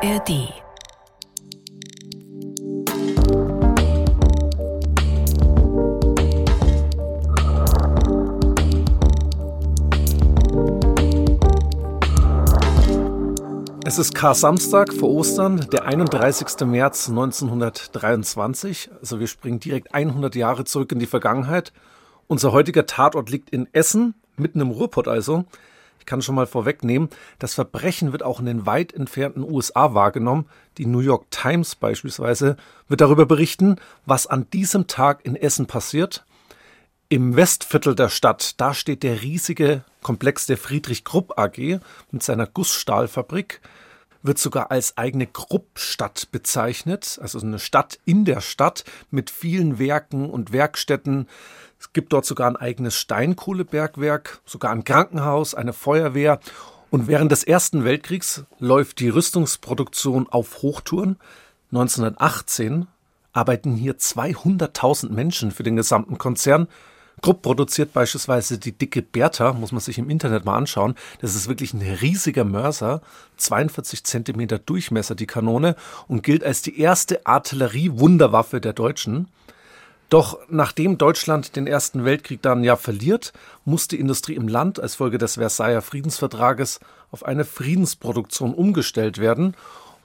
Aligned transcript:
ARD 0.00 0.30
Es 13.84 13.98
ist 13.98 14.14
Kar-Samstag 14.14 14.92
vor 14.92 15.10
Ostern, 15.10 15.66
der 15.72 15.86
31. 15.86 16.60
März 16.66 17.08
1923. 17.08 18.90
Also 19.00 19.18
wir 19.18 19.26
springen 19.26 19.58
direkt 19.58 19.92
100 19.92 20.36
Jahre 20.36 20.64
zurück 20.64 20.92
in 20.92 21.00
die 21.00 21.06
Vergangenheit. 21.06 21.72
Unser 22.28 22.52
heutiger 22.52 22.86
Tatort 22.86 23.30
liegt 23.30 23.50
in 23.50 23.66
Essen, 23.72 24.14
mitten 24.36 24.60
im 24.60 24.70
Ruhrpott 24.70 25.08
also. 25.08 25.46
Ich 26.08 26.10
kann 26.10 26.22
schon 26.22 26.36
mal 26.36 26.46
vorwegnehmen, 26.46 27.10
das 27.38 27.52
Verbrechen 27.52 28.12
wird 28.12 28.22
auch 28.22 28.40
in 28.40 28.46
den 28.46 28.64
weit 28.64 28.94
entfernten 28.94 29.42
USA 29.42 29.92
wahrgenommen. 29.92 30.46
Die 30.78 30.86
New 30.86 31.00
York 31.00 31.30
Times 31.30 31.74
beispielsweise 31.74 32.56
wird 32.88 33.02
darüber 33.02 33.26
berichten, 33.26 33.76
was 34.06 34.26
an 34.26 34.48
diesem 34.48 34.86
Tag 34.86 35.26
in 35.26 35.36
Essen 35.36 35.66
passiert. 35.66 36.24
Im 37.10 37.36
Westviertel 37.36 37.94
der 37.94 38.08
Stadt, 38.08 38.58
da 38.58 38.72
steht 38.72 39.02
der 39.02 39.20
riesige 39.20 39.84
Komplex 40.00 40.46
der 40.46 40.56
Friedrich 40.56 41.04
Krupp 41.04 41.38
AG 41.38 41.78
mit 42.10 42.22
seiner 42.22 42.46
Gussstahlfabrik 42.46 43.60
wird 44.22 44.38
sogar 44.38 44.70
als 44.70 44.96
eigene 44.96 45.26
Kruppstadt 45.26 46.28
bezeichnet, 46.32 47.18
also 47.22 47.40
eine 47.40 47.58
Stadt 47.58 47.98
in 48.04 48.24
der 48.24 48.40
Stadt 48.40 48.84
mit 49.10 49.30
vielen 49.30 49.78
Werken 49.78 50.28
und 50.28 50.52
Werkstätten. 50.52 51.28
Es 51.80 51.92
gibt 51.92 52.12
dort 52.12 52.26
sogar 52.26 52.48
ein 52.48 52.56
eigenes 52.56 52.96
Steinkohlebergwerk, 52.96 54.40
sogar 54.44 54.72
ein 54.72 54.84
Krankenhaus, 54.84 55.54
eine 55.54 55.72
Feuerwehr. 55.72 56.40
Und 56.90 57.06
während 57.06 57.30
des 57.30 57.44
Ersten 57.44 57.84
Weltkriegs 57.84 58.44
läuft 58.58 59.00
die 59.00 59.10
Rüstungsproduktion 59.10 60.28
auf 60.28 60.62
Hochtouren. 60.62 61.16
1918 61.70 62.86
arbeiten 63.32 63.76
hier 63.76 63.98
200.000 63.98 65.10
Menschen 65.10 65.50
für 65.50 65.62
den 65.62 65.76
gesamten 65.76 66.18
Konzern 66.18 66.66
Krupp 67.20 67.42
produziert 67.42 67.92
beispielsweise 67.92 68.58
die 68.58 68.72
dicke 68.72 69.02
Bertha, 69.02 69.52
muss 69.52 69.72
man 69.72 69.80
sich 69.80 69.98
im 69.98 70.10
Internet 70.10 70.44
mal 70.44 70.56
anschauen. 70.56 70.94
Das 71.20 71.34
ist 71.34 71.48
wirklich 71.48 71.74
ein 71.74 71.82
riesiger 71.82 72.44
Mörser, 72.44 73.02
42 73.38 74.04
Zentimeter 74.04 74.58
Durchmesser 74.58 75.14
die 75.14 75.26
Kanone 75.26 75.74
und 76.06 76.22
gilt 76.22 76.44
als 76.44 76.62
die 76.62 76.78
erste 76.78 77.26
Artillerie-Wunderwaffe 77.26 78.60
der 78.60 78.72
Deutschen. 78.72 79.28
Doch 80.08 80.38
nachdem 80.48 80.96
Deutschland 80.96 81.54
den 81.54 81.66
Ersten 81.66 82.04
Weltkrieg 82.04 82.40
dann 82.40 82.64
ja 82.64 82.76
verliert, 82.76 83.32
muss 83.64 83.88
die 83.88 84.00
Industrie 84.00 84.34
im 84.34 84.48
Land 84.48 84.80
als 84.80 84.94
Folge 84.94 85.18
des 85.18 85.34
Versailler 85.34 85.82
Friedensvertrages 85.82 86.80
auf 87.10 87.24
eine 87.24 87.44
Friedensproduktion 87.44 88.54
umgestellt 88.54 89.18
werden. 89.18 89.54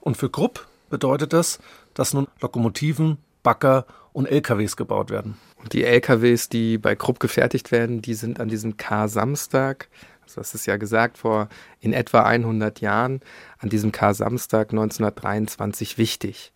Und 0.00 0.16
für 0.16 0.30
Krupp 0.30 0.66
bedeutet 0.90 1.32
das, 1.32 1.58
dass 1.94 2.12
nun 2.12 2.28
Lokomotiven, 2.40 3.16
Bagger 3.42 3.86
und 4.12 4.26
LKWs 4.26 4.76
gebaut 4.76 5.10
werden. 5.10 5.38
Und 5.56 5.72
die 5.72 5.84
LKWs, 5.84 6.50
die 6.50 6.76
bei 6.76 6.94
Krupp 6.94 7.18
gefertigt 7.18 7.72
werden, 7.72 8.02
die 8.02 8.14
sind 8.14 8.40
an 8.40 8.48
diesem 8.48 8.76
K-Samstag, 8.76 9.88
also 10.22 10.40
das 10.40 10.54
ist 10.54 10.66
ja 10.66 10.76
gesagt, 10.76 11.18
vor 11.18 11.48
in 11.80 11.94
etwa 11.94 12.22
100 12.22 12.80
Jahren, 12.80 13.20
an 13.58 13.70
diesem 13.70 13.92
K-Samstag 13.92 14.70
1923 14.72 15.96
wichtig. 15.96 16.52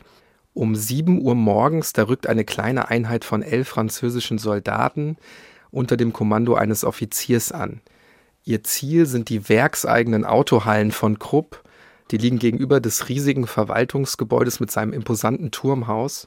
Um 0.59 0.75
7 0.75 1.23
Uhr 1.23 1.37
morgens, 1.37 1.93
da 1.93 2.09
rückt 2.09 2.27
eine 2.27 2.45
kleine 2.45 2.89
Einheit 2.89 3.25
von 3.25 3.43
elf 3.43 3.69
französischen 3.69 4.39
Soldaten 4.39 5.17
unter 5.71 5.97
dem 5.97 6.13
Kommando 6.13 6.55
eines 6.57 6.83
Offiziers 6.83 7.53
an. 7.53 7.81
Ihr 8.43 8.65
Ziel 8.65 9.07
sind 9.07 9.29
die 9.29 9.49
werkseigenen 9.49 10.25
Autohallen 10.25 10.91
von 10.91 11.21
Krupp. 11.21 11.63
Die 12.11 12.17
liegen 12.17 12.41
gegenüber 12.41 12.81
des 12.81 13.09
riesigen 13.09 13.47
Verwaltungsgebäudes 13.47 14.59
mit 14.59 14.73
seinem 14.73 14.93
imposanten 14.93 15.53
Turmhaus. 15.53 16.27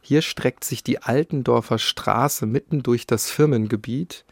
Hier 0.00 0.22
streckt 0.22 0.64
sich 0.64 0.82
die 0.82 1.00
Altendorfer 1.00 1.78
Straße 1.78 2.46
mitten 2.46 2.82
durch 2.82 3.06
das 3.06 3.30
Firmengebiet. 3.30 4.24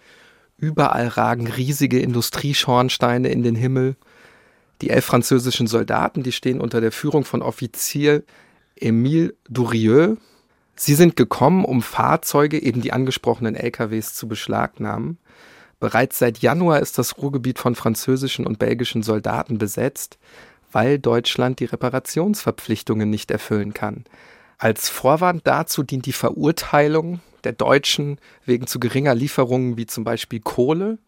Überall 0.57 1.07
ragen 1.07 1.47
riesige 1.47 2.01
Industrieschornsteine 2.01 3.29
in 3.29 3.45
den 3.45 3.55
Himmel. 3.55 3.95
Die 4.83 4.91
elf 4.91 5.05
französischen 5.05 5.69
Soldaten, 5.69 6.25
die 6.25 6.33
stehen 6.33 6.61
unter 6.61 6.81
der 6.81 6.91
Führung 6.91 7.25
von 7.25 7.41
Offizier 7.41 8.25
Émile 8.81 9.35
Durieux. 9.49 10.17
Sie 10.77 10.95
sind 10.95 11.17
gekommen, 11.17 11.65
um 11.65 11.83
Fahrzeuge, 11.83 12.63
eben 12.63 12.81
die 12.81 12.93
angesprochenen 12.93 13.55
LKWs, 13.55 14.15
zu 14.15 14.29
beschlagnahmen. 14.29 15.19
Bereits 15.81 16.19
seit 16.19 16.39
Januar 16.39 16.81
ist 16.81 16.99
das 16.99 17.19
Ruhrgebiet 17.19 17.59
von 17.59 17.75
französischen 17.75 18.47
und 18.47 18.59
belgischen 18.59 19.03
Soldaten 19.03 19.59
besetzt, 19.59 20.19
weil 20.73 20.99
Deutschland 20.99 21.61
die 21.61 21.67
Reparationsverpflichtungen 21.67 23.09
nicht 23.09 23.31
erfüllen 23.31 23.75
kann. 23.75 24.05
Als 24.59 24.89
Vorwand 24.89 25.47
dazu 25.47 25.83
dient 25.85 26.07
die 26.07 26.13
Verurteilung 26.13 27.21
der 27.45 27.53
Deutschen 27.53 28.19
wegen 28.45 28.67
zu 28.67 28.81
geringer 28.81 29.15
Lieferungen 29.15 29.77
wie 29.77 29.87
zum 29.87 30.05
Beispiel 30.05 30.41
Kohle. 30.41 30.99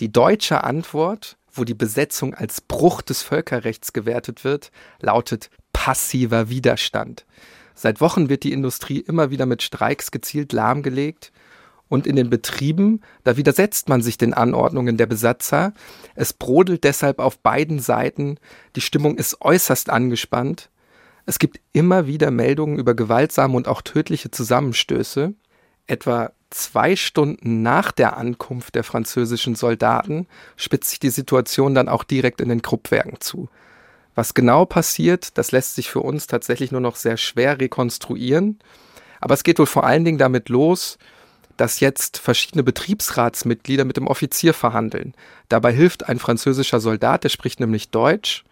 Die 0.00 0.10
deutsche 0.10 0.64
Antwort, 0.64 1.36
wo 1.52 1.64
die 1.64 1.74
Besetzung 1.74 2.34
als 2.34 2.60
Bruch 2.60 3.02
des 3.02 3.22
Völkerrechts 3.22 3.92
gewertet 3.92 4.42
wird, 4.42 4.72
lautet 5.00 5.50
passiver 5.82 6.48
Widerstand. 6.48 7.26
Seit 7.74 8.00
Wochen 8.00 8.28
wird 8.28 8.44
die 8.44 8.52
Industrie 8.52 9.00
immer 9.00 9.32
wieder 9.32 9.46
mit 9.46 9.64
Streiks 9.64 10.12
gezielt 10.12 10.52
lahmgelegt. 10.52 11.32
Und 11.88 12.06
in 12.06 12.14
den 12.14 12.30
Betrieben, 12.30 13.00
da 13.24 13.36
widersetzt 13.36 13.88
man 13.88 14.00
sich 14.00 14.16
den 14.16 14.32
Anordnungen 14.32 14.96
der 14.96 15.06
Besatzer. 15.06 15.72
Es 16.14 16.34
brodelt 16.34 16.84
deshalb 16.84 17.18
auf 17.18 17.40
beiden 17.40 17.80
Seiten. 17.80 18.38
Die 18.76 18.80
Stimmung 18.80 19.16
ist 19.16 19.38
äußerst 19.40 19.90
angespannt. 19.90 20.70
Es 21.26 21.40
gibt 21.40 21.58
immer 21.72 22.06
wieder 22.06 22.30
Meldungen 22.30 22.78
über 22.78 22.94
gewaltsame 22.94 23.56
und 23.56 23.66
auch 23.66 23.82
tödliche 23.82 24.30
Zusammenstöße. 24.30 25.34
Etwa 25.88 26.30
zwei 26.50 26.94
Stunden 26.94 27.62
nach 27.62 27.90
der 27.90 28.16
Ankunft 28.16 28.76
der 28.76 28.84
französischen 28.84 29.56
Soldaten 29.56 30.28
spitzt 30.54 30.90
sich 30.90 31.00
die 31.00 31.10
Situation 31.10 31.74
dann 31.74 31.88
auch 31.88 32.04
direkt 32.04 32.40
in 32.40 32.50
den 32.50 32.62
Kruppwerken 32.62 33.20
zu. 33.20 33.48
Was 34.14 34.34
genau 34.34 34.64
passiert, 34.66 35.38
das 35.38 35.52
lässt 35.52 35.74
sich 35.74 35.90
für 35.90 36.00
uns 36.00 36.26
tatsächlich 36.26 36.70
nur 36.70 36.80
noch 36.80 36.96
sehr 36.96 37.16
schwer 37.16 37.60
rekonstruieren. 37.60 38.58
Aber 39.20 39.34
es 39.34 39.44
geht 39.44 39.58
wohl 39.58 39.66
vor 39.66 39.84
allen 39.84 40.04
Dingen 40.04 40.18
damit 40.18 40.48
los, 40.48 40.98
dass 41.56 41.80
jetzt 41.80 42.18
verschiedene 42.18 42.62
Betriebsratsmitglieder 42.62 43.84
mit 43.84 43.96
dem 43.96 44.06
Offizier 44.06 44.54
verhandeln. 44.54 45.14
Dabei 45.48 45.72
hilft 45.72 46.08
ein 46.08 46.18
französischer 46.18 46.80
Soldat, 46.80 47.24
der 47.24 47.28
spricht 47.28 47.60
nämlich 47.60 47.90
Deutsch 47.90 48.44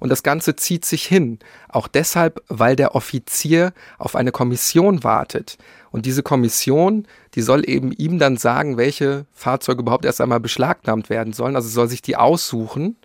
und 0.00 0.08
das 0.08 0.22
Ganze 0.22 0.56
zieht 0.56 0.84
sich 0.84 1.04
hin. 1.04 1.38
Auch 1.68 1.86
deshalb, 1.86 2.42
weil 2.48 2.74
der 2.74 2.94
Offizier 2.94 3.72
auf 3.98 4.16
eine 4.16 4.32
Kommission 4.32 5.04
wartet. 5.04 5.58
Und 5.90 6.06
diese 6.06 6.22
Kommission, 6.22 7.06
die 7.34 7.42
soll 7.42 7.68
eben 7.68 7.92
ihm 7.92 8.18
dann 8.18 8.36
sagen, 8.36 8.78
welche 8.78 9.26
Fahrzeuge 9.32 9.82
überhaupt 9.82 10.06
erst 10.06 10.20
einmal 10.20 10.40
beschlagnahmt 10.40 11.10
werden 11.10 11.32
sollen. 11.32 11.54
Also 11.54 11.68
soll 11.68 11.88
sich 11.88 12.02
die 12.02 12.16
aussuchen. 12.16 12.96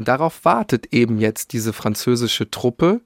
Und 0.00 0.08
darauf 0.08 0.46
wartet 0.46 0.94
eben 0.94 1.18
jetzt 1.18 1.52
diese 1.52 1.74
französische 1.74 2.50
Truppe. 2.50 3.02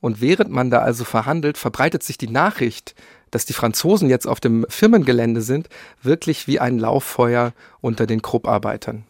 Und 0.00 0.20
während 0.20 0.52
man 0.52 0.70
da 0.70 0.78
also 0.78 1.02
verhandelt, 1.02 1.58
verbreitet 1.58 2.04
sich 2.04 2.18
die 2.18 2.28
Nachricht, 2.28 2.94
dass 3.32 3.46
die 3.46 3.52
Franzosen 3.52 4.08
jetzt 4.08 4.28
auf 4.28 4.38
dem 4.38 4.64
Firmengelände 4.68 5.42
sind, 5.42 5.68
wirklich 6.04 6.46
wie 6.46 6.60
ein 6.60 6.78
Lauffeuer 6.78 7.52
unter 7.80 8.06
den 8.06 8.22
Krupparbeitern. 8.22 9.02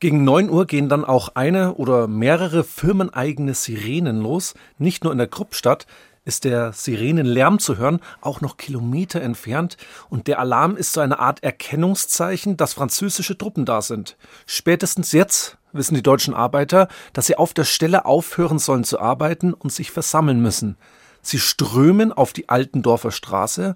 Gegen 0.00 0.24
9 0.24 0.50
Uhr 0.50 0.66
gehen 0.66 0.90
dann 0.90 1.06
auch 1.06 1.30
eine 1.34 1.76
oder 1.76 2.08
mehrere 2.08 2.62
firmeneigene 2.62 3.54
Sirenen 3.54 4.20
los. 4.20 4.52
Nicht 4.76 5.02
nur 5.02 5.12
in 5.12 5.18
der 5.18 5.28
Kruppstadt 5.28 5.86
ist 6.26 6.44
der 6.44 6.72
Sirenenlärm 6.72 7.58
zu 7.58 7.78
hören, 7.78 8.00
auch 8.20 8.42
noch 8.42 8.58
Kilometer 8.58 9.22
entfernt. 9.22 9.78
Und 10.10 10.26
der 10.26 10.40
Alarm 10.40 10.76
ist 10.76 10.92
so 10.92 11.00
eine 11.00 11.18
Art 11.18 11.42
Erkennungszeichen, 11.42 12.58
dass 12.58 12.74
französische 12.74 13.38
Truppen 13.38 13.64
da 13.64 13.80
sind. 13.80 14.16
Spätestens 14.44 15.12
jetzt 15.12 15.56
wissen 15.72 15.94
die 15.94 16.02
deutschen 16.02 16.34
Arbeiter, 16.34 16.88
dass 17.14 17.26
sie 17.26 17.36
auf 17.36 17.54
der 17.54 17.64
Stelle 17.64 18.04
aufhören 18.04 18.58
sollen 18.58 18.84
zu 18.84 19.00
arbeiten 19.00 19.54
und 19.54 19.72
sich 19.72 19.90
versammeln 19.90 20.42
müssen. 20.42 20.76
Sie 21.22 21.38
strömen 21.38 22.12
auf 22.12 22.32
die 22.32 22.48
Altendorfer 22.48 23.12
Straße 23.12 23.74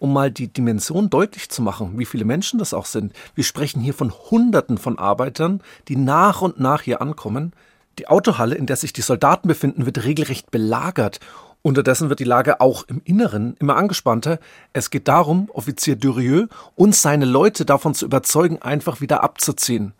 um 0.00 0.14
mal 0.14 0.30
die 0.30 0.48
Dimension 0.48 1.10
deutlich 1.10 1.50
zu 1.50 1.60
machen, 1.60 1.98
wie 1.98 2.06
viele 2.06 2.24
Menschen 2.24 2.58
das 2.58 2.72
auch 2.72 2.86
sind. 2.86 3.12
Wir 3.34 3.44
sprechen 3.44 3.80
hier 3.80 3.92
von 3.92 4.10
Hunderten 4.10 4.78
von 4.78 4.98
Arbeitern, 4.98 5.62
die 5.88 5.96
nach 5.96 6.40
und 6.40 6.58
nach 6.58 6.80
hier 6.80 7.02
ankommen. 7.02 7.52
Die 7.98 8.08
Autohalle, 8.08 8.54
in 8.54 8.64
der 8.64 8.76
sich 8.76 8.94
die 8.94 9.02
Soldaten 9.02 9.46
befinden, 9.46 9.84
wird 9.84 10.04
regelrecht 10.04 10.50
belagert. 10.50 11.20
Unterdessen 11.62 12.08
wird 12.08 12.20
die 12.20 12.24
Lage 12.24 12.60
auch 12.60 12.84
im 12.88 13.02
Inneren 13.04 13.54
immer 13.58 13.76
angespannter. 13.76 14.38
Es 14.72 14.90
geht 14.90 15.08
darum, 15.08 15.50
Offizier 15.52 15.96
Durieux 15.96 16.48
und 16.74 16.94
seine 16.94 17.26
Leute 17.26 17.66
davon 17.66 17.94
zu 17.94 18.06
überzeugen, 18.06 18.62
einfach 18.62 19.00
wieder 19.00 19.22
abzuziehen. 19.22 19.92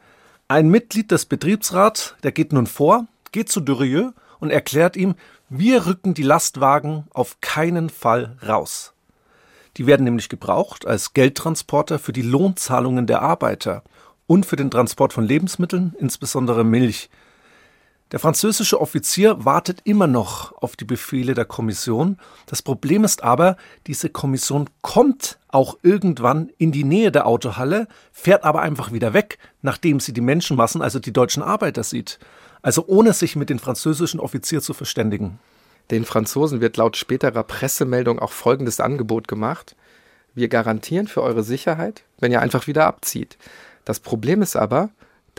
Ein 0.49 0.69
Mitglied 0.69 1.11
des 1.11 1.27
Betriebsrats, 1.27 2.15
der 2.23 2.33
geht 2.33 2.53
nun 2.53 2.67
vor, 2.67 3.07
geht 3.31 3.51
zu 3.51 3.61
Durieux 3.61 4.13
und 4.39 4.51
erklärt 4.51 4.97
ihm, 4.97 5.15
wir 5.51 5.87
rücken 5.87 6.15
die 6.15 6.23
Lastwagen 6.23 7.05
auf 7.13 7.41
keinen 7.41 7.91
Fall 7.91 8.37
raus. 8.47 8.95
Die 9.77 9.87
werden 9.87 10.05
nämlich 10.05 10.29
gebraucht 10.29 10.87
als 10.87 11.13
Geldtransporter 11.13 11.99
für 11.99 12.13
die 12.13 12.23
Lohnzahlungen 12.23 13.07
der 13.07 13.23
Arbeiter 13.23 13.83
und 14.27 14.47
für 14.47 14.57
den 14.57 14.71
Transport 14.71 15.13
von 15.13 15.25
Lebensmitteln, 15.25 15.95
insbesondere 15.99 16.65
Milch. 16.65 17.11
Der 18.13 18.19
französische 18.19 18.81
Offizier 18.81 19.45
wartet 19.45 19.83
immer 19.85 20.09
noch 20.09 20.53
auf 20.61 20.75
die 20.75 20.85
Befehle 20.85 21.35
der 21.35 21.45
Kommission. 21.45 22.19
Das 22.47 22.61
Problem 22.61 23.05
ist 23.05 23.23
aber, 23.23 23.57
diese 23.87 24.09
Kommission 24.09 24.69
kommt 24.83 25.39
auch 25.49 25.79
irgendwann 25.83 26.51
in 26.59 26.73
die 26.73 26.83
Nähe 26.83 27.13
der 27.13 27.27
Autohalle, 27.27 27.87
fährt 28.13 28.43
aber 28.43 28.63
einfach 28.63 28.91
wieder 28.91 29.15
weg, 29.15 29.39
nachdem 29.63 30.01
sie 30.01 30.13
die 30.13 30.21
Menschenmassen, 30.21 30.83
also 30.83 30.99
die 30.99 31.13
deutschen 31.13 31.45
Arbeiter 31.45 31.85
sieht. 31.85 32.19
Also 32.63 32.85
ohne 32.89 33.13
sich 33.13 33.37
mit 33.37 33.49
dem 33.49 33.61
französischen 33.61 34.19
Offizier 34.19 34.61
zu 34.61 34.75
verständigen. 34.75 35.39
Den 35.93 36.05
Franzosen 36.05 36.61
wird 36.61 36.77
laut 36.77 36.97
späterer 36.97 37.45
Pressemeldung 37.45 38.19
auch 38.19 38.33
folgendes 38.33 38.81
Angebot 38.81 39.29
gemacht. 39.29 39.77
Wir 40.35 40.49
garantieren 40.49 41.07
für 41.07 41.23
eure 41.23 41.45
Sicherheit, 41.45 42.03
wenn 42.19 42.33
ihr 42.33 42.41
einfach 42.41 42.67
wieder 42.67 42.87
abzieht. 42.87 43.39
Das 43.85 44.01
Problem 44.01 44.43
ist 44.43 44.57
aber, 44.57 44.91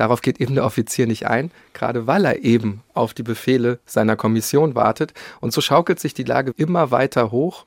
Darauf 0.01 0.23
geht 0.23 0.41
eben 0.41 0.55
der 0.55 0.65
Offizier 0.65 1.05
nicht 1.05 1.27
ein, 1.27 1.51
gerade 1.73 2.07
weil 2.07 2.25
er 2.25 2.43
eben 2.43 2.81
auf 2.95 3.13
die 3.13 3.21
Befehle 3.21 3.77
seiner 3.85 4.15
Kommission 4.15 4.73
wartet. 4.73 5.13
Und 5.41 5.53
so 5.53 5.61
schaukelt 5.61 5.99
sich 5.99 6.15
die 6.15 6.23
Lage 6.23 6.55
immer 6.57 6.89
weiter 6.89 7.29
hoch. 7.29 7.65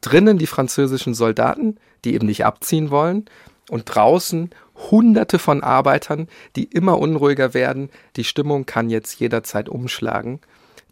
Drinnen 0.00 0.38
die 0.38 0.46
französischen 0.46 1.12
Soldaten, 1.12 1.76
die 2.06 2.14
eben 2.14 2.26
nicht 2.26 2.46
abziehen 2.46 2.90
wollen, 2.90 3.26
und 3.68 3.84
draußen 3.84 4.48
Hunderte 4.90 5.38
von 5.38 5.62
Arbeitern, 5.62 6.28
die 6.56 6.64
immer 6.64 6.98
unruhiger 6.98 7.52
werden. 7.52 7.90
Die 8.16 8.24
Stimmung 8.24 8.64
kann 8.64 8.88
jetzt 8.88 9.20
jederzeit 9.20 9.68
umschlagen. 9.68 10.40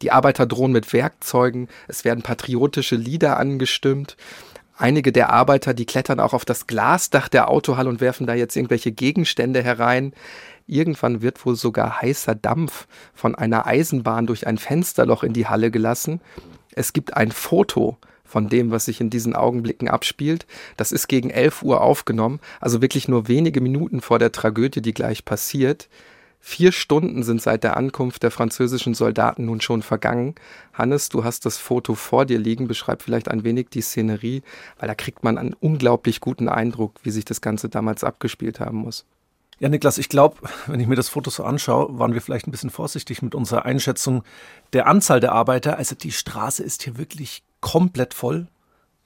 Die 0.02 0.10
Arbeiter 0.10 0.44
drohen 0.44 0.72
mit 0.72 0.92
Werkzeugen, 0.92 1.68
es 1.88 2.04
werden 2.04 2.22
patriotische 2.22 2.96
Lieder 2.96 3.38
angestimmt. 3.38 4.18
Einige 4.76 5.10
der 5.10 5.30
Arbeiter, 5.30 5.72
die 5.72 5.86
klettern 5.86 6.20
auch 6.20 6.34
auf 6.34 6.44
das 6.44 6.66
Glasdach 6.66 7.28
der 7.28 7.48
Autohalle 7.48 7.88
und 7.88 8.02
werfen 8.02 8.26
da 8.26 8.34
jetzt 8.34 8.56
irgendwelche 8.56 8.92
Gegenstände 8.92 9.62
herein. 9.62 10.12
Irgendwann 10.72 11.20
wird 11.20 11.44
wohl 11.44 11.54
sogar 11.54 12.00
heißer 12.00 12.34
Dampf 12.34 12.86
von 13.12 13.34
einer 13.34 13.66
Eisenbahn 13.66 14.26
durch 14.26 14.46
ein 14.46 14.56
Fensterloch 14.56 15.22
in 15.22 15.34
die 15.34 15.46
Halle 15.46 15.70
gelassen. 15.70 16.22
Es 16.74 16.94
gibt 16.94 17.14
ein 17.14 17.30
Foto 17.30 17.98
von 18.24 18.48
dem, 18.48 18.70
was 18.70 18.86
sich 18.86 18.98
in 19.02 19.10
diesen 19.10 19.36
Augenblicken 19.36 19.88
abspielt. 19.88 20.46
Das 20.78 20.90
ist 20.90 21.08
gegen 21.08 21.28
11 21.28 21.62
Uhr 21.62 21.82
aufgenommen, 21.82 22.40
also 22.58 22.80
wirklich 22.80 23.06
nur 23.06 23.28
wenige 23.28 23.60
Minuten 23.60 24.00
vor 24.00 24.18
der 24.18 24.32
Tragödie, 24.32 24.80
die 24.80 24.94
gleich 24.94 25.26
passiert. 25.26 25.90
Vier 26.40 26.72
Stunden 26.72 27.22
sind 27.22 27.42
seit 27.42 27.64
der 27.64 27.76
Ankunft 27.76 28.22
der 28.22 28.30
französischen 28.30 28.94
Soldaten 28.94 29.44
nun 29.44 29.60
schon 29.60 29.82
vergangen. 29.82 30.36
Hannes, 30.72 31.10
du 31.10 31.22
hast 31.22 31.44
das 31.44 31.58
Foto 31.58 31.94
vor 31.94 32.24
dir 32.24 32.38
liegen. 32.38 32.66
Beschreib 32.66 33.02
vielleicht 33.02 33.30
ein 33.30 33.44
wenig 33.44 33.68
die 33.68 33.82
Szenerie, 33.82 34.42
weil 34.78 34.88
da 34.88 34.94
kriegt 34.94 35.22
man 35.22 35.36
einen 35.36 35.52
unglaublich 35.52 36.20
guten 36.20 36.48
Eindruck, 36.48 36.94
wie 37.02 37.10
sich 37.10 37.26
das 37.26 37.42
Ganze 37.42 37.68
damals 37.68 38.04
abgespielt 38.04 38.58
haben 38.58 38.78
muss. 38.78 39.04
Ja, 39.58 39.68
Niklas, 39.68 39.98
ich 39.98 40.08
glaube, 40.08 40.36
wenn 40.66 40.80
ich 40.80 40.86
mir 40.86 40.96
das 40.96 41.08
Foto 41.08 41.30
so 41.30 41.44
anschaue, 41.44 41.98
waren 41.98 42.14
wir 42.14 42.20
vielleicht 42.20 42.46
ein 42.46 42.50
bisschen 42.50 42.70
vorsichtig 42.70 43.22
mit 43.22 43.34
unserer 43.34 43.64
Einschätzung 43.64 44.24
der 44.72 44.86
Anzahl 44.86 45.20
der 45.20 45.32
Arbeiter. 45.32 45.76
Also 45.76 45.94
die 45.94 46.12
Straße 46.12 46.62
ist 46.62 46.82
hier 46.82 46.98
wirklich 46.98 47.42
komplett 47.60 48.14
voll. 48.14 48.48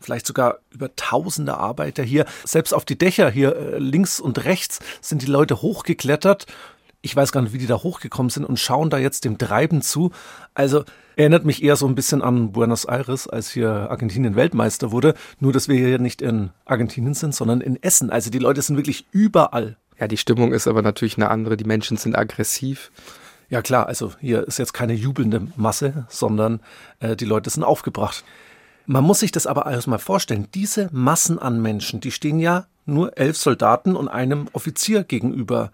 Vielleicht 0.01 0.27
sogar 0.27 0.59
über 0.71 0.95
tausende 0.95 1.57
Arbeiter 1.57 2.03
hier. 2.03 2.27
Selbst 2.45 2.75
auf 2.75 2.85
die 2.85 2.99
Dächer 2.99 3.31
hier 3.31 3.57
äh, 3.57 3.79
links 3.79 4.21
und 4.21 4.45
rechts 4.45 4.81
sind 5.01 5.23
die 5.23 5.27
Leute 5.27 5.63
hochgeklettert. 5.63 6.47
Ich 7.01 7.15
weiß 7.15 7.33
gar 7.33 7.41
nicht, 7.41 7.53
wie 7.53 7.59
die 7.59 7.67
da 7.67 7.83
hochgekommen 7.83 8.31
sind 8.31 8.45
und 8.45 8.59
schauen 8.59 8.91
da 8.91 8.99
jetzt 8.99 9.25
dem 9.25 9.39
Treiben 9.39 9.81
zu. 9.81 10.11
Also 10.55 10.85
erinnert 11.17 11.45
mich 11.45 11.63
eher 11.63 11.77
so 11.77 11.87
ein 11.87 11.95
bisschen 11.95 12.21
an 12.21 12.53
Buenos 12.53 12.85
Aires, 12.85 13.27
als 13.29 13.51
hier 13.51 13.91
Argentinien 13.91 14.37
Weltmeister 14.37 14.91
wurde. 14.91 15.15
Nur, 15.39 15.53
dass 15.53 15.69
wir 15.69 15.77
hier 15.77 15.99
nicht 15.99 16.21
in 16.21 16.51
Argentinien 16.65 17.15
sind, 17.15 17.35
sondern 17.35 17.61
in 17.61 17.83
Essen. 17.83 18.11
Also 18.11 18.31
die 18.31 18.39
Leute 18.39 18.61
sind 18.61 18.77
wirklich 18.77 19.07
überall. 19.13 19.77
Ja, 19.99 20.09
die 20.09 20.17
Stimmung 20.17 20.53
ist 20.53 20.67
aber 20.67 20.83
natürlich 20.83 21.17
eine 21.17 21.31
andere. 21.31 21.57
Die 21.57 21.65
Menschen 21.65 21.97
sind 21.97 22.17
aggressiv. 22.17 22.91
Ja 23.49 23.63
klar, 23.63 23.87
also 23.87 24.13
hier 24.21 24.47
ist 24.47 24.59
jetzt 24.59 24.75
keine 24.75 24.93
jubelnde 24.93 25.49
Masse, 25.57 26.07
sondern 26.09 26.61
äh, 27.01 27.17
die 27.17 27.25
Leute 27.25 27.49
sind 27.51 27.63
aufgebracht. 27.63 28.25
Man 28.87 29.05
muss 29.05 29.21
sich 29.21 29.33
das 29.33 29.47
aber 29.47 29.67
erstmal 29.67 29.99
vorstellen. 29.99 30.49
Diese 30.55 30.89
Massen 30.93 31.39
an 31.39 31.63
Menschen, 31.63 32.01
die 32.01 32.11
stehen 32.11 32.39
ja 32.39 32.67
nur 32.85 33.17
elf 33.19 33.37
Soldaten 33.37 33.97
und 33.97 34.09
einem 34.09 34.49
Offizier 34.53 35.05
gegenüber. 35.05 35.71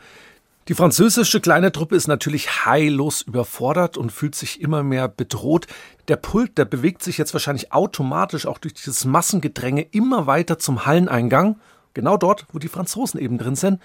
Die 0.69 0.75
französische 0.75 1.41
kleine 1.41 1.73
Truppe 1.73 1.97
ist 1.97 2.07
natürlich 2.07 2.65
heillos 2.67 3.23
überfordert 3.23 3.97
und 3.97 4.13
fühlt 4.13 4.35
sich 4.35 4.61
immer 4.61 4.83
mehr 4.83 5.09
bedroht. 5.09 5.67
Der 6.09 6.17
Pult, 6.17 6.57
der 6.57 6.65
bewegt 6.65 7.03
sich 7.03 7.19
jetzt 7.19 7.33
wahrscheinlich 7.33 7.73
automatisch 7.73 8.47
auch 8.47 8.59
durch 8.59 8.75
dieses 8.75 9.05
Massengedränge 9.05 9.83
immer 9.91 10.27
weiter 10.27 10.59
zum 10.59 10.87
Halleneingang, 10.87 11.57
genau 11.95 12.17
dort, 12.17 12.47
wo 12.53 12.59
die 12.59 12.69
Franzosen 12.69 13.21
eben 13.21 13.39
drin 13.39 13.57
sind. 13.57 13.81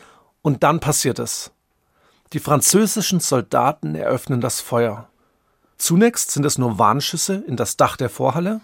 Und 0.48 0.64
dann 0.64 0.80
passiert 0.80 1.20
es. 1.20 1.52
Die 2.32 2.40
französischen 2.40 3.20
Soldaten 3.20 3.96
eröffnen 3.96 4.40
das 4.40 4.62
Feuer. 4.62 5.10
Zunächst 5.78 6.32
sind 6.32 6.46
es 6.46 6.58
nur 6.58 6.80
Warnschüsse 6.80 7.44
in 7.46 7.58
das 7.58 7.76
Dach 7.76 7.98
der 7.98 8.10
Vorhalle, 8.10 8.62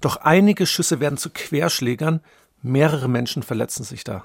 doch 0.00 0.16
einige 0.16 0.66
Schüsse 0.66 0.98
werden 0.98 1.18
zu 1.18 1.30
Querschlägern, 1.30 2.22
mehrere 2.60 3.06
Menschen 3.06 3.44
verletzen 3.44 3.84
sich 3.84 4.02
da. 4.02 4.24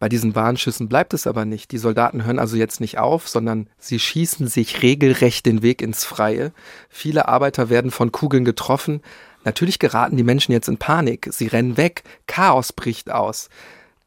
Bei 0.00 0.08
diesen 0.08 0.34
Warnschüssen 0.34 0.88
bleibt 0.88 1.14
es 1.14 1.28
aber 1.28 1.44
nicht. 1.44 1.70
Die 1.70 1.78
Soldaten 1.78 2.24
hören 2.24 2.40
also 2.40 2.56
jetzt 2.56 2.80
nicht 2.80 2.98
auf, 2.98 3.28
sondern 3.28 3.70
sie 3.78 4.00
schießen 4.00 4.48
sich 4.48 4.82
regelrecht 4.82 5.46
den 5.46 5.62
Weg 5.62 5.80
ins 5.80 6.04
Freie. 6.04 6.50
Viele 6.88 7.28
Arbeiter 7.28 7.70
werden 7.70 7.92
von 7.92 8.10
Kugeln 8.10 8.44
getroffen. 8.44 9.00
Natürlich 9.44 9.78
geraten 9.78 10.16
die 10.16 10.24
Menschen 10.24 10.50
jetzt 10.50 10.66
in 10.66 10.76
Panik. 10.76 11.28
Sie 11.30 11.46
rennen 11.46 11.76
weg. 11.76 12.02
Chaos 12.26 12.72
bricht 12.72 13.12
aus. 13.12 13.48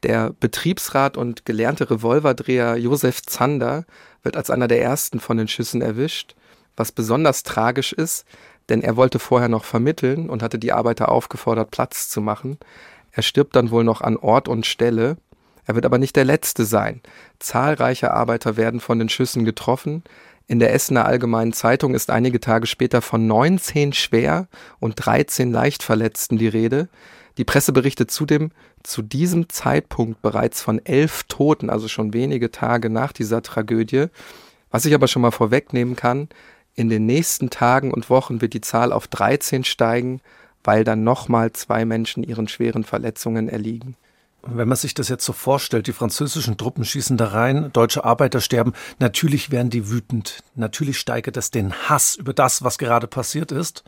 Der 0.02 0.30
Betriebsrat 0.38 1.16
und 1.16 1.44
gelernte 1.44 1.90
Revolverdreher 1.90 2.76
Josef 2.76 3.22
Zander 3.22 3.84
wird 4.22 4.36
als 4.36 4.50
einer 4.50 4.68
der 4.68 4.82
ersten 4.82 5.20
von 5.20 5.36
den 5.36 5.48
Schüssen 5.48 5.82
erwischt, 5.82 6.34
was 6.76 6.92
besonders 6.92 7.42
tragisch 7.42 7.92
ist, 7.92 8.24
denn 8.70 8.82
er 8.82 8.96
wollte 8.96 9.18
vorher 9.18 9.48
noch 9.48 9.64
vermitteln 9.64 10.30
und 10.30 10.42
hatte 10.42 10.58
die 10.58 10.72
Arbeiter 10.72 11.10
aufgefordert, 11.10 11.70
Platz 11.70 12.08
zu 12.08 12.20
machen. 12.20 12.58
Er 13.10 13.22
stirbt 13.22 13.56
dann 13.56 13.70
wohl 13.70 13.84
noch 13.84 14.00
an 14.00 14.16
Ort 14.16 14.48
und 14.48 14.64
Stelle. 14.64 15.16
Er 15.66 15.74
wird 15.74 15.84
aber 15.84 15.98
nicht 15.98 16.16
der 16.16 16.24
Letzte 16.24 16.64
sein. 16.64 17.02
Zahlreiche 17.38 18.12
Arbeiter 18.12 18.56
werden 18.56 18.80
von 18.80 18.98
den 18.98 19.08
Schüssen 19.08 19.44
getroffen. 19.44 20.04
In 20.50 20.58
der 20.58 20.74
Essener 20.74 21.06
Allgemeinen 21.06 21.52
Zeitung 21.52 21.94
ist 21.94 22.10
einige 22.10 22.40
Tage 22.40 22.66
später 22.66 23.02
von 23.02 23.24
19 23.28 23.92
schwer 23.92 24.48
und 24.80 24.94
13 24.96 25.52
leicht 25.52 25.84
Verletzten 25.84 26.38
die 26.38 26.48
Rede. 26.48 26.88
Die 27.38 27.44
Presse 27.44 27.72
berichtet 27.72 28.10
zudem 28.10 28.50
zu 28.82 29.00
diesem 29.00 29.48
Zeitpunkt 29.48 30.22
bereits 30.22 30.60
von 30.60 30.84
elf 30.84 31.22
Toten, 31.28 31.70
also 31.70 31.86
schon 31.86 32.12
wenige 32.14 32.50
Tage 32.50 32.90
nach 32.90 33.12
dieser 33.12 33.42
Tragödie. 33.42 34.06
Was 34.72 34.86
ich 34.86 34.92
aber 34.92 35.06
schon 35.06 35.22
mal 35.22 35.30
vorwegnehmen 35.30 35.94
kann, 35.94 36.28
in 36.74 36.88
den 36.88 37.06
nächsten 37.06 37.50
Tagen 37.50 37.94
und 37.94 38.10
Wochen 38.10 38.40
wird 38.40 38.52
die 38.52 38.60
Zahl 38.60 38.90
auf 38.90 39.06
13 39.06 39.62
steigen, 39.62 40.20
weil 40.64 40.82
dann 40.82 41.04
nochmal 41.04 41.52
zwei 41.52 41.84
Menschen 41.84 42.24
ihren 42.24 42.48
schweren 42.48 42.82
Verletzungen 42.82 43.48
erliegen. 43.48 43.94
Wenn 44.42 44.68
man 44.68 44.76
sich 44.76 44.94
das 44.94 45.08
jetzt 45.08 45.24
so 45.24 45.32
vorstellt, 45.32 45.86
die 45.86 45.92
französischen 45.92 46.56
Truppen 46.56 46.84
schießen 46.84 47.16
da 47.16 47.28
rein, 47.28 47.70
deutsche 47.72 48.04
Arbeiter 48.04 48.40
sterben, 48.40 48.72
natürlich 48.98 49.50
werden 49.50 49.70
die 49.70 49.90
wütend. 49.90 50.42
Natürlich 50.54 50.98
steigert 50.98 51.36
das 51.36 51.50
den 51.50 51.74
Hass 51.88 52.14
über 52.16 52.32
das, 52.32 52.64
was 52.64 52.78
gerade 52.78 53.06
passiert 53.06 53.52
ist. 53.52 53.84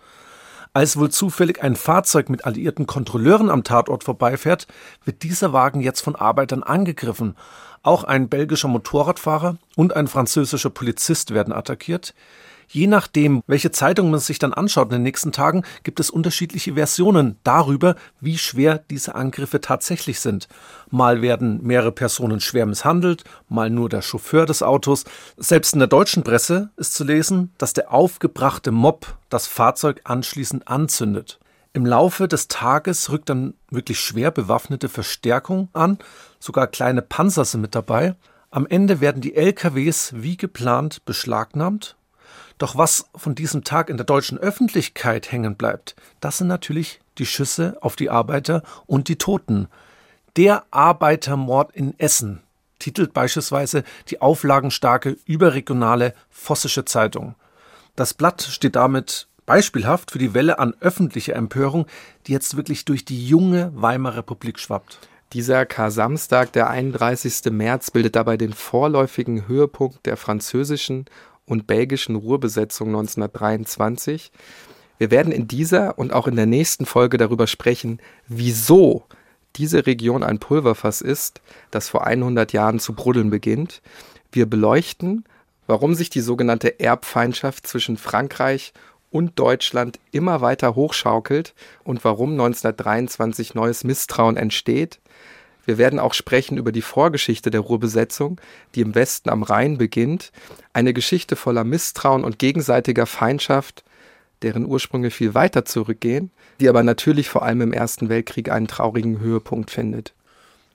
Als 0.75 0.97
wohl 0.97 1.11
zufällig 1.11 1.63
ein 1.63 1.77
Fahrzeug 1.77 2.31
mit 2.31 2.45
alliierten 2.45 2.87
Kontrolleuren 2.87 3.51
am 3.51 3.65
Tatort 3.65 4.05
vorbeifährt, 4.05 4.67
wird 5.05 5.23
dieser 5.23 5.53
Wagen 5.53 5.81
jetzt 5.81 6.01
von 6.01 6.17
Arbeitern 6.17 6.63
angegriffen. 6.63 7.37
Auch 7.83 8.05
ein 8.05 8.29
belgischer 8.29 8.69
Motorradfahrer 8.69 9.57
und 9.77 9.97
ein 9.97 10.07
französischer 10.07 10.71
Polizist 10.71 11.35
werden 11.35 11.53
attackiert. 11.53 12.15
Je 12.73 12.87
nachdem, 12.87 13.43
welche 13.47 13.71
Zeitung 13.71 14.11
man 14.11 14.19
sich 14.19 14.39
dann 14.39 14.55
anschaut 14.55 14.87
in 14.87 14.93
den 14.93 15.03
nächsten 15.03 15.31
Tagen, 15.31 15.63
gibt 15.83 16.01
es 16.01 16.09
unterschiedliche 16.09 16.73
Versionen 16.73 17.37
darüber, 17.45 17.97
wie 18.19 18.39
schwer 18.39 18.79
diese 18.79 19.15
Angriffe 19.15 19.61
tatsächlich 19.61 20.21
sind. 20.21 20.49
Mal 20.91 21.21
werden 21.21 21.63
mehrere 21.63 21.93
Personen 21.93 22.41
schwer 22.41 22.65
misshandelt, 22.65 23.25
mal 23.51 23.69
nur 23.69 23.91
der 23.91 24.01
Chauffeur 24.01 24.47
des 24.47 24.63
Autos. 24.63 25.05
Selbst 25.37 25.75
in 25.75 25.81
der 25.81 25.89
deutschen 25.89 26.23
Presse 26.23 26.71
ist 26.79 26.95
zu 26.95 27.05
lesen, 27.05 27.53
dass 27.59 27.75
der 27.75 27.93
aufgebrachte 27.93 28.71
Mob 28.71 29.19
das 29.29 29.47
Fahrzeug 29.47 30.01
anschließend 30.05 30.67
anzündet. 30.67 31.41
Im 31.75 31.85
Laufe 31.85 32.27
des 32.27 32.49
Tages 32.49 33.11
rückt 33.11 33.29
dann 33.29 33.53
wirklich 33.71 34.01
schwer 34.01 34.31
bewaffnete 34.31 34.89
Verstärkung 34.89 35.69
an, 35.75 35.99
sogar 36.39 36.69
kleine 36.69 37.03
Panzer 37.03 37.45
sind 37.45 37.61
mit 37.61 37.75
dabei. 37.75 38.15
Am 38.51 38.67
Ende 38.67 39.03
werden 39.03 39.21
die 39.21 39.35
LKWs 39.35 40.15
wie 40.17 40.39
geplant 40.39 41.05
beschlagnahmt 41.05 41.97
doch 42.63 42.77
was 42.77 43.07
von 43.17 43.35
diesem 43.35 43.65
Tag 43.65 43.91
in 43.91 43.97
der 43.97 44.07
deutschen 44.07 44.39
Öffentlichkeit 44.39 45.33
hängen 45.33 45.57
bleibt, 45.57 45.97
das 46.21 46.39
sind 46.39 46.47
natürlich 46.47 47.01
die 47.19 47.27
Schüsse 47.27 47.77
auf 47.81 47.97
die 47.97 48.09
Arbeiter 48.09 48.63
und 48.87 49.09
die 49.09 49.19
Toten. 49.19 49.69
Der 50.37 50.65
Arbeitermord 50.71 51.75
in 51.75 51.99
Essen 51.99 52.41
titelt 52.79 53.13
beispielsweise 53.13 53.83
die 54.09 54.21
auflagenstarke 54.21 55.17
überregionale 55.27 56.15
Vossische 56.31 56.85
Zeitung. 56.85 57.35
Das 57.97 58.15
Blatt 58.15 58.43
steht 58.43 58.77
damit 58.77 59.27
beispielhaft 59.45 60.13
für 60.13 60.19
die 60.19 60.33
Welle 60.33 60.59
an 60.59 60.75
öffentlicher 60.81 61.35
Empörung, 61.35 61.87
die 62.27 62.33
jetzt 62.33 62.57
wirklich 62.57 62.85
durch 62.85 63.05
die 63.05 63.27
junge 63.27 63.73
Weimarer 63.75 64.19
Republik 64.19 64.59
schwappt. 64.59 65.01
Dieser 65.33 65.65
Kar-Samstag, 65.65 66.53
der 66.53 66.69
31. 66.69 67.51
März, 67.53 67.91
bildet 67.91 68.17
dabei 68.17 68.37
den 68.37 68.53
vorläufigen 68.53 69.49
Höhepunkt 69.49 70.05
der 70.05 70.17
französischen 70.17 71.07
und 71.53 71.67
belgischen 71.67 72.17
Ruhrbesetzung 72.17 72.89
1923. 72.89 74.33
Wir 74.99 75.11
werden 75.11 75.33
in 75.33 75.47
dieser 75.47 75.99
und 75.99 76.13
auch 76.13 76.27
in 76.27 76.35
der 76.35 76.47
nächsten 76.47 76.87
Folge 76.87 77.19
darüber 77.19 77.47
sprechen, 77.47 78.01
wieso 78.27 79.05
diese 79.57 79.87
Region 79.87 80.23
ein 80.23 80.39
Pulverfass 80.39 81.03
ist, 81.03 81.43
das 81.71 81.91
vor 81.91 82.07
100 82.07 82.55
Jahren 82.55 82.81
zu 82.81 82.95
bruddeln 82.95 83.29
beginnt. 83.29 83.83
Wir 84.33 84.47
beleuchten, 84.47 85.25
warum 85.67 85.95
sich 85.95 86.09
die 86.09 86.23
sogenannte 86.23 86.81
Erbfeindschaft 86.81 87.67
zwischen 87.67 87.99
Frankreich 87.99 88.73
und 89.11 89.39
Deutschland 89.39 90.01
immer 90.11 90.41
weiter 90.41 90.75
hochschaukelt 90.75 91.53
und 91.85 92.03
warum 92.03 92.31
1923 92.31 93.55
neues 93.55 93.85
Misstrauen 93.85 94.39
entsteht. 94.39 95.01
Wir 95.65 95.79
werden 95.79 95.99
auch 95.99 96.15
sprechen 96.15 96.59
über 96.59 96.73
die 96.73 96.83
Vorgeschichte 96.83 97.51
der 97.51 97.61
Ruhrbesetzung, 97.61 98.41
die 98.75 98.81
im 98.81 98.95
Westen 98.95 99.31
am 99.31 99.43
Rhein 99.43 99.79
beginnt, 99.79 100.33
eine 100.73 100.93
Geschichte 100.93 101.37
voller 101.37 101.65
Misstrauen 101.65 102.25
und 102.25 102.39
gegenseitiger 102.39 103.07
Feindschaft, 103.07 103.85
deren 104.43 104.67
Ursprünge 104.67 105.11
viel 105.11 105.35
weiter 105.35 105.65
zurückgehen, 105.65 106.31
die 106.61 106.69
aber 106.69 106.83
natürlich 106.83 107.29
vor 107.29 107.43
allem 107.45 107.61
im 107.61 107.73
Ersten 107.73 108.09
Weltkrieg 108.09 108.51
einen 108.51 108.67
traurigen 108.67 109.21
Höhepunkt 109.21 109.71
findet. 109.71 110.15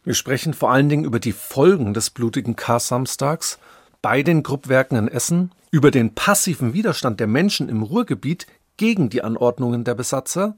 Wir 0.04 0.14
sprechen 0.14 0.54
vor 0.54 0.72
allen 0.72 0.88
Dingen 0.88 1.04
über 1.04 1.20
die 1.20 1.34
Folgen 1.34 1.94
des 1.94 2.10
blutigen 2.10 2.56
Kar-Samstags 2.56 3.60
bei 4.02 4.24
den 4.24 4.42
Gruppwerken 4.42 4.98
in 4.98 5.08
Essen, 5.10 5.52
über 5.70 5.92
den 5.92 6.16
passiven 6.16 6.74
Widerstand 6.74 7.20
der 7.20 7.28
Menschen 7.28 7.68
im 7.68 7.84
Ruhrgebiet 7.84 8.48
gegen 8.78 9.10
die 9.10 9.22
Anordnungen 9.22 9.84
der 9.84 9.96
Besatzer, 9.96 10.56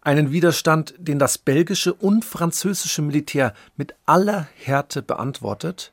einen 0.00 0.32
Widerstand, 0.32 0.94
den 0.98 1.18
das 1.18 1.38
belgische 1.38 1.92
und 1.92 2.24
französische 2.24 3.02
Militär 3.02 3.52
mit 3.76 3.94
aller 4.06 4.48
Härte 4.56 5.02
beantwortet. 5.02 5.92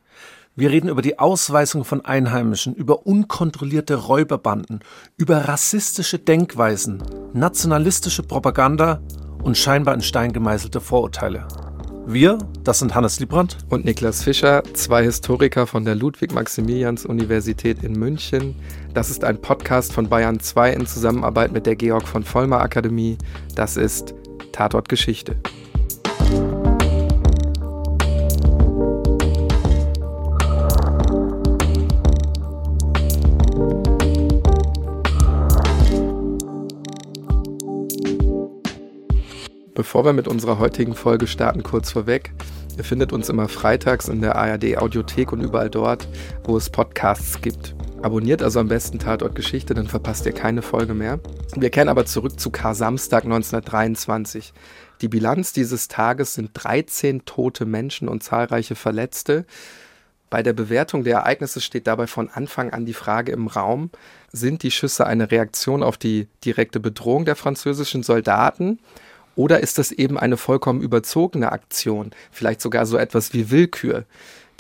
Wir 0.55 0.69
reden 0.69 0.87
über 0.87 1.01
die 1.01 1.19
Ausweisung 1.19 1.83
von 1.83 2.05
Einheimischen, 2.05 2.75
über 2.75 3.05
unkontrollierte 3.05 3.95
Räuberbanden, 3.95 4.79
über 5.17 5.49
rassistische 5.49 6.17
Denkweisen, 6.17 7.03
nationalistische 7.33 8.23
Propaganda 8.23 9.01
und 9.43 9.57
scheinbar 9.57 9.93
in 9.93 10.01
Stein 10.01 10.31
gemeißelte 10.31 10.79
Vorurteile. 10.79 11.45
Wir, 12.07 12.37
das 12.63 12.79
sind 12.79 12.93
Hannes 12.93 13.19
Liebrandt 13.19 13.57
und 13.69 13.83
Niklas 13.83 14.23
Fischer, 14.23 14.63
zwei 14.73 15.03
Historiker 15.03 15.65
von 15.65 15.85
der 15.85 15.95
Ludwig-Maximilians-Universität 15.95 17.83
in 17.83 17.93
München. 17.93 18.55
Das 18.93 19.09
ist 19.09 19.23
ein 19.23 19.41
Podcast 19.41 19.91
von 19.91 20.07
Bayern 20.07 20.39
2 20.39 20.73
in 20.73 20.85
Zusammenarbeit 20.85 21.51
mit 21.51 21.65
der 21.65 21.75
Georg 21.75 22.07
von 22.07 22.23
Vollmer 22.23 22.61
Akademie. 22.61 23.17
Das 23.55 23.75
ist 23.75 24.13
Tatort 24.51 24.87
Geschichte. 24.87 25.35
Bevor 39.75 40.05
wir 40.05 40.13
mit 40.13 40.29
unserer 40.29 40.57
heutigen 40.57 40.95
Folge 40.95 41.27
starten, 41.27 41.61
kurz 41.61 41.91
vorweg. 41.91 42.31
Ihr 42.77 42.85
findet 42.85 43.11
uns 43.11 43.27
immer 43.27 43.49
freitags 43.49 44.07
in 44.07 44.21
der 44.21 44.37
ARD 44.37 44.77
Audiothek 44.77 45.33
und 45.33 45.41
überall 45.41 45.69
dort, 45.69 46.07
wo 46.45 46.55
es 46.55 46.69
Podcasts 46.69 47.41
gibt. 47.41 47.75
Abonniert 48.01 48.41
also 48.41 48.61
am 48.61 48.69
besten 48.69 48.99
Tatort 48.99 49.35
Geschichte, 49.35 49.73
dann 49.73 49.87
verpasst 49.87 50.25
ihr 50.25 50.31
keine 50.31 50.61
Folge 50.61 50.93
mehr. 50.93 51.19
Wir 51.57 51.69
kehren 51.71 51.89
aber 51.89 52.05
zurück 52.05 52.39
zu 52.39 52.51
Kar 52.51 52.73
Samstag 52.73 53.25
1923. 53.25 54.53
Die 55.01 55.09
Bilanz 55.09 55.51
dieses 55.51 55.89
Tages 55.89 56.35
sind 56.35 56.51
13 56.53 57.25
tote 57.25 57.65
Menschen 57.65 58.07
und 58.07 58.23
zahlreiche 58.23 58.75
Verletzte. 58.75 59.45
Bei 60.29 60.41
der 60.41 60.53
Bewertung 60.53 61.03
der 61.03 61.17
Ereignisse 61.17 61.59
steht 61.59 61.85
dabei 61.85 62.07
von 62.07 62.29
Anfang 62.29 62.71
an 62.71 62.85
die 62.85 62.93
Frage 62.93 63.33
im 63.33 63.47
Raum, 63.47 63.89
sind 64.31 64.63
die 64.63 64.71
Schüsse 64.71 65.05
eine 65.05 65.31
Reaktion 65.31 65.83
auf 65.83 65.97
die 65.97 66.29
direkte 66.45 66.79
Bedrohung 66.79 67.25
der 67.25 67.35
französischen 67.35 68.03
Soldaten 68.03 68.79
oder 69.35 69.61
ist 69.61 69.77
das 69.77 69.91
eben 69.91 70.17
eine 70.17 70.37
vollkommen 70.37 70.81
überzogene 70.81 71.51
Aktion, 71.51 72.11
vielleicht 72.31 72.61
sogar 72.61 72.85
so 72.85 72.97
etwas 72.97 73.33
wie 73.33 73.51
Willkür? 73.51 74.05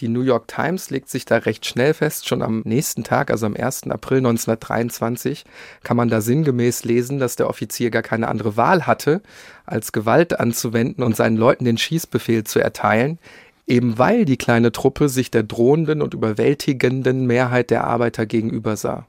Die 0.01 0.09
New 0.09 0.21
York 0.21 0.49
Times 0.49 0.89
legt 0.89 1.09
sich 1.09 1.23
da 1.23 1.37
recht 1.37 1.65
schnell 1.65 1.93
fest, 1.93 2.27
schon 2.27 2.41
am 2.41 2.61
nächsten 2.65 3.05
Tag, 3.05 3.31
also 3.31 3.45
am 3.45 3.55
1. 3.55 3.89
April 3.89 4.17
1923, 4.17 5.45
kann 5.83 5.95
man 5.95 6.09
da 6.09 6.19
sinngemäß 6.19 6.83
lesen, 6.83 7.17
dass 7.19 7.37
der 7.37 7.49
Offizier 7.49 7.91
gar 7.91 8.01
keine 8.01 8.27
andere 8.27 8.57
Wahl 8.57 8.85
hatte, 8.85 9.21
als 9.65 9.93
Gewalt 9.93 10.37
anzuwenden 10.37 11.01
und 11.01 11.15
seinen 11.15 11.37
Leuten 11.37 11.63
den 11.63 11.77
Schießbefehl 11.77 12.43
zu 12.43 12.59
erteilen, 12.59 13.19
eben 13.67 13.97
weil 13.97 14.25
die 14.25 14.37
kleine 14.37 14.73
Truppe 14.73 15.07
sich 15.07 15.31
der 15.31 15.43
drohenden 15.43 16.01
und 16.01 16.13
überwältigenden 16.13 17.25
Mehrheit 17.25 17.69
der 17.69 17.85
Arbeiter 17.85 18.25
gegenüber 18.25 18.75
sah. 18.75 19.07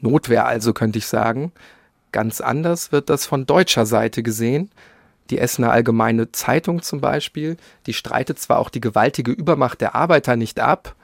Notwehr 0.00 0.46
also, 0.46 0.72
könnte 0.72 0.98
ich 0.98 1.06
sagen. 1.06 1.50
Ganz 2.12 2.40
anders 2.40 2.92
wird 2.92 3.10
das 3.10 3.26
von 3.26 3.44
deutscher 3.44 3.86
Seite 3.86 4.22
gesehen. 4.22 4.70
Die 5.30 5.38
Essener 5.38 5.72
Allgemeine 5.72 6.32
Zeitung 6.32 6.82
zum 6.82 7.00
Beispiel, 7.00 7.56
die 7.86 7.92
streitet 7.92 8.38
zwar 8.38 8.58
auch 8.58 8.70
die 8.70 8.80
gewaltige 8.80 9.32
Übermacht 9.32 9.80
der 9.80 9.94
Arbeiter 9.94 10.36
nicht 10.36 10.60
ab, 10.60 10.94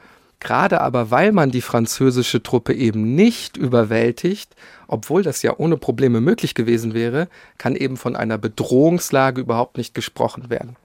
gerade 0.40 0.80
aber 0.80 1.10
weil 1.10 1.32
man 1.32 1.50
die 1.50 1.60
französische 1.60 2.42
Truppe 2.42 2.74
eben 2.74 3.14
nicht 3.14 3.56
überwältigt, 3.56 4.54
obwohl 4.88 5.22
das 5.22 5.42
ja 5.42 5.54
ohne 5.56 5.76
Probleme 5.76 6.20
möglich 6.20 6.54
gewesen 6.54 6.94
wäre, 6.94 7.28
kann 7.58 7.76
eben 7.76 7.96
von 7.96 8.16
einer 8.16 8.38
Bedrohungslage 8.38 9.40
überhaupt 9.40 9.76
nicht 9.76 9.94
gesprochen 9.94 10.50
werden. 10.50 10.76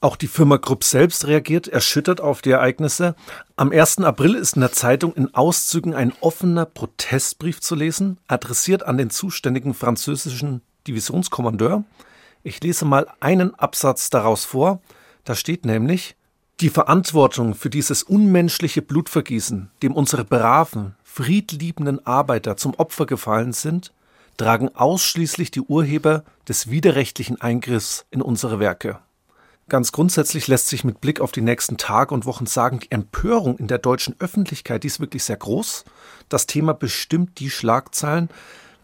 Auch 0.00 0.16
die 0.16 0.28
Firma 0.28 0.58
Krupp 0.58 0.84
selbst 0.84 1.26
reagiert 1.26 1.68
erschüttert 1.68 2.20
auf 2.20 2.42
die 2.42 2.50
Ereignisse. 2.50 3.16
Am 3.56 3.72
1. 3.72 3.98
April 3.98 4.34
ist 4.34 4.54
in 4.54 4.60
der 4.60 4.72
Zeitung 4.72 5.14
in 5.14 5.34
Auszügen 5.34 5.94
ein 5.94 6.12
offener 6.20 6.66
Protestbrief 6.66 7.60
zu 7.60 7.74
lesen, 7.74 8.18
adressiert 8.28 8.82
an 8.84 8.98
den 8.98 9.10
zuständigen 9.10 9.72
französischen 9.72 10.60
Divisionskommandeur. 10.86 11.82
Ich 12.46 12.62
lese 12.62 12.84
mal 12.84 13.08
einen 13.18 13.56
Absatz 13.56 14.08
daraus 14.08 14.44
vor. 14.44 14.80
Da 15.24 15.34
steht 15.34 15.66
nämlich, 15.66 16.14
die 16.60 16.68
Verantwortung 16.68 17.56
für 17.56 17.70
dieses 17.70 18.04
unmenschliche 18.04 18.82
Blutvergießen, 18.82 19.68
dem 19.82 19.92
unsere 19.92 20.24
braven, 20.24 20.94
friedliebenden 21.02 22.06
Arbeiter 22.06 22.56
zum 22.56 22.74
Opfer 22.74 23.04
gefallen 23.04 23.52
sind, 23.52 23.92
tragen 24.36 24.68
ausschließlich 24.76 25.50
die 25.50 25.60
Urheber 25.60 26.22
des 26.48 26.70
widerrechtlichen 26.70 27.40
Eingriffs 27.40 28.06
in 28.12 28.22
unsere 28.22 28.60
Werke. 28.60 29.00
Ganz 29.68 29.90
grundsätzlich 29.90 30.46
lässt 30.46 30.68
sich 30.68 30.84
mit 30.84 31.00
Blick 31.00 31.20
auf 31.20 31.32
die 31.32 31.40
nächsten 31.40 31.78
Tage 31.78 32.14
und 32.14 32.26
Wochen 32.26 32.46
sagen, 32.46 32.78
die 32.78 32.92
Empörung 32.92 33.58
in 33.58 33.66
der 33.66 33.78
deutschen 33.78 34.14
Öffentlichkeit, 34.20 34.84
die 34.84 34.86
ist 34.86 35.00
wirklich 35.00 35.24
sehr 35.24 35.36
groß. 35.36 35.84
Das 36.28 36.46
Thema 36.46 36.74
bestimmt 36.74 37.40
die 37.40 37.50
Schlagzeilen. 37.50 38.28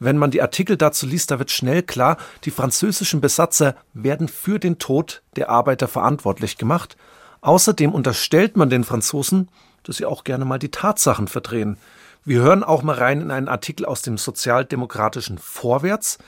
Wenn 0.05 0.19
man 0.19 0.33
die 0.33 0.43
Artikel 0.43 0.77
dazu 0.77 1.07
liest, 1.07 1.31
da 1.31 1.39
wird 1.39 1.53
schnell 1.53 1.85
klar, 1.85 2.17
die 2.43 2.51
französischen 2.51 3.21
Besatzer 3.21 3.77
werden 3.95 4.27
für 4.27 4.59
den 4.59 4.79
Tod 4.81 5.23
der 5.37 5.49
Arbeiter 5.49 5.87
verantwortlich 5.87 6.59
gemacht. 6.59 6.97
Außerdem 7.41 7.93
unterstellt 7.93 8.57
man 8.57 8.69
den 8.69 8.83
Franzosen, 8.83 9.49
dass 9.85 9.99
sie 9.99 10.05
auch 10.05 10.25
gerne 10.25 10.45
mal 10.45 10.59
die 10.59 10.73
Tatsachen 10.73 11.29
verdrehen. 11.29 11.77
Wir 12.25 12.41
hören 12.41 12.65
auch 12.65 12.83
mal 12.83 12.97
rein 12.97 13.21
in 13.21 13.31
einen 13.31 13.47
Artikel 13.47 13.87
aus 13.87 14.03
dem 14.03 14.19
sozialdemokratischen 14.19 15.39
Vorwärts. 15.39 16.19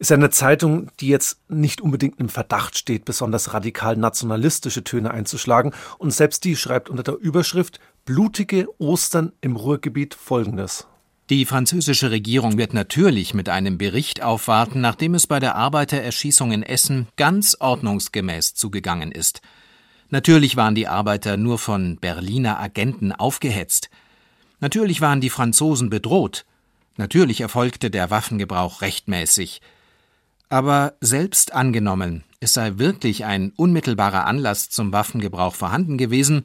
Ist 0.00 0.10
eine 0.10 0.30
Zeitung, 0.30 0.90
die 0.98 1.06
jetzt 1.06 1.38
nicht 1.48 1.80
unbedingt 1.80 2.18
im 2.18 2.30
Verdacht 2.30 2.76
steht, 2.76 3.04
besonders 3.04 3.54
radikal 3.54 3.96
nationalistische 3.96 4.82
Töne 4.82 5.12
einzuschlagen. 5.12 5.72
Und 5.98 6.10
selbst 6.10 6.42
die 6.42 6.56
schreibt 6.56 6.90
unter 6.90 7.04
der 7.04 7.14
Überschrift 7.14 7.78
Blutige 8.04 8.66
Ostern 8.80 9.30
im 9.40 9.54
Ruhrgebiet 9.54 10.14
Folgendes. 10.14 10.88
Die 11.30 11.46
französische 11.46 12.10
Regierung 12.10 12.58
wird 12.58 12.74
natürlich 12.74 13.34
mit 13.34 13.48
einem 13.48 13.78
Bericht 13.78 14.20
aufwarten, 14.20 14.80
nachdem 14.80 15.14
es 15.14 15.28
bei 15.28 15.38
der 15.38 15.54
Arbeitererschießung 15.54 16.50
in 16.50 16.64
Essen 16.64 17.06
ganz 17.14 17.56
ordnungsgemäß 17.60 18.54
zugegangen 18.54 19.12
ist. 19.12 19.40
Natürlich 20.08 20.56
waren 20.56 20.74
die 20.74 20.88
Arbeiter 20.88 21.36
nur 21.36 21.60
von 21.60 21.98
Berliner 21.98 22.58
Agenten 22.58 23.12
aufgehetzt. 23.12 23.90
Natürlich 24.58 25.00
waren 25.00 25.20
die 25.20 25.30
Franzosen 25.30 25.88
bedroht. 25.88 26.46
Natürlich 26.96 27.42
erfolgte 27.42 27.92
der 27.92 28.10
Waffengebrauch 28.10 28.82
rechtmäßig. 28.82 29.60
Aber 30.48 30.94
selbst 31.00 31.54
angenommen, 31.54 32.24
es 32.40 32.54
sei 32.54 32.78
wirklich 32.78 33.24
ein 33.24 33.52
unmittelbarer 33.54 34.26
Anlass 34.26 34.68
zum 34.68 34.92
Waffengebrauch 34.92 35.54
vorhanden 35.54 35.96
gewesen, 35.96 36.42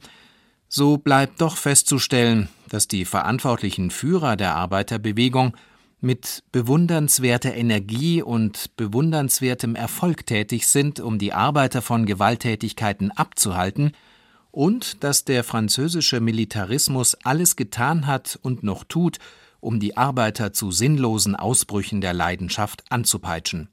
so 0.68 0.96
bleibt 0.98 1.40
doch 1.40 1.56
festzustellen, 1.56 2.48
dass 2.68 2.88
die 2.88 3.04
verantwortlichen 3.04 3.90
Führer 3.90 4.36
der 4.36 4.54
Arbeiterbewegung 4.54 5.56
mit 6.00 6.42
bewundernswerter 6.52 7.54
Energie 7.54 8.22
und 8.22 8.76
bewundernswertem 8.76 9.74
Erfolg 9.74 10.26
tätig 10.26 10.66
sind, 10.66 11.00
um 11.00 11.18
die 11.18 11.32
Arbeiter 11.32 11.82
von 11.82 12.06
Gewalttätigkeiten 12.06 13.10
abzuhalten, 13.10 13.92
und 14.50 15.04
dass 15.04 15.26
der 15.26 15.44
französische 15.44 16.20
Militarismus 16.20 17.14
alles 17.24 17.56
getan 17.56 18.06
hat 18.06 18.38
und 18.40 18.62
noch 18.62 18.84
tut, 18.84 19.18
um 19.60 19.80
die 19.80 19.98
Arbeiter 19.98 20.54
zu 20.54 20.70
sinnlosen 20.70 21.36
Ausbrüchen 21.36 22.00
der 22.00 22.14
Leidenschaft 22.14 22.84
anzupeitschen. 22.88 23.68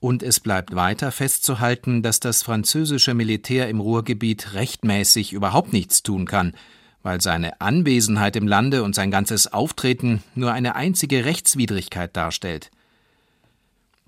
Und 0.00 0.22
es 0.22 0.40
bleibt 0.40 0.74
weiter 0.74 1.10
festzuhalten, 1.10 2.02
dass 2.02 2.20
das 2.20 2.42
französische 2.42 3.14
Militär 3.14 3.68
im 3.68 3.80
Ruhrgebiet 3.80 4.52
rechtmäßig 4.54 5.32
überhaupt 5.32 5.72
nichts 5.72 6.02
tun 6.02 6.26
kann, 6.26 6.52
weil 7.02 7.20
seine 7.20 7.60
Anwesenheit 7.60 8.36
im 8.36 8.46
Lande 8.46 8.82
und 8.82 8.94
sein 8.94 9.10
ganzes 9.10 9.52
Auftreten 9.52 10.22
nur 10.34 10.52
eine 10.52 10.74
einzige 10.76 11.24
Rechtswidrigkeit 11.24 12.16
darstellt. 12.16 12.70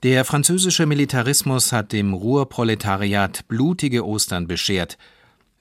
Der 0.05 0.25
französische 0.25 0.87
Militarismus 0.87 1.73
hat 1.73 1.93
dem 1.93 2.15
Ruhrproletariat 2.15 3.49
blutige 3.49 4.07
Ostern 4.07 4.47
beschert. 4.47 4.97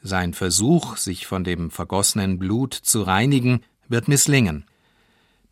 Sein 0.04 0.36
Versuch, 0.36 0.98
sich 0.98 1.26
von 1.26 1.44
dem 1.44 1.72
vergossenen 1.72 2.38
Blut 2.38 2.76
zu 2.76 3.02
reinigen, 3.02 3.62
wird 3.88 4.08
misslingen. 4.08 4.66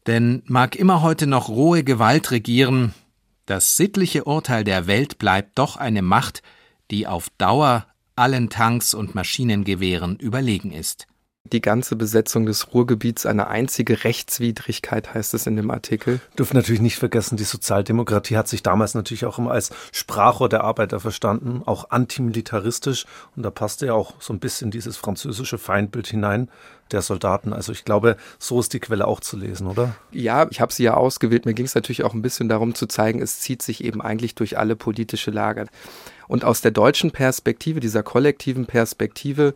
Denn 0.05 0.43
mag 0.45 0.75
immer 0.75 1.01
heute 1.01 1.25
noch 1.25 1.49
rohe 1.49 1.83
Gewalt 1.83 2.29
regieren, 2.29 2.93
das 3.45 3.77
sittliche 3.77 4.23
Urteil 4.23 4.63
der 4.63 4.87
Welt 4.87 5.17
bleibt 5.17 5.57
doch 5.57 5.77
eine 5.77 6.01
Macht, 6.01 6.41
die 6.91 7.07
auf 7.07 7.29
Dauer 7.37 7.85
allen 8.15 8.49
Tanks 8.49 8.93
und 8.93 9.13
Maschinengewehren 9.15 10.17
überlegen 10.17 10.71
ist 10.71 11.07
die 11.51 11.61
ganze 11.61 11.95
Besetzung 11.95 12.45
des 12.45 12.73
Ruhrgebiets 12.73 13.25
eine 13.25 13.47
einzige 13.47 14.03
Rechtswidrigkeit, 14.03 15.13
heißt 15.13 15.33
es 15.33 15.45
in 15.45 15.55
dem 15.55 15.69
Artikel. 15.69 16.19
Dürfen 16.37 16.55
natürlich 16.57 16.81
nicht 16.81 16.97
vergessen, 16.97 17.37
die 17.37 17.43
Sozialdemokratie 17.43 18.37
hat 18.37 18.47
sich 18.47 18.63
damals 18.63 18.95
natürlich 18.95 19.25
auch 19.25 19.37
immer 19.37 19.51
als 19.51 19.71
Sprachrohr 19.91 20.49
der 20.49 20.63
Arbeiter 20.63 20.99
verstanden, 20.99 21.61
auch 21.65 21.91
antimilitaristisch. 21.91 23.05
Und 23.35 23.43
da 23.43 23.51
passte 23.51 23.87
ja 23.87 23.93
auch 23.93 24.13
so 24.19 24.33
ein 24.33 24.39
bisschen 24.39 24.71
dieses 24.71 24.97
französische 24.97 25.57
Feindbild 25.57 26.07
hinein 26.07 26.49
der 26.91 27.01
Soldaten. 27.01 27.53
Also 27.53 27.71
ich 27.71 27.85
glaube, 27.85 28.17
so 28.39 28.59
ist 28.59 28.73
die 28.73 28.79
Quelle 28.79 29.07
auch 29.07 29.19
zu 29.19 29.37
lesen, 29.37 29.67
oder? 29.67 29.95
Ja, 30.11 30.47
ich 30.49 30.61
habe 30.61 30.71
sie 30.71 30.83
ja 30.83 30.93
ausgewählt. 30.93 31.45
Mir 31.45 31.53
ging 31.53 31.65
es 31.65 31.75
natürlich 31.75 32.03
auch 32.03 32.13
ein 32.13 32.21
bisschen 32.21 32.49
darum 32.49 32.75
zu 32.75 32.85
zeigen, 32.85 33.21
es 33.21 33.39
zieht 33.39 33.61
sich 33.61 33.83
eben 33.83 34.01
eigentlich 34.01 34.35
durch 34.35 34.57
alle 34.57 34.75
politische 34.75 35.31
Lager. 35.31 35.65
Und 36.27 36.43
aus 36.43 36.61
der 36.61 36.71
deutschen 36.71 37.11
Perspektive, 37.11 37.79
dieser 37.79 38.03
kollektiven 38.03 38.65
Perspektive, 38.65 39.53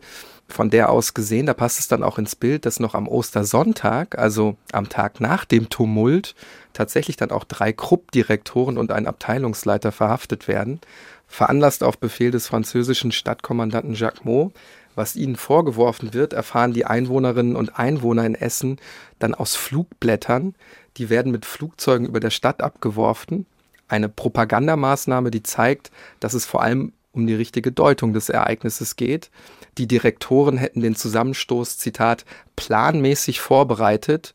von 0.48 0.70
der 0.70 0.90
aus 0.90 1.14
gesehen, 1.14 1.46
da 1.46 1.54
passt 1.54 1.78
es 1.78 1.88
dann 1.88 2.02
auch 2.02 2.18
ins 2.18 2.36
Bild, 2.36 2.66
dass 2.66 2.80
noch 2.80 2.94
am 2.94 3.08
Ostersonntag, 3.08 4.18
also 4.18 4.56
am 4.72 4.88
Tag 4.88 5.20
nach 5.20 5.44
dem 5.44 5.68
Tumult, 5.68 6.34
tatsächlich 6.72 7.16
dann 7.16 7.30
auch 7.30 7.44
drei 7.44 7.72
Krupp-Direktoren 7.72 8.78
und 8.78 8.92
ein 8.92 9.06
Abteilungsleiter 9.06 9.92
verhaftet 9.92 10.48
werden, 10.48 10.80
veranlasst 11.26 11.84
auf 11.84 11.98
Befehl 11.98 12.30
des 12.30 12.48
französischen 12.48 13.12
Stadtkommandanten 13.12 13.94
Jacques 13.94 14.24
Maud. 14.24 14.52
Was 14.94 15.16
ihnen 15.16 15.36
vorgeworfen 15.36 16.14
wird, 16.14 16.32
erfahren 16.32 16.72
die 16.72 16.84
Einwohnerinnen 16.84 17.56
und 17.56 17.78
Einwohner 17.78 18.26
in 18.26 18.34
Essen 18.34 18.78
dann 19.18 19.34
aus 19.34 19.56
Flugblättern. 19.56 20.54
Die 20.96 21.10
werden 21.10 21.32
mit 21.32 21.46
Flugzeugen 21.46 22.06
über 22.06 22.20
der 22.20 22.30
Stadt 22.30 22.62
abgeworfen. 22.62 23.46
Eine 23.88 24.08
Propagandamaßnahme, 24.08 25.30
die 25.30 25.42
zeigt, 25.42 25.90
dass 26.18 26.34
es 26.34 26.44
vor 26.44 26.62
allem 26.62 26.92
um 27.12 27.26
die 27.26 27.34
richtige 27.34 27.72
Deutung 27.72 28.12
des 28.12 28.28
Ereignisses 28.28 28.96
geht. 28.96 29.30
Die 29.78 29.88
Direktoren 29.88 30.58
hätten 30.58 30.80
den 30.80 30.94
Zusammenstoß, 30.94 31.78
Zitat, 31.78 32.24
planmäßig 32.56 33.40
vorbereitet 33.40 34.34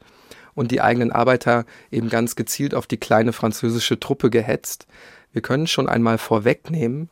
und 0.55 0.71
die 0.71 0.81
eigenen 0.81 1.11
Arbeiter 1.11 1.65
eben 1.91 2.09
ganz 2.09 2.35
gezielt 2.35 2.73
auf 2.73 2.87
die 2.87 2.97
kleine 2.97 3.33
französische 3.33 3.99
Truppe 3.99 4.29
gehetzt. 4.29 4.87
Wir 5.31 5.41
können 5.41 5.67
schon 5.67 5.89
einmal 5.89 6.17
vorwegnehmen, 6.17 7.09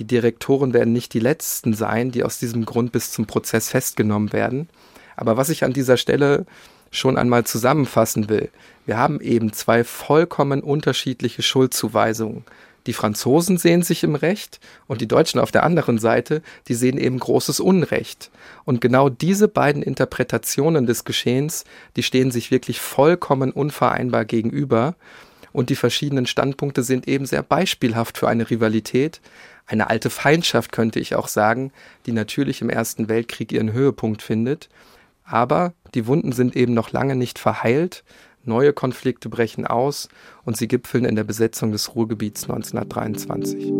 die 0.00 0.06
Direktoren 0.06 0.72
werden 0.72 0.94
nicht 0.94 1.12
die 1.12 1.20
letzten 1.20 1.74
sein, 1.74 2.10
die 2.10 2.24
aus 2.24 2.38
diesem 2.38 2.64
Grund 2.64 2.90
bis 2.90 3.12
zum 3.12 3.26
Prozess 3.26 3.68
festgenommen 3.68 4.32
werden. 4.32 4.70
Aber 5.14 5.36
was 5.36 5.50
ich 5.50 5.62
an 5.62 5.74
dieser 5.74 5.98
Stelle 5.98 6.46
schon 6.90 7.18
einmal 7.18 7.44
zusammenfassen 7.44 8.30
will, 8.30 8.48
wir 8.86 8.96
haben 8.96 9.20
eben 9.20 9.52
zwei 9.52 9.84
vollkommen 9.84 10.62
unterschiedliche 10.62 11.42
Schuldzuweisungen. 11.42 12.44
Die 12.86 12.94
Franzosen 12.94 13.58
sehen 13.58 13.82
sich 13.82 14.02
im 14.02 14.14
Recht 14.14 14.58
und 14.86 15.02
die 15.02 15.06
Deutschen 15.06 15.38
auf 15.38 15.50
der 15.50 15.64
anderen 15.64 15.98
Seite, 15.98 16.40
die 16.66 16.74
sehen 16.74 16.96
eben 16.96 17.18
großes 17.18 17.60
Unrecht. 17.60 18.30
Und 18.64 18.80
genau 18.80 19.10
diese 19.10 19.48
beiden 19.48 19.82
Interpretationen 19.82 20.86
des 20.86 21.04
Geschehens, 21.04 21.64
die 21.96 22.02
stehen 22.02 22.30
sich 22.30 22.50
wirklich 22.50 22.80
vollkommen 22.80 23.52
unvereinbar 23.52 24.24
gegenüber. 24.24 24.94
Und 25.52 25.68
die 25.68 25.76
verschiedenen 25.76 26.26
Standpunkte 26.26 26.82
sind 26.82 27.06
eben 27.06 27.26
sehr 27.26 27.42
beispielhaft 27.42 28.16
für 28.16 28.28
eine 28.28 28.48
Rivalität, 28.48 29.20
eine 29.70 29.88
alte 29.88 30.10
Feindschaft 30.10 30.72
könnte 30.72 31.00
ich 31.00 31.14
auch 31.14 31.28
sagen, 31.28 31.72
die 32.06 32.12
natürlich 32.12 32.60
im 32.60 32.70
Ersten 32.70 33.08
Weltkrieg 33.08 33.52
ihren 33.52 33.72
Höhepunkt 33.72 34.22
findet. 34.22 34.68
Aber 35.24 35.72
die 35.94 36.06
Wunden 36.06 36.32
sind 36.32 36.56
eben 36.56 36.74
noch 36.74 36.90
lange 36.90 37.14
nicht 37.14 37.38
verheilt, 37.38 38.02
Neue 38.42 38.72
Konflikte 38.72 39.28
brechen 39.28 39.66
aus 39.66 40.08
und 40.44 40.56
sie 40.56 40.66
gipfeln 40.66 41.04
in 41.04 41.14
der 41.14 41.24
Besetzung 41.24 41.72
des 41.72 41.94
Ruhrgebiets 41.94 42.44
1923. 42.44 43.70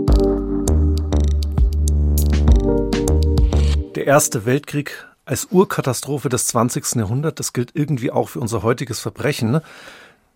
Der 3.95 4.07
Erste 4.07 4.45
Weltkrieg 4.45 5.07
als 5.25 5.49
Urkatastrophe 5.51 6.29
des 6.29 6.47
20. 6.49 6.97
Jahrhunderts, 6.97 7.37
das 7.37 7.53
gilt 7.55 7.71
irgendwie 7.75 8.11
auch 8.11 8.29
für 8.29 8.41
unser 8.41 8.63
heutiges 8.63 9.01
Verbrechen. 9.01 9.63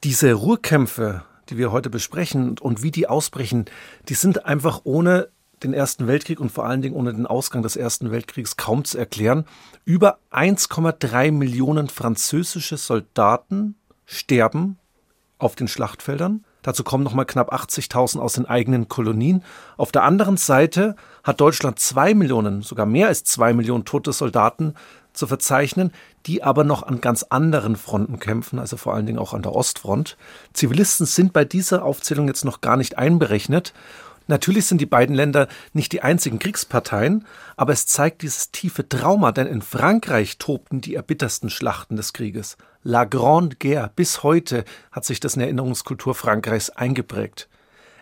Diese 0.05 0.33
Ruhrkämpfe, 0.33 1.23
die 1.51 1.59
wir 1.59 1.71
heute 1.71 1.91
besprechen 1.91 2.59
und 2.59 2.83
wie 2.83 2.91
die 2.91 3.07
ausbrechen, 3.07 3.67
die 4.09 4.15
sind 4.15 4.47
einfach 4.47 4.81
ohne 4.85 5.29
den 5.65 5.75
Ersten 5.75 6.07
Weltkrieg 6.07 6.41
und 6.41 6.53
vor 6.53 6.67
allen 6.67 6.83
Dingen 6.83 6.95
ohne 6.95 7.13
den 7.13 7.27
Ausgang 7.27 7.63
des 7.63 7.77
Ersten 7.77 8.11
Weltkriegs 8.11 8.57
kaum 8.57 8.85
zu 8.85 8.99
erklären. 8.99 9.45
Über 9.85 10.19
1,3 10.31 11.33
Millionen 11.33 11.89
französische 11.89 12.77
Soldaten 12.77 13.75
sterben 14.07 14.79
auf 15.39 15.57
den 15.57 15.69
Schlachtfeldern. 15.69 16.45
Dazu 16.63 16.83
kommen 16.83 17.05
nochmal 17.05 17.27
knapp 17.27 17.53
80.000 17.53 18.19
aus 18.19 18.35
den 18.35 18.47
eigenen 18.47 18.89
Kolonien. 18.89 19.45
Auf 19.77 19.93
der 19.93 20.03
anderen 20.05 20.39
Seite 20.39 20.97
hat 21.23 21.41
Deutschland 21.41 21.79
zwei 21.79 22.15
Millionen, 22.15 22.63
sogar 22.63 22.87
mehr 22.87 23.09
als 23.09 23.25
zwei 23.25 23.53
Millionen 23.53 23.85
tote 23.85 24.13
Soldaten 24.13 24.75
zu 25.13 25.27
verzeichnen, 25.27 25.93
die 26.27 26.43
aber 26.43 26.65
noch 26.65 26.83
an 26.83 27.01
ganz 27.01 27.23
anderen 27.25 27.77
Fronten 27.77 28.19
kämpfen, 28.19 28.59
also 28.59 28.77
vor 28.77 28.95
allen 28.95 29.07
Dingen 29.07 29.19
auch 29.19 29.35
an 29.35 29.43
der 29.43 29.55
Ostfront. 29.55 30.17
Zivilisten 30.55 31.07
sind 31.07 31.33
bei 31.33 31.45
dieser 31.45 31.85
Aufzählung 31.85 32.29
jetzt 32.29 32.45
noch 32.45 32.63
gar 32.63 32.77
nicht 32.77 32.99
einberechnet. 32.99 33.75
Natürlich 34.27 34.67
sind 34.67 34.81
die 34.81 34.87
beiden 34.87 35.15
Länder 35.15 35.49
nicht 35.75 35.93
die 35.93 36.03
einzigen 36.03 36.39
Kriegsparteien, 36.39 37.27
aber 37.57 37.73
es 37.73 37.87
zeigt 37.87 38.23
dieses 38.23 38.51
tiefe 38.51 38.89
Trauma, 38.89 39.33
denn 39.33 39.47
in 39.47 39.61
Frankreich 39.61 40.39
tobten 40.39 40.81
die 40.81 40.95
erbittersten 40.95 41.51
Schlachten 41.51 41.97
des 41.97 42.15
Krieges. 42.15 42.57
La 42.83 43.05
Grande 43.05 43.57
Guerre, 43.57 43.91
bis 43.95 44.23
heute 44.23 44.65
hat 44.93 45.05
sich 45.05 45.21
das 45.21 45.37
in 45.37 45.43
Erinnerungskultur 45.43 46.15
Frankreichs 46.15 46.71
eingeprägt. 46.71 47.49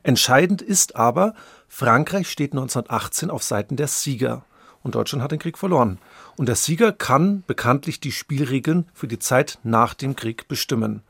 Entscheidend 0.05 0.63
ist 0.63 0.97
aber, 0.97 1.35
Frankreich 1.69 2.29
steht 2.29 2.53
1918 2.53 3.31
auf 3.31 3.43
Seiten 3.43 3.77
der 3.77 3.89
Sieger 3.89 4.45
und 4.83 4.95
Deutschland 4.95 5.23
hat 5.23 5.33
den 5.33 5.39
Krieg 5.39 5.59
verloren. 5.59 5.99
Und 6.37 6.47
der 6.47 6.57
Sieger 6.57 6.93
kann 6.93 7.45
bekanntlich 7.47 8.01
die 8.01 8.13
Spielregeln 8.13 8.89
für 8.95 9.09
die 9.09 9.19
Zeit 9.19 9.59
nach 9.63 9.95
dem 9.95 10.17
Krieg 10.17 10.49
bestimmen. 10.49 11.03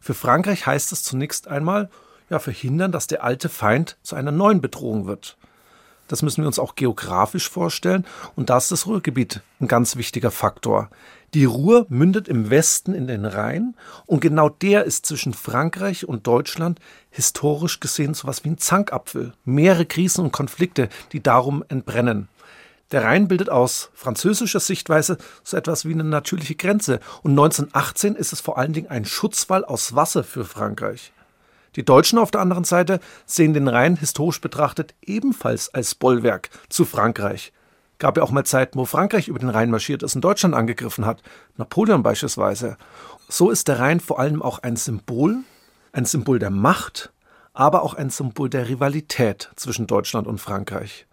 Für 0.00 0.14
Frankreich 0.14 0.66
heißt 0.66 0.92
es 0.92 1.02
zunächst 1.02 1.48
einmal, 1.48 1.90
ja, 2.30 2.38
verhindern, 2.38 2.92
dass 2.92 3.06
der 3.06 3.24
alte 3.24 3.48
Feind 3.48 3.96
zu 4.02 4.16
einer 4.16 4.32
neuen 4.32 4.60
Bedrohung 4.60 5.06
wird. 5.06 5.36
Das 6.08 6.22
müssen 6.22 6.42
wir 6.42 6.46
uns 6.46 6.58
auch 6.58 6.74
geografisch 6.74 7.48
vorstellen. 7.48 8.06
Und 8.34 8.50
da 8.50 8.56
ist 8.56 8.72
das 8.72 8.86
Ruhrgebiet 8.86 9.42
ein 9.60 9.68
ganz 9.68 9.96
wichtiger 9.96 10.30
Faktor. 10.30 10.90
Die 11.34 11.44
Ruhr 11.44 11.84
mündet 11.90 12.26
im 12.26 12.48
Westen 12.48 12.94
in 12.94 13.06
den 13.06 13.26
Rhein 13.26 13.74
und 14.06 14.20
genau 14.20 14.48
der 14.48 14.84
ist 14.84 15.04
zwischen 15.04 15.34
Frankreich 15.34 16.08
und 16.08 16.26
Deutschland 16.26 16.80
historisch 17.10 17.80
gesehen 17.80 18.14
so 18.14 18.26
was 18.26 18.44
wie 18.44 18.48
ein 18.48 18.56
Zankapfel. 18.56 19.34
Mehrere 19.44 19.84
Krisen 19.84 20.24
und 20.24 20.32
Konflikte, 20.32 20.88
die 21.12 21.22
darum 21.22 21.62
entbrennen. 21.68 22.28
Der 22.92 23.04
Rhein 23.04 23.28
bildet 23.28 23.50
aus 23.50 23.90
französischer 23.92 24.60
Sichtweise 24.60 25.18
so 25.44 25.58
etwas 25.58 25.84
wie 25.84 25.92
eine 25.92 26.04
natürliche 26.04 26.54
Grenze 26.54 27.00
und 27.22 27.32
1918 27.32 28.16
ist 28.16 28.32
es 28.32 28.40
vor 28.40 28.56
allen 28.56 28.72
Dingen 28.72 28.88
ein 28.88 29.04
Schutzwall 29.04 29.66
aus 29.66 29.94
Wasser 29.94 30.24
für 30.24 30.46
Frankreich. 30.46 31.12
Die 31.78 31.84
Deutschen 31.84 32.18
auf 32.18 32.32
der 32.32 32.40
anderen 32.40 32.64
Seite 32.64 32.98
sehen 33.24 33.54
den 33.54 33.68
Rhein 33.68 33.94
historisch 33.94 34.40
betrachtet 34.40 34.96
ebenfalls 35.00 35.72
als 35.72 35.94
Bollwerk 35.94 36.50
zu 36.68 36.84
Frankreich. 36.84 37.52
Gab 38.00 38.16
ja 38.16 38.24
auch 38.24 38.32
mal 38.32 38.42
Zeiten, 38.42 38.80
wo 38.80 38.84
Frankreich 38.84 39.28
über 39.28 39.38
den 39.38 39.48
Rhein 39.48 39.70
marschiert 39.70 40.02
ist 40.02 40.16
und 40.16 40.22
Deutschland 40.22 40.56
angegriffen 40.56 41.06
hat. 41.06 41.22
Napoleon 41.56 42.02
beispielsweise. 42.02 42.78
So 43.28 43.50
ist 43.50 43.68
der 43.68 43.78
Rhein 43.78 44.00
vor 44.00 44.18
allem 44.18 44.42
auch 44.42 44.58
ein 44.58 44.74
Symbol, 44.74 45.36
ein 45.92 46.04
Symbol 46.04 46.40
der 46.40 46.50
Macht, 46.50 47.12
aber 47.52 47.84
auch 47.84 47.94
ein 47.94 48.10
Symbol 48.10 48.50
der 48.50 48.68
Rivalität 48.68 49.52
zwischen 49.54 49.86
Deutschland 49.86 50.26
und 50.26 50.40
Frankreich. 50.40 51.06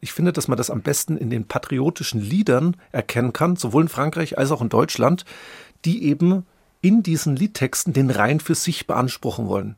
Ich 0.00 0.14
finde, 0.14 0.32
dass 0.32 0.48
man 0.48 0.56
das 0.56 0.70
am 0.70 0.80
besten 0.80 1.18
in 1.18 1.28
den 1.28 1.46
patriotischen 1.46 2.22
Liedern 2.22 2.78
erkennen 2.90 3.34
kann, 3.34 3.56
sowohl 3.56 3.82
in 3.82 3.88
Frankreich 3.88 4.38
als 4.38 4.50
auch 4.50 4.62
in 4.62 4.70
Deutschland, 4.70 5.26
die 5.84 6.04
eben 6.04 6.46
in 6.80 7.02
diesen 7.02 7.36
Liedtexten 7.36 7.92
den 7.92 8.08
Rhein 8.08 8.40
für 8.40 8.54
sich 8.54 8.86
beanspruchen 8.86 9.46
wollen. 9.46 9.76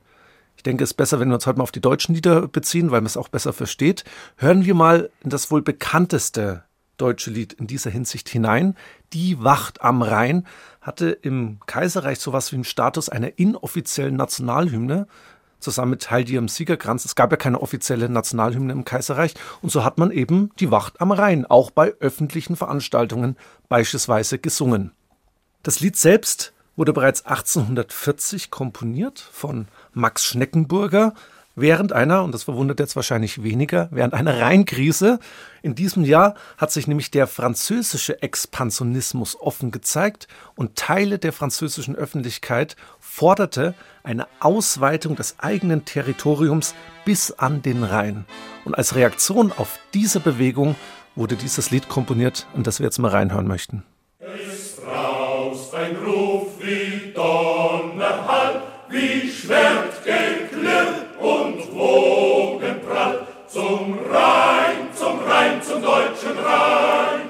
Ich 0.58 0.64
denke, 0.64 0.82
es 0.82 0.90
ist 0.90 0.94
besser, 0.94 1.20
wenn 1.20 1.28
wir 1.28 1.36
uns 1.36 1.46
heute 1.46 1.58
mal 1.58 1.62
auf 1.62 1.70
die 1.70 1.80
deutschen 1.80 2.16
Lieder 2.16 2.48
beziehen, 2.48 2.90
weil 2.90 3.00
man 3.00 3.06
es 3.06 3.16
auch 3.16 3.28
besser 3.28 3.52
versteht. 3.52 4.02
Hören 4.38 4.64
wir 4.64 4.74
mal 4.74 5.08
in 5.22 5.30
das 5.30 5.52
wohl 5.52 5.62
bekannteste 5.62 6.64
deutsche 6.96 7.30
Lied 7.30 7.52
in 7.52 7.68
dieser 7.68 7.92
Hinsicht 7.92 8.28
hinein. 8.28 8.74
Die 9.12 9.40
Wacht 9.40 9.82
am 9.82 10.02
Rhein 10.02 10.48
hatte 10.80 11.10
im 11.10 11.60
Kaiserreich 11.66 12.18
sowas 12.18 12.50
wie 12.50 12.56
einen 12.56 12.64
Status 12.64 13.08
einer 13.08 13.38
inoffiziellen 13.38 14.16
Nationalhymne 14.16 15.06
zusammen 15.60 15.92
mit 15.92 16.10
Heil 16.10 16.24
dir 16.24 16.40
im 16.40 16.48
Siegerkranz. 16.48 17.04
Es 17.04 17.14
gab 17.14 17.30
ja 17.30 17.36
keine 17.36 17.62
offizielle 17.62 18.08
Nationalhymne 18.08 18.72
im 18.72 18.84
Kaiserreich 18.84 19.34
und 19.62 19.70
so 19.70 19.84
hat 19.84 19.96
man 19.96 20.10
eben 20.10 20.50
die 20.58 20.72
Wacht 20.72 21.00
am 21.00 21.12
Rhein 21.12 21.46
auch 21.46 21.70
bei 21.70 21.94
öffentlichen 22.00 22.56
Veranstaltungen 22.56 23.36
beispielsweise 23.68 24.40
gesungen. 24.40 24.90
Das 25.62 25.78
Lied 25.78 25.94
selbst 25.94 26.52
wurde 26.74 26.92
bereits 26.92 27.26
1840 27.26 28.50
komponiert 28.50 29.20
von 29.20 29.68
Max 29.92 30.24
Schneckenburger 30.24 31.14
während 31.60 31.92
einer, 31.92 32.22
und 32.22 32.32
das 32.32 32.44
verwundert 32.44 32.80
jetzt 32.80 32.96
wahrscheinlich 32.96 33.42
weniger, 33.42 33.88
während 33.90 34.14
einer 34.14 34.40
Rheinkrise. 34.40 35.18
In 35.62 35.74
diesem 35.74 36.04
Jahr 36.04 36.34
hat 36.56 36.70
sich 36.72 36.86
nämlich 36.86 37.10
der 37.10 37.26
französische 37.26 38.22
Expansionismus 38.22 39.40
offen 39.40 39.70
gezeigt 39.70 40.28
und 40.54 40.76
Teile 40.76 41.18
der 41.18 41.32
französischen 41.32 41.96
Öffentlichkeit 41.96 42.76
forderte 43.00 43.74
eine 44.02 44.26
Ausweitung 44.40 45.16
des 45.16 45.36
eigenen 45.38 45.84
Territoriums 45.84 46.74
bis 47.04 47.32
an 47.32 47.62
den 47.62 47.82
Rhein. 47.82 48.24
Und 48.64 48.74
als 48.74 48.94
Reaktion 48.94 49.52
auf 49.52 49.78
diese 49.94 50.20
Bewegung 50.20 50.76
wurde 51.16 51.36
dieses 51.36 51.70
Lied 51.70 51.88
komponiert, 51.88 52.46
in 52.54 52.62
das 52.62 52.78
wir 52.78 52.84
jetzt 52.84 52.98
mal 52.98 53.10
reinhören 53.10 53.48
möchten. 53.48 53.82
Schwertgeklirr 59.48 61.06
und 61.20 61.74
Wogenprall 61.74 63.26
zum 63.46 63.98
Rhein, 64.10 64.92
zum 64.94 65.20
Rhein, 65.20 65.62
zum 65.62 65.80
deutschen 65.80 66.38
Rhein. 66.38 67.20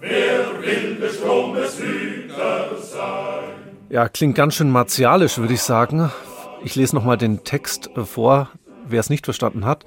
Wer 0.00 0.60
will 0.60 0.96
des 0.96 1.14
Stromes 1.14 1.78
Hüter 1.78 2.70
sein? 2.82 3.44
Ja, 3.88 4.08
klingt 4.08 4.34
ganz 4.34 4.56
schön 4.56 4.68
martialisch, 4.68 5.38
würde 5.38 5.54
ich 5.54 5.62
sagen. 5.62 6.10
Ich 6.64 6.74
lese 6.74 6.96
nochmal 6.96 7.18
den 7.18 7.44
Text 7.44 7.88
vor, 8.02 8.50
wer 8.88 8.98
es 8.98 9.08
nicht 9.08 9.24
verstanden 9.24 9.64
hat. 9.64 9.84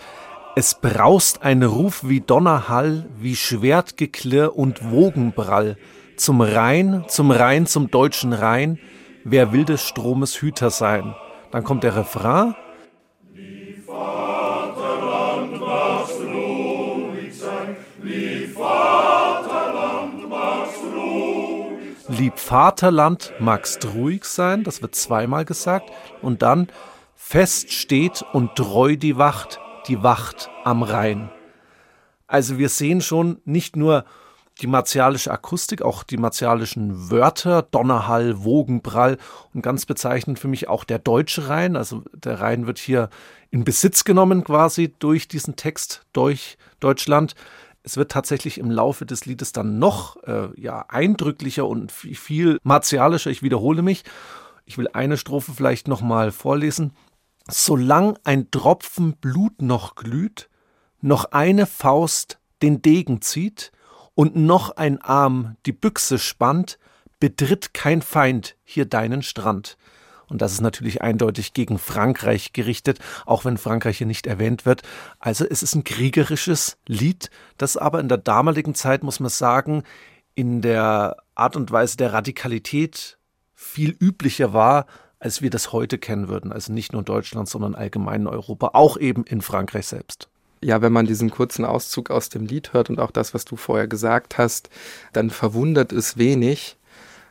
Es 0.56 0.74
braust 0.74 1.42
ein 1.42 1.64
Ruf 1.64 2.08
wie 2.08 2.22
Donnerhall, 2.22 3.10
wie 3.20 3.36
Schwertgeklirr 3.36 4.56
und 4.56 4.90
Wogenbrall. 4.90 5.76
Zum 6.16 6.40
Rhein, 6.40 7.04
zum 7.10 7.30
Rhein, 7.30 7.66
zum 7.66 7.92
deutschen 7.92 8.32
Rhein, 8.32 8.80
wer 9.26 9.52
will 9.52 9.66
des 9.66 9.84
Stromes 9.84 10.42
Hüter 10.42 10.70
sein? 10.70 11.14
Dann 11.52 11.64
kommt 11.64 11.84
der 11.84 11.96
Refrain. 11.96 12.56
Lieb 22.10 22.40
Vaterland 22.40 23.34
magst 23.40 23.86
ruhig 23.94 24.24
sein, 24.24 24.64
das 24.64 24.82
wird 24.82 24.96
zweimal 24.96 25.46
gesagt. 25.46 25.92
Und 26.22 26.42
dann 26.42 26.68
fest 27.16 27.72
steht 27.72 28.24
und 28.34 28.56
treu 28.56 28.96
die 28.96 29.18
Wacht, 29.18 29.60
die 29.88 30.02
Wacht 30.04 30.50
am 30.64 30.84
Rhein. 30.84 31.30
Also 32.26 32.58
wir 32.58 32.70
sehen 32.70 33.02
schon 33.02 33.42
nicht 33.46 33.76
nur 33.76 34.06
die 34.62 34.68
martialische 34.68 35.32
Akustik, 35.32 35.82
auch 35.82 36.04
die 36.04 36.18
martialischen 36.18 37.12
Wörter, 37.12 37.62
Donnerhall, 37.62 38.44
Wogenprall 38.44 39.18
und 39.54 39.62
ganz 39.62 39.86
bezeichnend 39.86 40.40
für 40.40 40.48
mich 40.48 40.68
auch 40.68 40.84
der 40.84 41.00
deutsche 41.00 41.50
Rhein. 41.50 41.76
Also 41.76 42.04
der 42.14 42.42
Rhein 42.42 42.68
wird 42.68 42.80
hier 42.80 43.10
in 43.50 43.64
Besitz 43.64 44.04
genommen 44.04 44.44
quasi 44.44 44.94
durch 45.00 45.28
diesen 45.28 45.56
Text 45.56 46.06
durch 46.14 46.58
Deutschland. 46.80 47.36
Es 47.84 47.98
wird 47.98 48.12
tatsächlich 48.12 48.58
im 48.58 48.72
Laufe 48.72 49.06
des 49.06 49.26
Liedes 49.26 49.54
dann 49.54 49.80
noch 49.80 50.22
äh, 50.24 50.50
ja, 50.60 50.86
eindrücklicher 50.90 51.68
und 51.68 51.92
viel 51.92 52.60
martialischer. 52.64 53.30
Ich 53.30 53.44
wiederhole 53.44 53.82
mich. 53.82 54.04
Ich 54.66 54.78
will 54.78 54.90
eine 54.92 55.18
Strophe 55.18 55.54
vielleicht 55.56 55.88
nochmal 55.88 56.32
vorlesen. 56.32 56.94
Solang 57.50 58.18
ein 58.26 58.52
Tropfen 58.52 59.14
Blut 59.14 59.62
noch 59.62 59.96
glüht, 59.96 60.50
noch 61.00 61.32
eine 61.32 61.66
Faust 61.66 62.40
den 62.62 62.82
Degen 62.82 63.22
zieht 63.22 63.72
und 64.18 64.36
noch 64.36 64.72
ein 64.78 65.00
Arm 65.00 65.58
die 65.68 65.72
Büchse 65.72 66.18
spannt, 66.18 66.80
betritt 67.20 67.76
kein 67.76 68.02
Feind 68.02 68.56
hier 68.64 68.86
deinen 68.86 69.22
Strand. 69.22 69.78
Und 70.28 70.42
das 70.42 70.54
ist 70.54 70.62
natürlich 70.62 71.04
eindeutig 71.04 71.54
gegen 71.54 71.78
Frankreich 71.78 72.52
gerichtet, 72.52 72.98
auch 73.28 73.46
wenn 73.46 73.60
Frankreich 73.60 74.00
hier 74.00 74.08
nicht 74.08 74.26
erwähnt 74.26 74.66
wird. 74.66 74.82
Also 75.20 75.46
es 75.46 75.62
ist 75.62 75.76
ein 75.76 75.84
kriegerisches 75.84 76.80
Lied, 76.88 77.30
das 77.60 77.78
aber 77.78 78.00
in 78.00 78.10
der 78.10 78.18
damaligen 78.18 78.74
Zeit, 78.74 79.04
muss 79.04 79.20
man 79.20 79.30
sagen, 79.30 79.84
in 80.34 80.64
der 80.64 81.18
Art 81.36 81.56
und 81.56 81.72
Weise 81.72 81.98
der 81.98 82.12
Radikalität 82.12 83.20
viel 83.54 83.96
üblicher 84.02 84.52
war, 84.52 84.88
als 85.20 85.44
wir 85.44 85.52
das 85.52 85.72
heute 85.72 86.00
kennen 86.00 86.28
würden. 86.28 86.52
Also 86.52 86.74
nicht 86.74 86.92
nur 86.92 87.02
in 87.02 87.06
Deutschland, 87.06 87.48
sondern 87.50 87.76
allgemein 87.76 88.22
in 88.22 88.28
Europa, 88.28 88.72
auch 88.74 88.98
eben 88.98 89.26
in 89.26 89.42
Frankreich 89.42 89.86
selbst. 89.86 90.28
Ja, 90.62 90.82
wenn 90.82 90.92
man 90.92 91.06
diesen 91.06 91.30
kurzen 91.30 91.66
Auszug 91.66 92.10
aus 92.10 92.30
dem 92.30 92.46
Lied 92.46 92.74
hört 92.74 92.90
und 92.90 93.00
auch 93.00 93.12
das, 93.12 93.34
was 93.34 93.46
du 93.46 93.56
vorher 93.56 93.88
gesagt 93.88 94.38
hast, 94.38 94.70
dann 95.14 95.30
verwundert 95.30 95.92
es 95.92 96.18
wenig, 96.18 96.78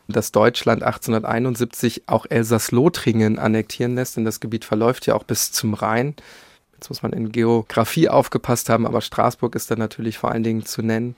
dass 0.08 0.30
Deutschland 0.30 0.82
1871 0.82 2.04
auch 2.06 2.26
Elsass-Lothringen 2.28 3.38
annektieren 3.38 3.96
lässt, 3.96 4.16
denn 4.16 4.24
das 4.24 4.38
Gebiet 4.38 4.64
verläuft 4.64 5.06
ja 5.06 5.14
auch 5.14 5.24
bis 5.24 5.50
zum 5.50 5.74
Rhein. 5.74 6.14
Jetzt 6.74 6.88
muss 6.88 7.02
man 7.02 7.12
in 7.12 7.32
Geografie 7.32 8.08
aufgepasst 8.08 8.68
haben, 8.68 8.86
aber 8.86 9.00
Straßburg 9.00 9.54
ist 9.56 9.70
dann 9.70 9.78
natürlich 9.78 10.18
vor 10.18 10.30
allen 10.30 10.44
Dingen 10.44 10.64
zu 10.64 10.82
nennen. 10.82 11.16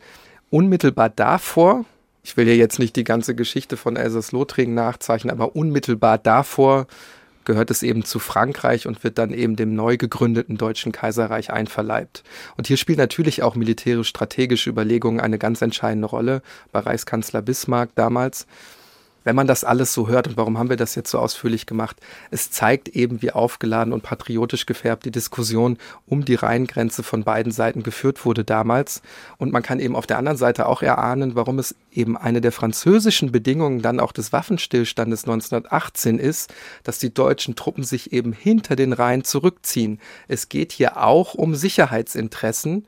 Unmittelbar 0.51 1.11
davor, 1.11 1.85
ich 2.23 2.37
will 2.37 2.49
ja 2.49 2.55
jetzt 2.55 2.79
nicht 2.79 2.97
die 2.97 3.05
ganze 3.05 3.35
Geschichte 3.35 3.77
von 3.77 3.97
Elsass-Lothringen 3.97 4.75
nachzeichnen, 4.75 5.31
aber 5.31 5.55
unmittelbar 5.55 6.17
davor 6.17 6.87
gehört 7.45 7.71
es 7.71 7.83
eben 7.83 8.05
zu 8.05 8.19
Frankreich 8.19 8.87
und 8.87 9.03
wird 9.05 9.19
dann 9.19 9.33
eben 9.33 9.57
dem 9.57 9.75
neu 9.75 9.97
gegründeten 9.97 10.57
Deutschen 10.57 10.93
Kaiserreich 10.93 11.51
einverleibt. 11.51 12.23
Und 12.57 12.67
hier 12.67 12.77
spielen 12.77 12.99
natürlich 12.99 13.43
auch 13.43 13.55
militärisch-strategische 13.55 14.71
Überlegungen 14.71 15.21
eine 15.21 15.39
ganz 15.39 15.63
entscheidende 15.63 16.09
Rolle 16.09 16.43
bei 16.73 16.81
Reichskanzler 16.81 17.43
Bismarck 17.43 17.91
damals 17.95 18.47
wenn 19.29 19.37
man 19.37 19.47
das 19.47 19.63
alles 19.63 19.93
so 19.93 20.09
hört, 20.09 20.27
und 20.27 20.39
warum 20.39 20.57
haben 20.57 20.71
wir 20.71 20.79
das 20.79 20.95
jetzt 20.95 21.11
so 21.11 21.19
ausführlich 21.19 21.67
gemacht, 21.67 22.01
es 22.31 22.51
zeigt 22.51 22.89
eben, 22.89 23.21
wie 23.21 23.31
aufgeladen 23.31 23.93
und 23.93 24.03
patriotisch 24.03 24.65
gefärbt 24.65 25.05
die 25.05 25.11
Diskussion 25.11 25.77
um 26.07 26.25
die 26.25 26.35
Rheingrenze 26.35 27.03
von 27.03 27.25
beiden 27.25 27.53
Seiten 27.53 27.83
geführt 27.83 28.25
wurde 28.25 28.43
damals. 28.43 29.03
Und 29.37 29.53
man 29.53 29.63
kann 29.63 29.81
eben 29.81 29.97
auf 29.97 30.07
der 30.07 30.17
anderen 30.17 30.39
Seite 30.39 30.65
auch 30.65 30.81
erahnen, 30.81 31.35
warum 31.35 31.59
es 31.59 31.75
eben 31.93 32.17
eine 32.17 32.41
der 32.41 32.53
französischen 32.53 33.31
Bedingungen 33.31 33.83
dann 33.83 34.01
auch 34.01 34.13
des 34.13 34.33
Waffenstillstandes 34.33 35.25
1918 35.25 36.19
ist, 36.19 36.55
dass 36.83 36.99
die 36.99 37.13
deutschen 37.13 37.55
Truppen 37.55 37.85
sich 37.85 38.15
eben 38.15 38.33
hinter 38.33 38.77
den 38.77 38.95
Rhein 38.95 39.25
zurückziehen. 39.25 40.01
Es 40.27 40.49
geht 40.49 40.73
hier 40.73 41.05
auch 41.05 41.35
um 41.35 41.55
Sicherheitsinteressen. 41.55 42.87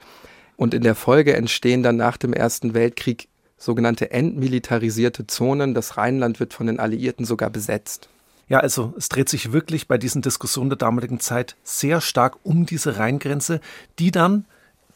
Und 0.56 0.74
in 0.74 0.82
der 0.82 0.94
Folge 0.94 1.34
entstehen 1.34 1.82
dann 1.82 1.96
nach 1.96 2.18
dem 2.18 2.34
Ersten 2.34 2.74
Weltkrieg 2.74 3.29
sogenannte 3.60 4.10
entmilitarisierte 4.10 5.28
Zonen. 5.28 5.74
Das 5.74 5.96
Rheinland 5.96 6.40
wird 6.40 6.54
von 6.54 6.66
den 6.66 6.80
Alliierten 6.80 7.24
sogar 7.24 7.50
besetzt. 7.50 8.08
Ja, 8.48 8.58
also 8.58 8.94
es 8.96 9.08
dreht 9.08 9.28
sich 9.28 9.52
wirklich 9.52 9.86
bei 9.86 9.96
diesen 9.96 10.22
Diskussionen 10.22 10.70
der 10.70 10.78
damaligen 10.78 11.20
Zeit 11.20 11.54
sehr 11.62 12.00
stark 12.00 12.38
um 12.42 12.66
diese 12.66 12.96
Rheingrenze, 12.96 13.60
die 14.00 14.10
dann 14.10 14.46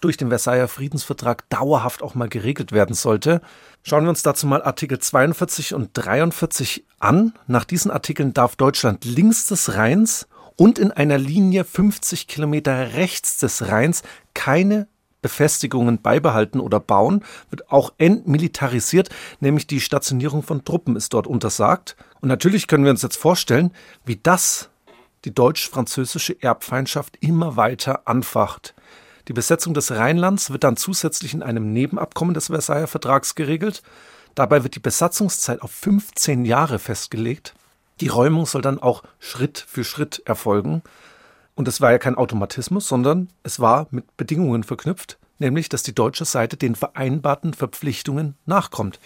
durch 0.01 0.17
den 0.17 0.29
Versailler 0.29 0.67
Friedensvertrag 0.67 1.49
dauerhaft 1.51 2.03
auch 2.03 2.15
mal 2.15 2.29
geregelt 2.29 2.73
werden 2.73 2.95
sollte. 2.95 3.41
Schauen 3.85 4.05
wir 4.05 4.11
uns 4.11 4.23
dazu 4.23 4.47
mal 4.47 4.63
Artikel 4.63 4.99
42 4.99 5.73
und 5.75 5.91
43 5.95 6.85
an. 6.99 7.33
Nach 7.47 7.65
diesen 7.65 7.91
Artikeln 7.91 8.35
darf 8.35 8.57
Deutschland 8.57 9.05
links 9.05 9.47
des 9.47 9.77
Rheins 9.77 10.27
und 10.57 10.79
in 10.79 10.91
einer 10.91 11.19
Linie 11.19 11.65
50 11.65 12.27
Kilometer 12.27 12.95
rechts 12.95 13.39
des 13.39 13.69
Rheins 13.69 14.03
keine 14.35 14.89
Befestigungen 15.25 16.03
beibehalten 16.03 16.61
oder 16.61 16.81
bauen, 16.81 17.25
wird 17.49 17.73
auch 17.73 17.95
entmilitarisiert, 17.97 19.09
nämlich 19.41 19.67
die 19.67 19.81
Stationierung 19.81 20.43
von 20.43 20.67
Truppen 20.67 20.97
ist 20.97 21.15
dort 21.15 21.27
untersagt. 21.27 21.97
Und 22.21 22.29
natürlich 22.29 22.67
können 22.69 22.85
wir 22.85 22.91
uns 22.91 23.01
jetzt 23.01 23.17
vorstellen, 23.17 23.73
wie 24.05 24.17
das 24.23 24.69
die 25.25 25.33
deutsch-französische 25.35 26.37
Erbfeindschaft 26.43 27.17
immer 27.21 27.57
weiter 27.57 28.07
anfacht. 28.07 28.75
Die 29.29 29.33
Besetzung 29.33 29.73
des 29.73 29.93
Rheinlands 29.93 30.51
wird 30.51 30.63
dann 30.63 30.77
zusätzlich 30.77 31.33
in 31.33 31.43
einem 31.43 31.73
Nebenabkommen 31.73 32.35
des 32.35 32.49
Versailler 32.49 32.87
Vertrags 32.87 33.35
geregelt. 33.35 33.83
Dabei 34.35 34.63
wird 34.63 34.75
die 34.75 34.81
Besatzungszeit 34.81 35.63
auf 35.63 35.71
15 35.71 36.45
Jahre 36.45 36.79
festgelegt. 36.79 37.55
Die 38.03 38.09
Räumung 38.09 38.45
soll 38.45 38.61
dann 38.61 38.79
auch 38.79 39.05
Schritt 39.21 39.65
für 39.67 39.85
Schritt 39.85 40.21
erfolgen. 40.27 40.83
Und 41.55 41.69
es 41.69 41.81
war 41.81 41.93
ja 41.93 41.99
kein 41.99 42.17
Automatismus, 42.17 42.89
sondern 42.89 43.29
es 43.43 43.61
war 43.61 43.87
mit 43.91 44.17
Bedingungen 44.17 44.65
verknüpft, 44.65 45.19
nämlich 45.39 45.69
dass 45.69 45.83
die 45.83 45.95
deutsche 45.95 46.25
Seite 46.25 46.57
den 46.57 46.75
vereinbarten 46.75 47.55
Verpflichtungen 47.55 48.35
nachkommt. 48.47 48.99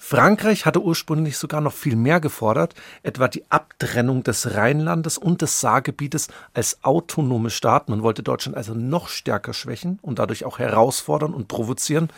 Frankreich 0.00 0.64
hatte 0.64 0.80
ursprünglich 0.80 1.36
sogar 1.36 1.60
noch 1.60 1.72
viel 1.72 1.96
mehr 1.96 2.20
gefordert, 2.20 2.74
etwa 3.02 3.26
die 3.26 3.50
Abtrennung 3.50 4.22
des 4.22 4.54
Rheinlandes 4.54 5.18
und 5.18 5.42
des 5.42 5.60
Saargebietes 5.60 6.28
als 6.54 6.78
autonome 6.82 7.50
Staat. 7.50 7.88
Man 7.88 8.04
wollte 8.04 8.22
Deutschland 8.22 8.56
also 8.56 8.74
noch 8.74 9.08
stärker 9.08 9.52
schwächen 9.52 9.98
und 10.00 10.20
dadurch 10.20 10.44
auch 10.44 10.60
herausfordern 10.60 11.34
und 11.34 11.48
provozieren. 11.48 12.10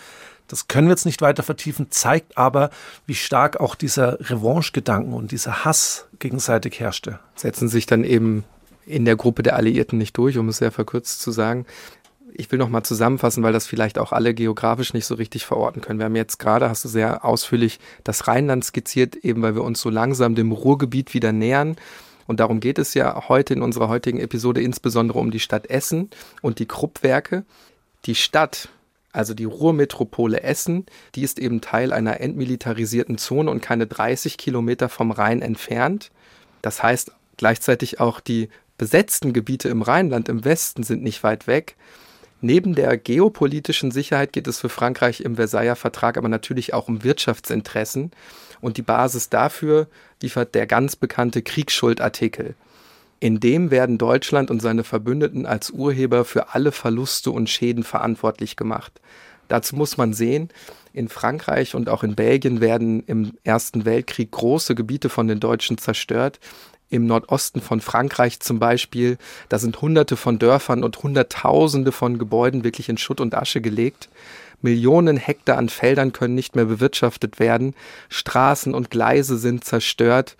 Das 0.46 0.68
können 0.68 0.88
wir 0.88 0.92
jetzt 0.92 1.06
nicht 1.06 1.22
weiter 1.22 1.42
vertiefen, 1.42 1.90
zeigt 1.90 2.36
aber, 2.36 2.70
wie 3.06 3.14
stark 3.14 3.58
auch 3.60 3.74
dieser 3.74 4.18
Revanche-Gedanken 4.20 5.14
und 5.14 5.30
dieser 5.30 5.64
Hass 5.64 6.06
gegenseitig 6.18 6.80
herrschte. 6.80 7.18
Setzen 7.34 7.68
sich 7.68 7.86
dann 7.86 8.04
eben 8.04 8.44
in 8.86 9.04
der 9.04 9.16
Gruppe 9.16 9.42
der 9.42 9.56
Alliierten 9.56 9.98
nicht 9.98 10.16
durch, 10.16 10.38
um 10.38 10.48
es 10.48 10.58
sehr 10.58 10.72
verkürzt 10.72 11.20
zu 11.20 11.30
sagen. 11.30 11.66
ich 12.32 12.50
will 12.50 12.58
noch 12.58 12.68
mal 12.68 12.84
zusammenfassen, 12.84 13.42
weil 13.42 13.52
das 13.52 13.66
vielleicht 13.66 13.98
auch 13.98 14.12
alle 14.12 14.34
geografisch 14.34 14.94
nicht 14.94 15.04
so 15.04 15.14
richtig 15.14 15.44
verorten 15.44 15.82
können. 15.82 15.98
Wir 15.98 16.06
haben 16.06 16.16
jetzt 16.16 16.38
gerade, 16.38 16.68
hast 16.68 16.84
du 16.84 16.88
sehr 16.88 17.24
ausführlich 17.24 17.80
das 18.04 18.28
Rheinland 18.28 18.64
skizziert, 18.64 19.16
eben 19.16 19.42
weil 19.42 19.54
wir 19.54 19.64
uns 19.64 19.80
so 19.80 19.90
langsam 19.90 20.34
dem 20.34 20.52
Ruhrgebiet 20.52 21.12
wieder 21.12 21.32
nähern. 21.32 21.76
Und 22.26 22.38
darum 22.38 22.60
geht 22.60 22.78
es 22.78 22.94
ja 22.94 23.28
heute 23.28 23.54
in 23.54 23.62
unserer 23.62 23.88
heutigen 23.88 24.20
Episode 24.20 24.62
insbesondere 24.62 25.18
um 25.18 25.32
die 25.32 25.40
Stadt 25.40 25.66
Essen 25.66 26.10
und 26.42 26.60
die 26.60 26.66
Kruppwerke. 26.66 27.44
Die 28.06 28.14
Stadt, 28.14 28.68
also 29.12 29.34
die 29.34 29.44
Ruhrmetropole 29.44 30.42
Essen, 30.42 30.86
die 31.16 31.22
ist 31.22 31.40
eben 31.40 31.60
Teil 31.60 31.92
einer 31.92 32.20
entmilitarisierten 32.20 33.18
Zone 33.18 33.50
und 33.50 33.60
keine 33.60 33.88
30 33.88 34.38
Kilometer 34.38 34.88
vom 34.88 35.10
Rhein 35.10 35.42
entfernt. 35.42 36.12
Das 36.62 36.82
heißt 36.82 37.12
gleichzeitig 37.36 37.98
auch 37.98 38.20
die 38.20 38.48
besetzten 38.80 39.34
Gebiete 39.34 39.68
im 39.68 39.82
Rheinland 39.82 40.30
im 40.30 40.42
Westen 40.42 40.84
sind 40.84 41.02
nicht 41.02 41.22
weit 41.22 41.46
weg. 41.46 41.76
Neben 42.40 42.74
der 42.74 42.96
geopolitischen 42.96 43.90
Sicherheit 43.90 44.32
geht 44.32 44.46
es 44.46 44.58
für 44.58 44.70
Frankreich 44.70 45.20
im 45.20 45.36
Versailler 45.36 45.76
Vertrag 45.76 46.16
aber 46.16 46.30
natürlich 46.30 46.72
auch 46.72 46.88
um 46.88 47.04
Wirtschaftsinteressen. 47.04 48.10
Und 48.62 48.78
die 48.78 48.82
Basis 48.82 49.28
dafür 49.28 49.86
liefert 50.22 50.54
der 50.54 50.66
ganz 50.66 50.96
bekannte 50.96 51.42
Kriegsschuldartikel. 51.42 52.54
In 53.20 53.38
dem 53.38 53.70
werden 53.70 53.98
Deutschland 53.98 54.50
und 54.50 54.62
seine 54.62 54.82
Verbündeten 54.82 55.44
als 55.44 55.68
Urheber 55.68 56.24
für 56.24 56.54
alle 56.54 56.72
Verluste 56.72 57.32
und 57.32 57.50
Schäden 57.50 57.84
verantwortlich 57.84 58.56
gemacht. 58.56 58.98
Dazu 59.48 59.76
muss 59.76 59.98
man 59.98 60.14
sehen, 60.14 60.48
in 60.94 61.10
Frankreich 61.10 61.74
und 61.74 61.90
auch 61.90 62.02
in 62.02 62.14
Belgien 62.14 62.62
werden 62.62 63.02
im 63.04 63.32
Ersten 63.44 63.84
Weltkrieg 63.84 64.30
große 64.30 64.74
Gebiete 64.74 65.10
von 65.10 65.28
den 65.28 65.38
Deutschen 65.38 65.76
zerstört 65.76 66.40
im 66.90 67.06
Nordosten 67.06 67.60
von 67.60 67.80
Frankreich 67.80 68.40
zum 68.40 68.58
Beispiel, 68.58 69.16
da 69.48 69.58
sind 69.58 69.80
hunderte 69.80 70.16
von 70.16 70.38
Dörfern 70.38 70.84
und 70.84 71.02
hunderttausende 71.02 71.92
von 71.92 72.18
Gebäuden 72.18 72.64
wirklich 72.64 72.88
in 72.88 72.98
Schutt 72.98 73.20
und 73.20 73.34
Asche 73.34 73.60
gelegt. 73.60 74.08
Millionen 74.60 75.16
Hektar 75.16 75.56
an 75.56 75.68
Feldern 75.68 76.12
können 76.12 76.34
nicht 76.34 76.56
mehr 76.56 76.66
bewirtschaftet 76.66 77.38
werden, 77.38 77.74
Straßen 78.08 78.74
und 78.74 78.90
Gleise 78.90 79.38
sind 79.38 79.64
zerstört. 79.64 80.36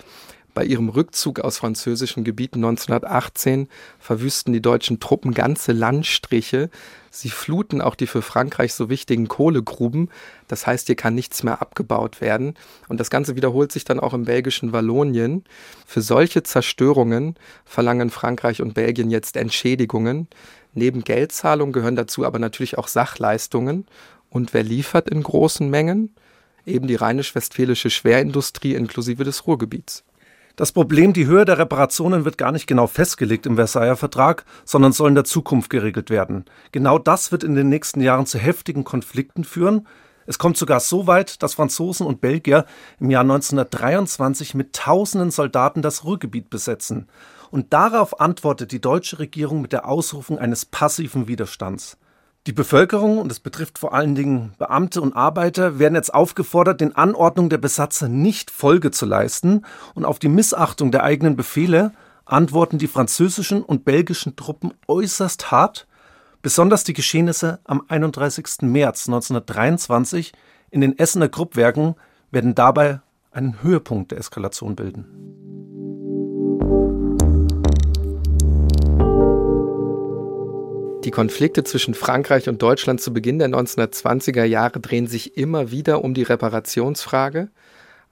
Bei 0.53 0.65
ihrem 0.65 0.89
Rückzug 0.89 1.41
aus 1.41 1.59
französischen 1.59 2.25
Gebieten 2.25 2.59
1918 2.59 3.69
verwüsten 3.99 4.53
die 4.53 4.61
deutschen 4.61 4.99
Truppen 4.99 5.33
ganze 5.33 5.73
Landstriche. 5.73 6.71
Sie 7.13 7.29
fluten 7.29 7.81
auch 7.81 7.97
die 7.97 8.07
für 8.07 8.23
Frankreich 8.23 8.73
so 8.73 8.89
wichtigen 8.89 9.27
Kohlegruben. 9.27 10.11
Das 10.47 10.67
heißt, 10.67 10.87
hier 10.87 10.95
kann 10.95 11.17
nichts 11.17 11.43
mehr 11.43 11.61
abgebaut 11.61 12.21
werden. 12.21 12.55
Und 12.89 13.01
das 13.01 13.11
Ganze 13.11 13.35
wiederholt 13.35 13.73
sich 13.73 13.85
dann 13.85 13.99
auch 13.99 14.15
im 14.15 14.25
belgischen 14.25 14.73
Wallonien. 14.73 15.45
Für 15.87 16.03
solche 16.03 16.45
Zerstörungen 16.45 17.35
verlangen 17.65 18.11
Frankreich 18.11 18.63
und 18.63 18.75
Belgien 18.75 19.11
jetzt 19.11 19.37
Entschädigungen. 19.37 20.29
Neben 20.73 21.03
Geldzahlungen 21.03 21.73
gehören 21.73 21.97
dazu 21.97 22.25
aber 22.25 22.39
natürlich 22.39 22.79
auch 22.79 22.87
Sachleistungen. 22.87 23.87
Und 24.29 24.55
wer 24.55 24.63
liefert 24.63 25.11
in 25.11 25.25
großen 25.25 25.69
Mengen? 25.69 26.15
Eben 26.65 26.87
die 26.87 26.95
rheinisch-westfälische 26.95 27.91
Schwerindustrie 27.91 28.75
inklusive 28.75 29.25
des 29.25 29.49
Ruhrgebiets. 29.49 30.05
Das 30.61 30.73
Problem, 30.73 31.15
die 31.15 31.25
Höhe 31.25 31.47
der 31.47 31.57
Reparationen 31.57 32.27
wird 32.27 32.37
gar 32.37 32.53
nicht 32.53 32.67
genau 32.67 32.87
festgelegt 32.87 33.47
im 33.47 33.57
Versailler 33.57 33.97
Vertrag, 33.97 34.45
sondern 34.67 34.93
soll 34.93 35.09
in 35.09 35.15
der 35.15 35.25
Zukunft 35.25 35.71
geregelt 35.71 36.11
werden. 36.11 36.45
Genau 36.71 36.99
das 36.99 37.33
wird 37.33 37.45
in 37.45 37.55
den 37.55 37.71
nächsten 37.71 38.03
Jahren 38.03 38.27
zu 38.27 38.39
heftigen 38.39 38.85
Konflikten 38.85 39.45
führen. 39.45 39.87
Es 40.27 40.39
kommt 40.39 40.59
sogar 40.59 40.81
so 40.81 41.07
weit, 41.07 41.43
dass 41.43 41.55
Franzosen 41.55 42.07
und 42.07 42.21
Belgier 42.21 42.67
im 42.99 43.11
Jahr 43.11 43.23
1923 43.23 44.55
mit 44.55 44.75
tausenden 44.75 45.31
Soldaten 45.31 45.81
das 45.81 46.05
Ruhrgebiet 46.05 46.51
besetzen. 46.51 47.09
Und 47.51 47.73
darauf 47.73 48.21
antwortet 48.21 48.71
die 48.71 48.83
deutsche 48.83 49.19
Regierung 49.19 49.63
mit 49.63 49.73
der 49.73 49.89
Ausrufung 49.89 50.39
eines 50.39 50.67
passiven 50.67 51.27
Widerstands. 51.27 51.97
Die 52.47 52.53
Bevölkerung, 52.53 53.19
und 53.19 53.31
es 53.31 53.39
betrifft 53.39 53.79
vor 53.79 53.93
allen 53.93 54.15
Dingen 54.15 54.55
Beamte 54.57 55.03
und 55.03 55.15
Arbeiter, 55.15 55.79
werden 55.79 55.95
jetzt 55.95 56.15
aufgefordert, 56.15 56.81
den 56.81 56.97
Anordnungen 56.97 57.51
der 57.51 57.59
Besatzer 57.59 58.09
nicht 58.09 58.51
Folge 58.51 58.91
zu 58.91 59.05
leisten 59.05 59.67
und 59.95 60.07
auf 60.07 60.19
die 60.19 60.31
Missachtung 60.31 60.91
der 60.91 61.05
eigenen 61.05 61.37
Befehle 61.37 61.93
antworten 62.25 62.79
die 62.79 62.87
französischen 62.87 63.63
und 63.63 63.85
belgischen 63.85 64.37
Truppen 64.37 64.73
äußerst 64.89 65.51
hart. 65.51 65.87
Besonders 66.41 66.83
die 66.85 66.95
Geschehnisse 66.95 67.61
am 67.65 67.83
31. 67.89 68.63
März 68.63 69.07
1923 69.07 70.33
in 70.71 70.81
den 70.81 70.99
Essener 70.99 71.29
Kruppwerken 71.29 71.97
werden 72.31 72.55
dabei 72.55 73.03
einen 73.33 73.63
Höhepunkt 73.63 74.13
der 74.13 74.19
Eskalation 74.19 74.77
bilden. 74.77 75.60
Die 81.05 81.11
Konflikte 81.11 81.65
zwischen 81.65 81.95
Frankreich 81.95 82.47
und 82.51 82.61
Deutschland 82.61 83.01
zu 83.01 83.15
Beginn 83.15 83.39
der 83.39 83.49
1920er 83.49 84.45
Jahre 84.45 84.81
drehen 84.81 85.07
sich 85.07 85.39
immer 85.39 85.71
wieder 85.71 86.05
um 86.05 86.13
die 86.13 86.25
Reparationsfrage. 86.25 87.49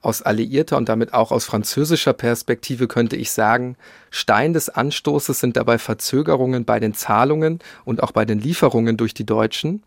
Aus 0.01 0.23
alliierter 0.23 0.75
und 0.75 0.89
damit 0.89 1.13
auch 1.13 1.31
aus 1.31 1.45
französischer 1.45 2.13
Perspektive 2.13 2.87
könnte 2.87 3.15
ich 3.15 3.29
sagen, 3.29 3.75
Stein 4.09 4.53
des 4.53 4.69
Anstoßes 4.69 5.39
sind 5.39 5.55
dabei 5.55 5.77
Verzögerungen 5.77 6.65
bei 6.65 6.79
den 6.79 6.95
Zahlungen 6.95 7.59
und 7.85 8.01
auch 8.01 8.11
bei 8.11 8.25
den 8.25 8.39
Lieferungen 8.39 8.97
durch 8.97 9.13
die 9.13 9.25
Deutschen. 9.25 9.83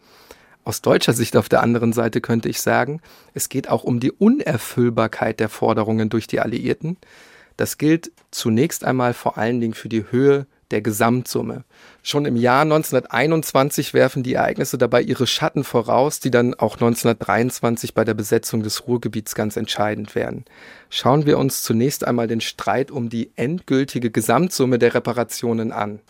Aus 0.63 0.81
deutscher 0.81 1.13
Sicht 1.13 1.37
auf 1.37 1.49
der 1.49 1.61
anderen 1.63 1.93
Seite 1.93 2.21
könnte 2.21 2.49
ich 2.49 2.61
sagen, 2.61 3.01
es 3.35 3.49
geht 3.49 3.69
auch 3.69 3.83
um 3.83 3.99
die 3.99 4.13
Unerfüllbarkeit 4.13 5.41
der 5.41 5.49
Forderungen 5.49 6.09
durch 6.09 6.29
die 6.29 6.39
Alliierten. 6.39 6.99
Das 7.57 7.79
gilt 7.79 8.13
zunächst 8.31 8.85
einmal 8.85 9.13
vor 9.13 9.39
allen 9.39 9.61
Dingen 9.61 9.75
für 9.75 9.89
die 9.89 10.05
Höhe 10.13 10.47
der 10.73 10.83
Gesamtsumme. 10.83 11.65
Schon 12.03 12.25
im 12.25 12.35
Jahr 12.35 12.63
1921 12.63 13.95
werfen 13.95 14.23
die 14.23 14.35
Ereignisse 14.35 14.79
dabei 14.79 15.03
ihre 15.03 15.27
Schatten 15.27 15.63
voraus, 15.63 16.19
die 16.19 16.31
dann 16.31 16.55
auch 16.55 16.75
1923 16.75 17.95
bei 17.95 18.05
der 18.05 18.15
Besetzung 18.15 18.63
des 18.63 18.89
Ruhrgebiets 18.89 19.35
ganz 19.35 19.57
entscheidend 19.57 20.15
werden. 20.15 20.45
Schauen 20.91 21.27
wir 21.27 21.39
uns 21.39 21.63
zunächst 21.63 22.05
einmal 22.05 22.27
den 22.27 22.41
Streit 22.41 22.91
um 22.91 23.09
die 23.09 23.31
endgültige 23.37 24.11
Gesamtsumme 24.11 24.79
der 24.79 24.95
Reparationen 24.95 25.71
an. 25.71 26.01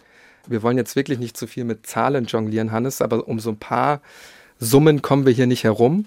Wir 0.47 0.63
wollen 0.63 0.79
jetzt 0.79 0.97
wirklich 0.97 1.19
nicht 1.19 1.37
zu 1.37 1.47
viel 1.47 1.65
mit 1.65 1.87
Zahlen 1.87 2.25
jonglieren, 2.25 2.73
Hannes, 2.73 3.03
aber 3.03 3.29
um 3.29 3.39
so 3.39 3.51
ein 3.51 3.59
paar 3.59 4.01
Summen 4.59 5.03
kommen 5.03 5.27
wir 5.27 5.33
hier 5.33 5.47
nicht 5.47 5.65
herum. 5.65 6.07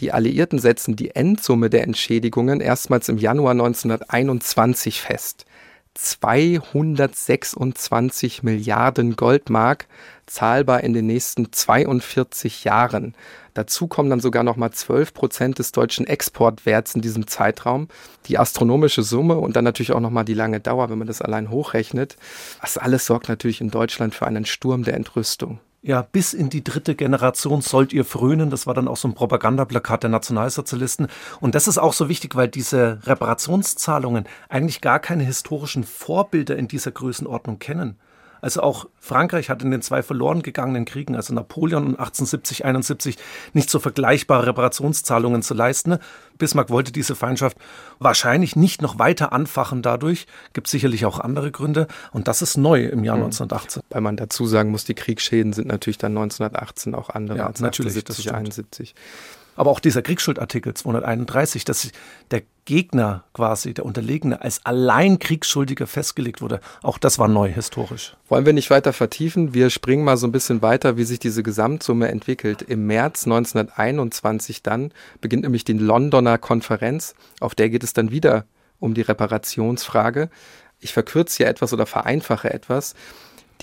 Die 0.00 0.12
Alliierten 0.12 0.58
setzen 0.58 0.96
die 0.96 1.14
Endsumme 1.14 1.70
der 1.70 1.84
Entschädigungen 1.84 2.60
erstmals 2.60 3.08
im 3.08 3.18
Januar 3.18 3.52
1921 3.52 5.00
fest. 5.00 5.46
226 5.94 8.42
Milliarden 8.42 9.16
Goldmark, 9.16 9.86
zahlbar 10.26 10.82
in 10.82 10.92
den 10.92 11.06
nächsten 11.06 11.52
42 11.52 12.64
Jahren. 12.64 13.14
Dazu 13.54 13.86
kommen 13.86 14.08
dann 14.08 14.20
sogar 14.20 14.42
noch 14.42 14.56
mal 14.56 14.70
12 14.70 15.12
Prozent 15.12 15.58
des 15.58 15.72
deutschen 15.72 16.06
Exportwerts 16.06 16.94
in 16.94 17.02
diesem 17.02 17.26
Zeitraum. 17.26 17.88
Die 18.26 18.38
astronomische 18.38 19.02
Summe 19.02 19.36
und 19.36 19.56
dann 19.56 19.64
natürlich 19.64 19.92
auch 19.92 20.00
noch 20.00 20.10
mal 20.10 20.24
die 20.24 20.34
lange 20.34 20.60
Dauer, 20.60 20.88
wenn 20.88 20.98
man 20.98 21.08
das 21.08 21.20
allein 21.20 21.50
hochrechnet. 21.50 22.16
Das 22.60 22.78
alles 22.78 23.06
sorgt 23.06 23.28
natürlich 23.28 23.60
in 23.60 23.70
Deutschland 23.70 24.14
für 24.14 24.26
einen 24.26 24.46
Sturm 24.46 24.84
der 24.84 24.94
Entrüstung 24.94 25.60
ja, 25.82 26.02
bis 26.02 26.32
in 26.32 26.48
die 26.48 26.62
dritte 26.62 26.94
Generation 26.94 27.60
sollt 27.60 27.92
ihr 27.92 28.04
frönen. 28.04 28.50
Das 28.50 28.68
war 28.68 28.74
dann 28.74 28.86
auch 28.86 28.96
so 28.96 29.08
ein 29.08 29.14
Propagandaplakat 29.14 30.04
der 30.04 30.10
Nationalsozialisten. 30.10 31.08
Und 31.40 31.56
das 31.56 31.66
ist 31.66 31.78
auch 31.78 31.92
so 31.92 32.08
wichtig, 32.08 32.36
weil 32.36 32.46
diese 32.46 33.00
Reparationszahlungen 33.04 34.26
eigentlich 34.48 34.80
gar 34.80 35.00
keine 35.00 35.24
historischen 35.24 35.82
Vorbilder 35.82 36.56
in 36.56 36.68
dieser 36.68 36.92
Größenordnung 36.92 37.58
kennen. 37.58 37.98
Also 38.42 38.60
auch 38.60 38.86
Frankreich 38.98 39.48
hat 39.48 39.62
in 39.62 39.70
den 39.70 39.82
zwei 39.82 40.02
verloren 40.02 40.42
gegangenen 40.42 40.84
Kriegen, 40.84 41.14
also 41.14 41.32
Napoleon 41.32 41.84
und 41.84 41.92
1870, 41.92 42.64
71, 42.64 43.16
nicht 43.52 43.70
so 43.70 43.78
vergleichbare 43.78 44.48
Reparationszahlungen 44.48 45.42
zu 45.42 45.54
leisten. 45.54 45.98
Bismarck 46.38 46.68
wollte 46.68 46.90
diese 46.90 47.14
Feindschaft 47.14 47.56
wahrscheinlich 48.00 48.56
nicht 48.56 48.82
noch 48.82 48.98
weiter 48.98 49.32
anfachen 49.32 49.80
dadurch. 49.80 50.26
Gibt 50.52 50.66
sicherlich 50.66 51.06
auch 51.06 51.20
andere 51.20 51.52
Gründe. 51.52 51.86
Und 52.10 52.26
das 52.26 52.42
ist 52.42 52.56
neu 52.56 52.84
im 52.84 53.04
Jahr 53.04 53.16
mhm. 53.16 53.24
1918. 53.26 53.82
Weil 53.90 54.00
man 54.00 54.16
dazu 54.16 54.44
sagen 54.44 54.72
muss, 54.72 54.84
die 54.84 54.94
Kriegsschäden 54.94 55.52
sind 55.52 55.68
natürlich 55.68 55.98
dann 55.98 56.12
1918 56.12 56.96
auch 56.96 57.10
andere 57.10 57.38
ja, 57.38 57.46
als 57.46 57.60
natürlich, 57.60 57.94
1870, 57.94 58.34
71. 58.34 58.94
Aber 59.56 59.70
auch 59.70 59.80
dieser 59.80 60.02
Kriegsschuldartikel 60.02 60.74
231, 60.74 61.64
dass 61.64 61.90
der 62.30 62.42
Gegner 62.64 63.24
quasi, 63.34 63.74
der 63.74 63.84
Unterlegene, 63.84 64.40
als 64.40 64.64
allein 64.64 65.18
Kriegsschuldiger 65.18 65.86
festgelegt 65.86 66.40
wurde, 66.40 66.60
auch 66.82 66.98
das 66.98 67.18
war 67.18 67.28
neu 67.28 67.48
historisch. 67.48 68.16
Wollen 68.28 68.46
wir 68.46 68.52
nicht 68.52 68.70
weiter 68.70 68.92
vertiefen? 68.92 69.52
Wir 69.52 69.68
springen 69.70 70.04
mal 70.04 70.16
so 70.16 70.26
ein 70.26 70.32
bisschen 70.32 70.62
weiter, 70.62 70.96
wie 70.96 71.04
sich 71.04 71.18
diese 71.18 71.42
Gesamtsumme 71.42 72.08
entwickelt. 72.08 72.62
Im 72.62 72.86
März 72.86 73.24
1921 73.24 74.62
dann 74.62 74.92
beginnt 75.20 75.42
nämlich 75.42 75.64
die 75.64 75.72
Londoner 75.72 76.38
Konferenz, 76.38 77.14
auf 77.40 77.54
der 77.54 77.68
geht 77.68 77.84
es 77.84 77.92
dann 77.92 78.10
wieder 78.10 78.46
um 78.78 78.94
die 78.94 79.02
Reparationsfrage. 79.02 80.30
Ich 80.80 80.92
verkürze 80.92 81.38
hier 81.38 81.48
etwas 81.48 81.72
oder 81.72 81.86
vereinfache 81.86 82.52
etwas. 82.52 82.94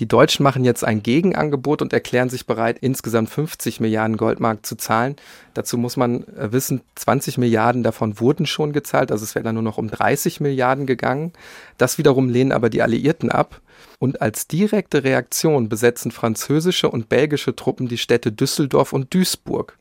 Die 0.00 0.08
Deutschen 0.08 0.44
machen 0.44 0.64
jetzt 0.64 0.82
ein 0.82 1.02
Gegenangebot 1.02 1.82
und 1.82 1.92
erklären 1.92 2.30
sich 2.30 2.46
bereit, 2.46 2.78
insgesamt 2.80 3.28
50 3.28 3.80
Milliarden 3.80 4.16
Goldmark 4.16 4.64
zu 4.64 4.76
zahlen. 4.76 5.16
Dazu 5.52 5.76
muss 5.76 5.98
man 5.98 6.24
äh, 6.38 6.52
wissen, 6.52 6.80
20 6.94 7.36
Milliarden 7.36 7.82
davon 7.82 8.18
wurden 8.18 8.46
schon 8.46 8.72
gezahlt, 8.72 9.12
also 9.12 9.24
es 9.24 9.34
wäre 9.34 9.44
dann 9.44 9.56
nur 9.56 9.62
noch 9.62 9.76
um 9.76 9.90
30 9.90 10.40
Milliarden 10.40 10.86
gegangen. 10.86 11.34
Das 11.76 11.98
wiederum 11.98 12.30
lehnen 12.30 12.50
aber 12.50 12.70
die 12.70 12.80
Alliierten 12.80 13.30
ab. 13.30 13.60
Und 13.98 14.22
als 14.22 14.46
direkte 14.46 15.04
Reaktion 15.04 15.68
besetzen 15.68 16.12
französische 16.12 16.90
und 16.90 17.10
belgische 17.10 17.54
Truppen 17.54 17.86
die 17.86 17.98
Städte 17.98 18.32
Düsseldorf 18.32 18.94
und 18.94 19.12
Duisburg. 19.12 19.76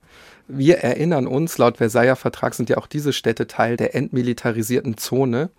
Wir 0.50 0.80
erinnern 0.80 1.28
uns, 1.28 1.58
laut 1.58 1.78
Versailler 1.78 2.18
Vertrag 2.18 2.56
sind 2.56 2.70
ja 2.70 2.78
auch 2.78 2.88
diese 2.88 3.14
Städte 3.14 3.48
Teil 3.48 3.78
der 3.78 3.96
entmilitarisierten 3.96 4.98
Zone. 4.98 5.50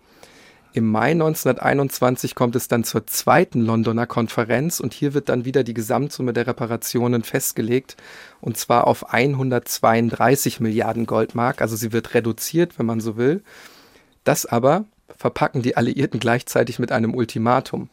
Im 0.73 0.89
Mai 0.89 1.11
1921 1.11 2.33
kommt 2.33 2.55
es 2.55 2.69
dann 2.69 2.85
zur 2.85 3.05
zweiten 3.05 3.59
Londoner 3.59 4.07
Konferenz 4.07 4.79
und 4.79 4.93
hier 4.93 5.13
wird 5.13 5.27
dann 5.27 5.43
wieder 5.43 5.65
die 5.65 5.73
Gesamtsumme 5.73 6.31
der 6.31 6.47
Reparationen 6.47 7.23
festgelegt 7.23 7.97
und 8.39 8.55
zwar 8.55 8.87
auf 8.87 9.11
132 9.11 10.61
Milliarden 10.61 11.05
Goldmark. 11.05 11.61
Also 11.61 11.75
sie 11.75 11.91
wird 11.91 12.13
reduziert, 12.13 12.79
wenn 12.79 12.85
man 12.85 13.01
so 13.01 13.17
will. 13.17 13.43
Das 14.23 14.45
aber 14.45 14.85
verpacken 15.17 15.61
die 15.61 15.75
Alliierten 15.75 16.21
gleichzeitig 16.21 16.79
mit 16.79 16.93
einem 16.93 17.15
Ultimatum. 17.15 17.89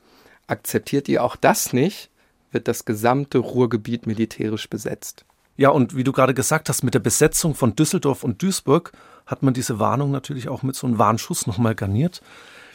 Akzeptiert 0.47 1.09
ihr 1.09 1.25
auch 1.25 1.35
das 1.35 1.73
nicht, 1.73 2.11
wird 2.53 2.69
das 2.69 2.85
gesamte 2.85 3.39
Ruhrgebiet 3.39 4.07
militärisch 4.07 4.71
besetzt. 4.71 5.25
Ja, 5.57 5.71
und 5.71 5.97
wie 5.97 6.05
du 6.05 6.13
gerade 6.13 6.35
gesagt 6.35 6.69
hast, 6.69 6.85
mit 6.85 6.95
der 6.95 7.01
Besetzung 7.01 7.57
von 7.57 7.75
Düsseldorf 7.75 8.23
und 8.23 8.41
Duisburg 8.41 8.93
hat 9.27 9.43
man 9.43 9.53
diese 9.53 9.81
Warnung 9.81 10.13
natürlich 10.13 10.49
auch 10.49 10.63
mit 10.63 10.77
so 10.77 10.87
einem 10.87 10.99
Warnschuss 10.99 11.49
nochmal 11.49 11.75
garniert. 11.75 12.23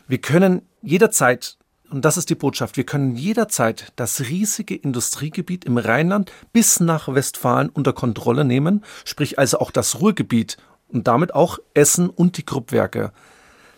Wir 0.07 0.19
können 0.19 0.63
jederzeit, 0.81 1.57
und 1.89 2.03
das 2.03 2.17
ist 2.17 2.29
die 2.29 2.35
Botschaft, 2.35 2.75
wir 2.75 2.85
können 2.85 3.15
jederzeit 3.15 3.93
das 3.95 4.21
riesige 4.21 4.75
Industriegebiet 4.75 5.63
im 5.63 5.77
Rheinland 5.77 6.31
bis 6.51 6.81
nach 6.81 7.13
Westfalen 7.13 7.69
unter 7.69 7.93
Kontrolle 7.93 8.43
nehmen, 8.43 8.83
sprich 9.05 9.39
also 9.39 9.59
auch 9.59 9.71
das 9.71 10.01
Ruhrgebiet 10.01 10.57
und 10.89 11.07
damit 11.07 11.33
auch 11.33 11.59
Essen 11.73 12.09
und 12.09 12.37
die 12.37 12.43
Kruppwerke. 12.43 13.13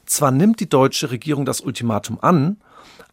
Zwar 0.08 0.32
nimmt 0.32 0.60
die 0.60 0.70
deutsche 0.70 1.12
Regierung 1.12 1.46
das 1.46 1.62
Ultimatum 1.62 2.20
an, 2.22 2.58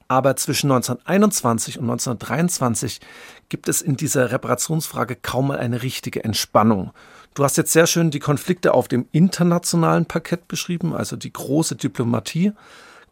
aber 0.08 0.36
zwischen 0.36 0.70
1921 0.70 1.78
und 1.78 1.84
1923 1.84 3.00
gibt 3.48 3.68
es 3.68 3.82
in 3.82 3.96
dieser 3.96 4.30
Reparationsfrage 4.30 5.16
kaum 5.16 5.48
mal 5.48 5.58
eine 5.58 5.82
richtige 5.82 6.24
Entspannung. 6.24 6.92
Du 7.34 7.44
hast 7.44 7.56
jetzt 7.56 7.72
sehr 7.72 7.86
schön 7.86 8.10
die 8.10 8.20
Konflikte 8.20 8.74
auf 8.74 8.88
dem 8.88 9.06
internationalen 9.12 10.04
Parkett 10.06 10.48
beschrieben, 10.48 10.94
also 10.94 11.16
die 11.16 11.32
große 11.32 11.76
Diplomatie. 11.76 12.52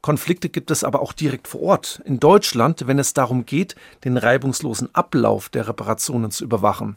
Konflikte 0.03 0.49
gibt 0.49 0.71
es 0.71 0.83
aber 0.83 1.03
auch 1.03 1.13
direkt 1.13 1.49
vor 1.49 1.63
Ort 1.63 2.01
in 2.05 2.21
Deutschland, 2.21 2.87
wenn 2.87 2.99
es 2.99 3.13
darum 3.13 3.45
geht, 3.45 3.75
den 4.05 4.17
reibungslosen 4.17 4.95
Ablauf 4.95 5.49
der 5.49 5.69
Reparationen 5.69 6.31
zu 6.31 6.45
überwachen. 6.45 6.97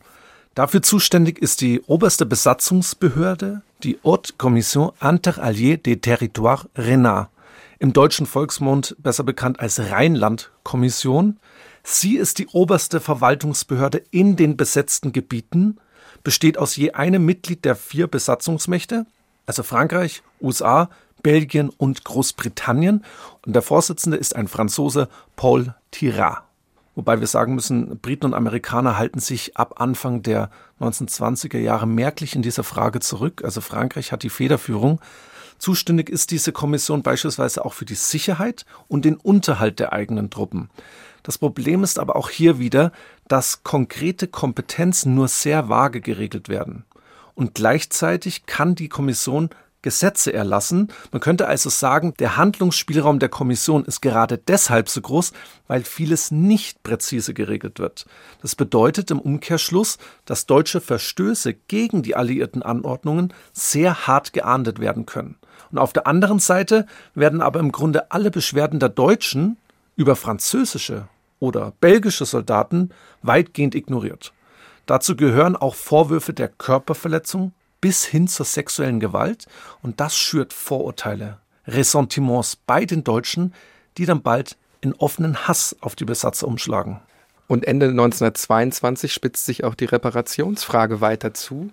Dafür 0.55 0.81
zuständig 0.83 1.39
ist 1.39 1.61
die 1.61 1.81
oberste 1.81 2.25
Besatzungsbehörde, 2.25 3.63
die 3.83 3.97
Haute 4.03 4.33
Commission 4.37 4.91
Interalliée 5.01 5.77
des 5.77 5.99
Territoires 6.01 6.67
Renat, 6.75 7.29
im 7.79 7.91
deutschen 7.91 8.25
Volksmund 8.25 8.95
besser 8.99 9.23
bekannt 9.23 9.59
als 9.59 9.79
Rheinland-Kommission. 9.79 11.37
Sie 11.83 12.15
ist 12.15 12.37
die 12.37 12.47
oberste 12.47 13.01
Verwaltungsbehörde 13.01 14.03
in 14.11 14.37
den 14.37 14.55
besetzten 14.55 15.11
Gebieten, 15.11 15.79
besteht 16.23 16.57
aus 16.57 16.77
je 16.77 16.91
einem 16.91 17.25
Mitglied 17.25 17.65
der 17.65 17.75
vier 17.75 18.07
Besatzungsmächte, 18.07 19.05
also 19.45 19.63
Frankreich, 19.63 20.21
USA, 20.39 20.89
Belgien 21.23 21.69
und 21.69 22.03
Großbritannien. 22.03 23.03
Und 23.45 23.53
der 23.53 23.61
Vorsitzende 23.61 24.17
ist 24.17 24.35
ein 24.35 24.47
Franzose, 24.47 25.09
Paul 25.35 25.73
Tirat. 25.91 26.43
Wobei 26.95 27.19
wir 27.19 27.27
sagen 27.27 27.55
müssen, 27.55 27.97
Briten 27.99 28.25
und 28.25 28.33
Amerikaner 28.35 28.97
halten 28.97 29.19
sich 29.19 29.57
ab 29.57 29.81
Anfang 29.81 30.21
der 30.21 30.51
1920er 30.79 31.57
Jahre 31.57 31.87
merklich 31.87 32.35
in 32.35 32.43
dieser 32.43 32.63
Frage 32.63 32.99
zurück. 32.99 33.41
Also 33.43 33.61
Frankreich 33.61 34.11
hat 34.11 34.21
die 34.21 34.29
Federführung. 34.29 35.01
Zuständig 35.57 36.09
ist 36.09 36.29
diese 36.29 36.51
Kommission 36.51 37.01
beispielsweise 37.01 37.65
auch 37.65 37.73
für 37.73 37.85
die 37.85 37.95
Sicherheit 37.95 38.65
und 38.87 39.05
den 39.05 39.15
Unterhalt 39.15 39.79
der 39.79 39.93
eigenen 39.93 40.29
Truppen. 40.29 40.69
Das 41.23 41.37
Problem 41.37 41.83
ist 41.83 41.99
aber 41.99 42.15
auch 42.15 42.29
hier 42.29 42.59
wieder, 42.59 42.91
dass 43.27 43.63
konkrete 43.63 44.27
Kompetenzen 44.27 45.15
nur 45.15 45.29
sehr 45.29 45.69
vage 45.69 46.01
geregelt 46.01 46.49
werden. 46.49 46.83
Und 47.33 47.55
gleichzeitig 47.55 48.45
kann 48.45 48.75
die 48.75 48.89
Kommission 48.89 49.49
Gesetze 49.83 50.33
erlassen. 50.33 50.87
Man 51.11 51.21
könnte 51.21 51.47
also 51.47 51.69
sagen, 51.69 52.15
der 52.17 52.37
Handlungsspielraum 52.37 53.19
der 53.19 53.29
Kommission 53.29 53.85
ist 53.85 54.01
gerade 54.01 54.39
deshalb 54.39 54.89
so 54.89 55.01
groß, 55.01 55.33
weil 55.67 55.83
vieles 55.83 56.31
nicht 56.31 56.81
präzise 56.81 57.35
geregelt 57.35 57.77
wird. 57.77 58.07
Das 58.41 58.55
bedeutet 58.55 59.11
im 59.11 59.19
Umkehrschluss, 59.19 59.99
dass 60.25 60.47
deutsche 60.47 60.81
Verstöße 60.81 61.53
gegen 61.53 62.01
die 62.01 62.15
alliierten 62.15 62.63
Anordnungen 62.63 63.31
sehr 63.51 64.07
hart 64.07 64.33
geahndet 64.33 64.79
werden 64.79 65.05
können. 65.05 65.35
Und 65.71 65.77
auf 65.77 65.93
der 65.93 66.07
anderen 66.07 66.39
Seite 66.39 66.87
werden 67.13 67.41
aber 67.41 67.59
im 67.59 67.71
Grunde 67.71 68.11
alle 68.11 68.31
Beschwerden 68.31 68.79
der 68.79 68.89
Deutschen 68.89 69.57
über 69.95 70.15
französische 70.15 71.07
oder 71.39 71.73
belgische 71.81 72.25
Soldaten 72.25 72.91
weitgehend 73.21 73.75
ignoriert. 73.75 74.33
Dazu 74.85 75.15
gehören 75.15 75.55
auch 75.55 75.75
Vorwürfe 75.75 76.33
der 76.33 76.47
Körperverletzung, 76.47 77.53
bis 77.83 78.05
hin 78.05 78.29
zur 78.29 78.45
sexuellen 78.45 79.01
Gewalt 79.01 79.45
und 79.81 79.99
das 79.99 80.15
schürt 80.15 80.53
Vorurteile, 80.53 81.39
Ressentiments 81.67 82.55
bei 82.55 82.85
den 82.85 83.03
Deutschen, 83.03 83.53
die 83.97 84.05
dann 84.05 84.21
bald 84.21 84.55
in 84.79 84.93
offenen 84.93 85.49
Hass 85.49 85.75
auf 85.81 85.93
die 85.97 86.05
Besatzer 86.05 86.47
umschlagen. 86.47 87.01
Und 87.49 87.65
Ende 87.65 87.87
1922 87.87 89.11
spitzt 89.11 89.45
sich 89.45 89.65
auch 89.65 89.75
die 89.75 89.83
Reparationsfrage 89.83 91.01
weiter 91.01 91.33
zu. 91.33 91.71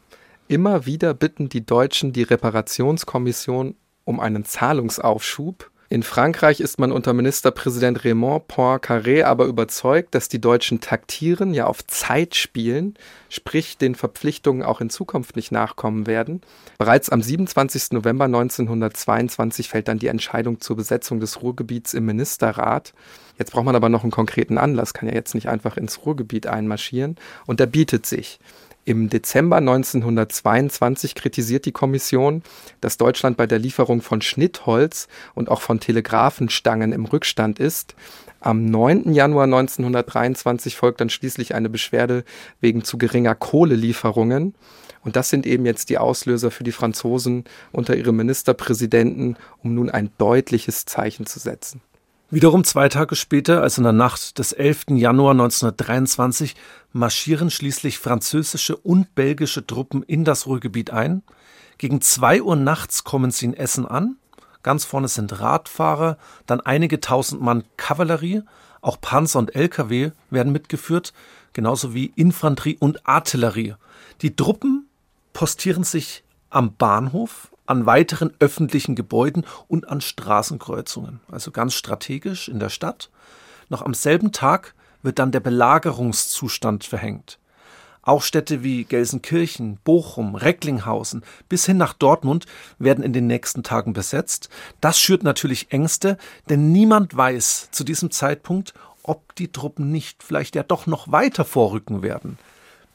Immer 0.49 0.85
wieder 0.85 1.15
bitten 1.15 1.49
die 1.49 1.65
Deutschen 1.65 2.13
die 2.13 2.25
Reparationskommission 2.25 3.77
um 4.05 4.19
einen 4.19 4.45
Zahlungsaufschub 4.45 5.70
in 5.93 6.05
Frankreich 6.05 6.61
ist 6.61 6.79
man 6.79 6.93
unter 6.93 7.13
Ministerpräsident 7.13 8.05
Raymond 8.05 8.47
Poincaré 8.47 9.25
aber 9.25 9.47
überzeugt, 9.47 10.15
dass 10.15 10.29
die 10.29 10.41
Deutschen 10.41 10.81
taktieren, 10.81 11.53
ja 11.53 11.67
auf 11.67 11.85
Zeit 11.85 12.37
spielen, 12.37 12.95
sprich 13.29 13.77
den 13.77 13.97
Verpflichtungen 13.97 14.63
auch 14.63 14.81
in 14.81 14.89
Zukunft 14.89 15.35
nicht 15.35 15.51
nachkommen 15.51 16.07
werden. 16.07 16.43
Bereits 16.79 17.11
am 17.11 17.21
27. 17.21 17.91
November 17.91 18.27
1922 18.27 19.69
fällt 19.69 19.89
dann 19.89 19.99
die 19.99 20.07
Entscheidung 20.07 20.61
zur 20.61 20.77
Besetzung 20.77 21.19
des 21.19 21.43
Ruhrgebiets 21.43 21.93
im 21.95 22.07
Ministerrat. 22.07 22.93
Jetzt 23.37 23.51
braucht 23.51 23.65
man 23.65 23.75
aber 23.75 23.89
noch 23.89 24.05
einen 24.05 24.13
konkreten 24.13 24.59
Anlass, 24.59 24.95
kann 24.95 25.09
ja 25.09 25.15
jetzt 25.17 25.35
nicht 25.35 25.49
einfach 25.49 25.77
ins 25.77 26.07
Ruhrgebiet 26.07 26.47
einmarschieren 26.47 27.17
und 27.47 27.59
der 27.59 27.67
bietet 27.67 28.07
sich. 28.07 28.39
Im 28.91 29.09
Dezember 29.09 29.59
1922 29.59 31.15
kritisiert 31.15 31.65
die 31.65 31.71
Kommission, 31.71 32.43
dass 32.81 32.97
Deutschland 32.97 33.37
bei 33.37 33.47
der 33.47 33.61
Lieferung 33.61 34.03
von 34.03 34.21
Schnittholz 34.21 35.07
und 35.33 35.49
auch 35.49 35.61
von 35.61 35.79
Telegrafenstangen 35.79 36.91
im 36.91 37.05
Rückstand 37.05 37.61
ist. 37.61 37.95
Am 38.41 38.65
9. 38.65 39.13
Januar 39.13 39.45
1923 39.45 40.75
folgt 40.75 41.01
dann 41.01 41.09
schließlich 41.09 41.55
eine 41.55 41.69
Beschwerde 41.69 42.25
wegen 42.61 42.83
zu 42.83 42.99
geringer 42.99 43.37
Kohlelieferungen. 43.37 44.57
Und 45.05 45.15
das 45.15 45.31
sind 45.31 45.47
eben 45.47 45.67
jetzt 45.67 45.89
die 45.89 45.99
Auslöser 45.99 46.51
für 46.51 46.65
die 46.65 46.73
Franzosen 46.73 47.45
unter 47.71 47.95
ihrem 47.95 48.17
Ministerpräsidenten, 48.17 49.37
um 49.63 49.73
nun 49.73 49.89
ein 49.89 50.11
deutliches 50.19 50.85
Zeichen 50.85 51.27
zu 51.27 51.39
setzen. 51.39 51.81
Wiederum 52.33 52.63
zwei 52.63 52.89
Tage 52.89 53.17
später, 53.17 53.61
also 53.61 53.81
in 53.81 53.83
der 53.83 53.93
Nacht 53.93 54.39
des 54.39 54.53
11. 54.53 54.91
Januar 54.91 55.33
1923, 55.33 56.55
marschieren 56.93 57.51
schließlich 57.51 57.99
französische 57.99 58.77
und 58.77 59.17
belgische 59.17 59.67
Truppen 59.67 60.05
in 60.05 60.25
das 60.25 60.47
Ruhrgebiet 60.47 60.93
ein. 60.93 61.25
Gegen 61.77 62.01
zwei 62.01 62.41
Uhr 62.41 62.55
nachts 62.55 63.03
kommen 63.03 63.33
sie 63.33 63.47
in 63.47 63.55
Essen 63.55 63.85
an. 63.85 64.17
Ganz 64.63 64.85
vorne 64.85 65.09
sind 65.09 65.41
Radfahrer, 65.41 66.19
dann 66.47 66.61
einige 66.61 67.01
tausend 67.01 67.43
Mann 67.43 67.65
Kavallerie, 67.77 68.43
auch 68.81 69.01
Panzer 69.01 69.41
und 69.41 69.57
LKW 69.57 70.13
werden 70.31 70.53
mitgeführt, 70.53 71.13
genauso 71.53 71.95
wie 71.95 72.13
Infanterie 72.15 72.77
und 72.79 73.09
Artillerie. 73.09 73.75
Die 74.23 74.37
Truppen 74.37 74.89
postieren 75.33 75.83
sich 75.83 76.23
am 76.49 76.77
Bahnhof 76.77 77.51
an 77.71 77.87
weiteren 77.87 78.33
öffentlichen 78.41 78.97
Gebäuden 78.97 79.47
und 79.69 79.89
an 79.89 80.01
Straßenkreuzungen, 80.01 81.21
also 81.31 81.53
ganz 81.53 81.75
strategisch 81.75 82.49
in 82.49 82.59
der 82.59 82.69
Stadt. 82.69 83.11
Noch 83.69 83.83
am 83.83 83.95
selben 83.95 84.33
Tag 84.33 84.75
wird 85.03 85.21
dann 85.21 85.31
der 85.31 85.39
Belagerungszustand 85.39 86.83
verhängt. 86.83 87.39
Auch 88.03 88.23
Städte 88.23 88.65
wie 88.65 88.85
Gelsenkirchen, 88.85 89.79
Bochum, 89.85 90.35
Recklinghausen 90.35 91.23
bis 91.49 91.65
hin 91.65 91.77
nach 91.77 91.93
Dortmund 91.93 92.47
werden 92.81 93.05
in 93.05 93.13
den 93.13 93.29
nächsten 93.29 93.63
Tagen 93.63 93.93
besetzt. 93.93 94.49
Das 94.81 94.99
schürt 94.99 95.23
natürlich 95.23 95.71
Ängste, 95.71 96.19
denn 96.49 96.73
niemand 96.73 97.17
weiß 97.17 97.69
zu 97.71 97.85
diesem 97.85 98.11
Zeitpunkt, 98.11 98.75
ob 99.05 99.35
die 99.37 99.53
Truppen 99.53 99.93
nicht 99.93 100.25
vielleicht 100.25 100.57
ja 100.57 100.65
doch 100.65 100.87
noch 100.87 101.13
weiter 101.13 101.45
vorrücken 101.45 102.03
werden. 102.03 102.37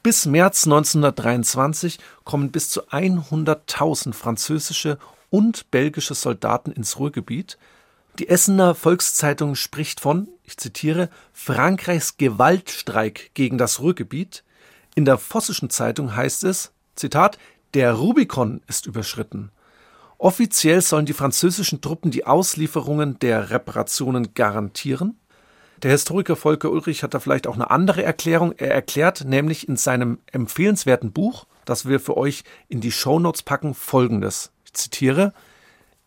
Bis 0.06 0.24
März 0.24 0.66
1923 0.66 1.98
kommen 2.22 2.52
bis 2.52 2.70
zu 2.70 2.86
100.000 2.90 4.12
französische 4.12 4.98
und 5.30 5.68
belgische 5.72 6.14
Soldaten 6.14 6.70
ins 6.70 7.00
Ruhrgebiet. 7.00 7.58
Die 8.20 8.28
Essener 8.28 8.76
Volkszeitung 8.76 9.56
spricht 9.56 9.98
von, 9.98 10.28
ich 10.44 10.58
zitiere, 10.58 11.10
Frankreichs 11.32 12.18
Gewaltstreik 12.18 13.32
gegen 13.34 13.58
das 13.58 13.80
Ruhrgebiet. 13.80 14.44
In 14.94 15.06
der 15.06 15.18
Vossischen 15.18 15.70
Zeitung 15.70 16.14
heißt 16.14 16.44
es, 16.44 16.70
Zitat, 16.94 17.36
der 17.74 17.94
Rubikon 17.94 18.60
ist 18.68 18.86
überschritten. 18.86 19.50
Offiziell 20.18 20.82
sollen 20.82 21.06
die 21.06 21.14
französischen 21.14 21.80
Truppen 21.80 22.12
die 22.12 22.24
Auslieferungen 22.24 23.18
der 23.18 23.50
Reparationen 23.50 24.34
garantieren. 24.34 25.18
Der 25.82 25.90
Historiker 25.90 26.36
Volker 26.36 26.70
Ulrich 26.70 27.02
hat 27.02 27.14
da 27.14 27.20
vielleicht 27.20 27.46
auch 27.46 27.54
eine 27.54 27.70
andere 27.70 28.02
Erklärung. 28.02 28.52
Er 28.56 28.72
erklärt 28.72 29.24
nämlich 29.24 29.68
in 29.68 29.76
seinem 29.76 30.18
empfehlenswerten 30.32 31.12
Buch, 31.12 31.46
das 31.64 31.86
wir 31.86 32.00
für 32.00 32.16
euch 32.16 32.44
in 32.68 32.80
die 32.80 32.92
Shownotes 32.92 33.42
packen, 33.42 33.74
folgendes. 33.74 34.52
Ich 34.64 34.72
zitiere 34.72 35.32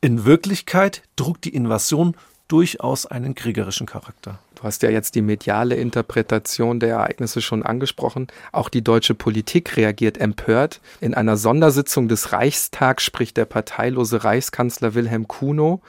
in 0.02 0.24
Wirklichkeit 0.24 1.04
trug 1.18 1.42
die 1.42 1.54
Invasion 1.54 2.16
durchaus 2.48 3.06
einen 3.06 3.36
kriegerischen 3.36 3.86
Charakter. 3.86 4.40
Du 4.56 4.64
hast 4.64 4.82
ja 4.82 4.90
jetzt 4.90 5.16
die 5.16 5.22
mediale 5.22 5.76
Interpretation 5.76 6.80
der 6.80 6.90
Ereignisse 6.90 7.42
schon 7.42 7.64
angesprochen. 7.64 8.28
Auch 8.52 8.70
die 8.70 8.82
deutsche 8.82 9.14
Politik 9.14 9.76
reagiert 9.76 10.18
empört. 10.18 10.80
In 11.02 11.14
einer 11.14 11.36
Sondersitzung 11.36 12.08
des 12.08 12.32
Reichstags 12.32 13.04
spricht 13.04 13.36
der 13.36 13.46
parteilose 13.46 14.24
Reichskanzler 14.24 14.96
Wilhelm 14.96 15.28
Kuno 15.28 15.82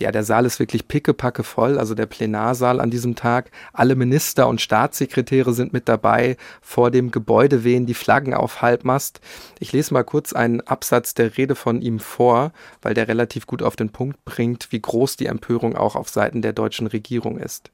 ja, 0.00 0.12
der 0.12 0.24
Saal 0.24 0.44
ist 0.44 0.58
wirklich 0.58 0.88
pickepacke 0.88 1.42
voll, 1.42 1.78
also 1.78 1.94
der 1.94 2.04
Plenarsaal 2.04 2.80
an 2.80 2.90
diesem 2.90 3.16
Tag. 3.16 3.50
Alle 3.72 3.96
Minister 3.96 4.46
und 4.46 4.60
Staatssekretäre 4.60 5.54
sind 5.54 5.72
mit 5.72 5.88
dabei. 5.88 6.36
Vor 6.60 6.90
dem 6.90 7.10
Gebäude 7.10 7.64
wehen 7.64 7.86
die 7.86 7.94
Flaggen 7.94 8.34
auf 8.34 8.60
Halbmast. 8.60 9.20
Ich 9.58 9.72
lese 9.72 9.94
mal 9.94 10.04
kurz 10.04 10.34
einen 10.34 10.60
Absatz 10.60 11.14
der 11.14 11.38
Rede 11.38 11.54
von 11.54 11.80
ihm 11.80 11.98
vor, 11.98 12.52
weil 12.82 12.92
der 12.92 13.08
relativ 13.08 13.46
gut 13.46 13.62
auf 13.62 13.74
den 13.74 13.88
Punkt 13.88 14.22
bringt, 14.26 14.68
wie 14.70 14.80
groß 14.80 15.16
die 15.16 15.26
Empörung 15.26 15.76
auch 15.76 15.96
auf 15.96 16.10
Seiten 16.10 16.42
der 16.42 16.52
deutschen 16.52 16.86
Regierung 16.86 17.38
ist. 17.38 17.70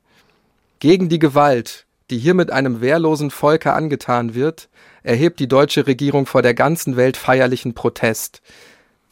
Gegen 0.79 1.09
die 1.09 1.19
Gewalt, 1.19 1.87
die 2.11 2.19
hier 2.19 2.35
mit 2.35 2.53
einem 2.53 2.81
wehrlosen 2.81 3.31
Volke 3.31 3.73
angetan 3.73 4.35
wird, 4.35 4.69
erhebt 5.03 5.41
die 5.41 5.49
deutsche 5.49 5.89
Regierung 5.89 6.27
vor 6.27 6.43
der 6.43 6.55
ganzen 6.55 6.97
Welt 6.97 7.17
feierlichen 7.17 7.75
Protest. 7.75 8.43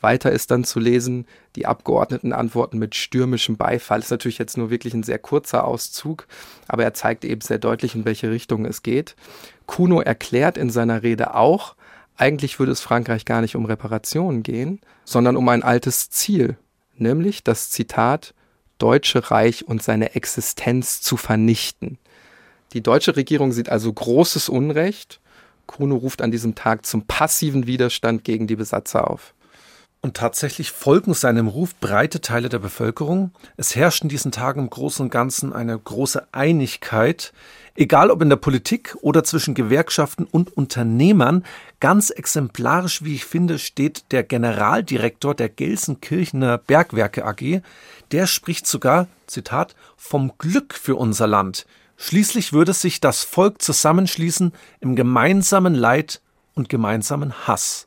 Weiter 0.01 0.33
ist 0.33 0.51
dann 0.51 0.65
zu 0.65 0.81
lesen, 0.81 1.27
die 1.57 1.67
Abgeordneten 1.67 2.33
antworten 2.33 2.79
mit 2.79 2.95
stürmischem 2.95 3.57
Beifall. 3.57 4.01
Ist 4.01 4.11
natürlich 4.11 4.39
jetzt 4.39 4.57
nur 4.57 4.71
wirklich 4.71 4.95
ein 4.95 5.03
sehr 5.03 5.19
kurzer 5.19 5.65
Auszug, 5.65 6.27
aber 6.69 6.85
er 6.85 6.95
zeigt 6.95 7.25
eben 7.25 7.41
sehr 7.41 7.59
deutlich, 7.59 7.95
in 7.95 8.05
welche 8.05 8.31
Richtung 8.31 8.65
es 8.65 8.83
geht. 8.83 9.15
Kuno 9.67 10.01
erklärt 10.01 10.57
in 10.57 10.71
seiner 10.71 11.03
Rede 11.03 11.35
auch, 11.35 11.77
eigentlich 12.17 12.59
würde 12.59 12.73
es 12.73 12.81
Frankreich 12.81 13.25
gar 13.25 13.41
nicht 13.41 13.57
um 13.57 13.65
Reparationen 13.65 14.43
gehen, 14.43 14.81
sondern 15.05 15.37
um 15.37 15.49
ein 15.49 15.63
altes 15.63 16.11
Ziel, 16.11 16.57
nämlich 16.97 17.45
das 17.45 17.71
Zitat 17.71 18.35
Deutsche 18.79 19.31
Reich 19.31 19.67
und 19.69 19.83
seine 19.83 20.15
Existenz 20.15 21.03
zu 21.03 21.17
vernichten. 21.17 21.99
Die 22.73 22.83
deutsche 22.83 23.17
Regierung 23.17 23.53
sieht 23.53 23.69
also 23.69 23.93
großes 23.93 24.49
Unrecht. 24.49 25.21
Kuno 25.67 25.97
ruft 25.97 26.23
an 26.23 26.31
diesem 26.31 26.55
Tag 26.55 26.87
zum 26.87 27.03
passiven 27.03 27.67
Widerstand 27.67 28.25
gegen 28.25 28.47
die 28.47 28.57
Besatzer 28.57 29.11
auf. 29.11 29.35
Und 30.03 30.17
tatsächlich 30.17 30.73
folgen 30.73 31.13
seinem 31.13 31.47
Ruf 31.47 31.79
breite 31.79 32.23
Teile 32.23 32.49
der 32.49 32.59
Bevölkerung. 32.59 33.33
Es 33.59 33.77
herrscht 33.77 34.03
in 34.03 34.09
diesen 34.09 34.33
Tagen 34.33 34.61
im 34.61 34.71
Großen 34.71 35.05
und 35.05 35.11
Ganzen 35.11 35.53
eine 35.53 35.79
große 35.79 36.27
Einigkeit, 36.33 37.35
egal 37.75 38.11
ob 38.11 38.23
in 38.23 38.31
der 38.31 38.37
Politik 38.37 38.97
oder 39.03 39.25
zwischen 39.25 39.53
Gewerkschaften 39.53 40.25
und 40.25 40.57
Unternehmern. 40.57 41.45
Ganz 41.81 42.09
exemplarisch, 42.09 43.05
wie 43.05 43.15
ich 43.15 43.27
finde, 43.27 43.59
steht 43.59 44.11
der 44.11 44.23
Generaldirektor 44.23 45.35
der 45.35 45.51
Gelsenkirchener 45.51 46.57
Bergwerke 46.57 47.27
AG. 47.27 47.61
Der 48.11 48.27
spricht 48.27 48.67
sogar, 48.67 49.07
Zitat, 49.27 49.75
vom 49.99 50.33
Glück 50.39 50.73
für 50.73 50.97
unser 50.97 51.27
Land. 51.27 51.67
Schließlich 51.99 52.55
würde 52.55 52.73
sich 52.73 53.01
das 53.01 53.23
Volk 53.23 53.61
zusammenschließen 53.61 54.53
im 54.81 54.97
gemeinsamen 54.97 55.75
Leid 55.75 56.23
und 56.55 56.71
gemeinsamen 56.71 57.47
Hass. 57.47 57.87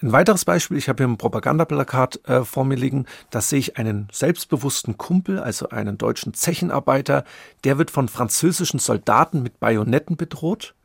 Ein 0.00 0.12
weiteres 0.12 0.44
Beispiel, 0.44 0.76
ich 0.76 0.88
habe 0.88 1.02
hier 1.02 1.08
ein 1.08 1.18
Propagandaplakat 1.18 2.20
äh, 2.28 2.44
vor 2.44 2.64
mir 2.64 2.76
liegen, 2.76 3.06
da 3.30 3.40
sehe 3.40 3.58
ich 3.58 3.78
einen 3.78 4.06
selbstbewussten 4.12 4.96
Kumpel, 4.96 5.40
also 5.40 5.70
einen 5.70 5.98
deutschen 5.98 6.34
Zechenarbeiter, 6.34 7.24
der 7.64 7.78
wird 7.78 7.90
von 7.90 8.06
französischen 8.06 8.78
Soldaten 8.78 9.42
mit 9.42 9.58
Bajonetten 9.58 10.16
bedroht 10.16 10.76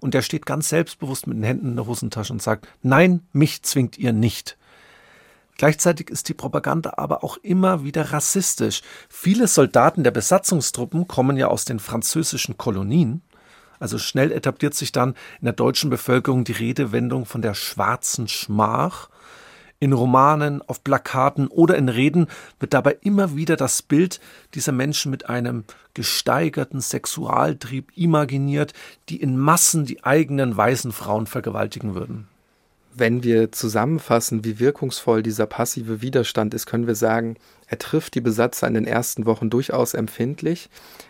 und 0.00 0.14
der 0.14 0.22
steht 0.22 0.46
ganz 0.46 0.70
selbstbewusst 0.70 1.26
mit 1.26 1.36
den 1.36 1.44
Händen 1.44 1.68
in 1.68 1.76
der 1.76 1.86
Hosentasche 1.86 2.32
und 2.32 2.40
sagt, 2.40 2.66
nein, 2.80 3.20
mich 3.34 3.62
zwingt 3.62 3.98
ihr 3.98 4.14
nicht. 4.14 4.56
Gleichzeitig 5.58 6.08
ist 6.08 6.30
die 6.30 6.34
Propaganda 6.34 6.94
aber 6.96 7.22
auch 7.22 7.36
immer 7.42 7.84
wieder 7.84 8.10
rassistisch. 8.10 8.80
Viele 9.10 9.48
Soldaten 9.48 10.02
der 10.02 10.12
Besatzungstruppen 10.12 11.06
kommen 11.06 11.36
ja 11.36 11.48
aus 11.48 11.66
den 11.66 11.78
französischen 11.78 12.56
Kolonien 12.56 13.20
also 13.82 13.98
schnell 13.98 14.30
etabliert 14.30 14.74
sich 14.74 14.92
dann 14.92 15.10
in 15.40 15.44
der 15.44 15.54
deutschen 15.54 15.90
Bevölkerung 15.90 16.44
die 16.44 16.52
Redewendung 16.52 17.26
von 17.26 17.42
der 17.42 17.54
schwarzen 17.54 18.28
Schmach. 18.28 19.08
In 19.80 19.92
Romanen, 19.92 20.62
auf 20.62 20.84
Plakaten 20.84 21.48
oder 21.48 21.76
in 21.76 21.88
Reden 21.88 22.28
wird 22.60 22.74
dabei 22.74 22.96
immer 23.00 23.34
wieder 23.34 23.56
das 23.56 23.82
Bild 23.82 24.20
dieser 24.54 24.70
Menschen 24.70 25.10
mit 25.10 25.28
einem 25.28 25.64
gesteigerten 25.94 26.80
Sexualtrieb 26.80 27.90
imaginiert, 27.96 28.72
die 29.08 29.20
in 29.20 29.36
Massen 29.36 29.84
die 29.84 30.04
eigenen 30.04 30.56
weißen 30.56 30.92
Frauen 30.92 31.26
vergewaltigen 31.26 31.96
würden. 31.96 32.28
Wenn 32.94 33.22
wir 33.22 33.52
zusammenfassen, 33.52 34.44
wie 34.44 34.58
wirkungsvoll 34.58 35.22
dieser 35.22 35.46
passive 35.46 36.02
Widerstand 36.02 36.52
ist, 36.52 36.66
können 36.66 36.86
wir 36.86 36.94
sagen, 36.94 37.36
er 37.66 37.78
trifft 37.78 38.14
die 38.14 38.20
Besatzer 38.20 38.68
in 38.68 38.74
den 38.74 38.86
ersten 38.86 39.24
Wochen 39.24 39.48
durchaus 39.48 39.94
empfindlich, 39.94 40.68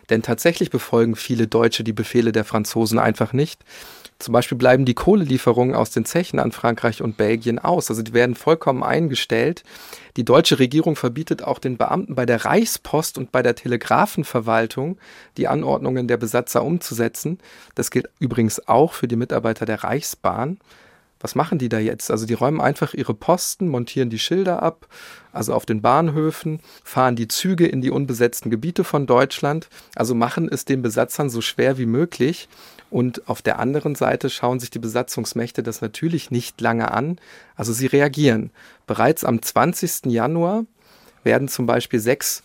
denn 0.09 0.23
tatsächlich 0.23 0.71
befolgen 0.71 1.17
viele 1.17 1.49
Deutsche 1.49 1.83
die 1.83 1.93
Befehle 1.93 2.31
der 2.31 2.45
Franzosen 2.45 3.01
einfach 3.01 3.33
nicht. 3.33 3.65
Zum 4.21 4.33
Beispiel 4.33 4.57
bleiben 4.57 4.85
die 4.85 4.95
Kohlelieferungen 4.95 5.75
aus 5.75 5.91
den 5.91 6.05
Zechen 6.05 6.39
an 6.39 6.53
Frankreich 6.53 7.03
und 7.03 7.17
Belgien 7.17 7.59
aus. 7.59 7.91
Also 7.91 8.03
die 8.03 8.13
werden 8.13 8.37
vollkommen 8.37 8.85
eingestellt. 8.85 9.65
Die 10.17 10.25
deutsche 10.25 10.61
Regierung 10.61 10.95
verbietet 10.95 11.43
auch 11.43 11.59
den 11.59 11.77
Beamten 11.77 12.15
bei 12.15 12.25
der 12.25 12.45
Reichspost 12.45 13.19
und 13.19 13.33
bei 13.33 13.43
der 13.43 13.57
Telegrafenverwaltung 13.57 14.99
die 15.37 15.49
Anordnungen 15.49 16.07
der 16.07 16.19
Besatzer 16.19 16.63
umzusetzen. 16.63 17.39
Das 17.75 17.91
gilt 17.91 18.09
übrigens 18.21 18.69
auch 18.69 18.93
für 18.93 19.09
die 19.09 19.17
Mitarbeiter 19.17 19.67
der 19.67 19.83
Reichsbahn 19.83 20.59
was 21.23 21.35
machen 21.35 21.59
die 21.59 21.69
da 21.69 21.79
jetzt? 21.79 22.11
Also 22.11 22.27
die 22.27 22.35
räumen 22.35 22.61
einfach 22.61 22.93
ihre 22.95 23.15
Posten, 23.15 23.69
montieren 23.69 24.11
die 24.11 24.19
Schilder 24.19 24.63
ab, 24.63 24.87
also 25.33 25.55
auf 25.55 25.65
den 25.65 25.81
Bahnhöfen, 25.81 26.61
fahren 26.85 27.17
die 27.17 27.29
Züge 27.29 27.67
in 27.67 27.81
die 27.81 27.91
unbesetzten 27.91 28.51
Gebiete 28.51 28.85
von 28.85 29.07
Deutschland, 29.07 29.69
also 29.95 30.15
machen 30.15 30.49
es 30.51 30.65
den 30.65 30.83
Besatzern 30.83 31.31
so 31.31 31.41
schwer 31.41 31.79
wie 31.79 31.87
möglich. 31.87 32.49
Und 32.91 33.27
auf 33.27 33.41
der 33.41 33.59
anderen 33.59 33.95
Seite 33.95 34.29
schauen 34.29 34.61
sich 34.61 34.69
die 34.69 34.79
Besatzungsmächte 34.79 35.63
das 35.63 35.81
natürlich 35.81 36.31
nicht 36.31 36.61
lange 36.61 36.91
an. 36.91 37.19
Also 37.57 37.73
sie 37.73 37.87
reagieren. 37.87 38.51
Bereits 38.87 39.25
am 39.25 39.41
20. 39.41 40.13
Januar 40.13 40.67
werden 41.25 41.49
zum 41.49 41.65
Beispiel 41.65 42.01
sechs 42.01 42.43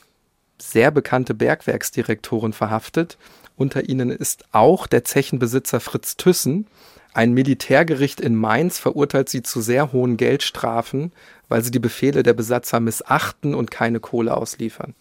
sehr 0.58 0.92
bekannte 0.92 1.34
Bergwerksdirektoren 1.34 2.54
verhaftet. 2.54 3.18
Unter 3.58 3.90
ihnen 3.90 4.10
ist 4.10 4.46
auch 4.54 4.88
der 4.88 5.04
Zechenbesitzer 5.04 5.80
Fritz 5.80 6.16
Thyssen, 6.16 6.68
ein 7.14 7.34
Militärgericht 7.34 8.20
in 8.20 8.36
Mainz 8.36 8.80
verurteilt 8.80 9.30
sie 9.30 9.42
zu 9.42 9.62
sehr 9.62 9.92
hohen 9.92 10.18
Geldstrafen, 10.18 11.12
weil 11.50 11.64
sie 11.64 11.72
die 11.72 11.80
Befehle 11.80 12.24
der 12.24 12.34
Besatzer 12.34 12.80
missachten 12.80 13.56
und 13.56 13.72
keine 13.72 14.00
Kohle 14.00 14.36
ausliefern. 14.36 14.94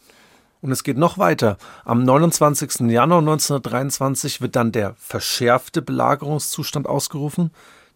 Und 0.63 0.73
es 0.73 0.83
geht 0.83 0.97
noch 0.97 1.19
weiter. 1.19 1.59
Am 1.85 2.05
29. 2.05 2.91
Januar 2.91 3.21
1923 3.21 4.41
wird 4.41 4.57
dann 4.57 4.73
der 4.73 4.95
verschärfte 4.99 5.83
Belagerungszustand 5.83 6.87
ausgerufen. 6.87 7.51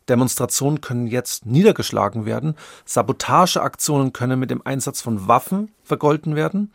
Demonstrationen 0.09 0.81
können 0.81 1.07
jetzt 1.07 1.47
niedergeschlagen 1.47 2.27
werden. 2.27 2.55
Sabotageaktionen 2.85 4.13
können 4.13 4.39
mit 4.39 4.51
dem 4.51 4.65
Einsatz 4.65 5.01
von 5.01 5.29
Waffen 5.29 5.73
vergolten 5.83 6.37
werden. 6.37 6.73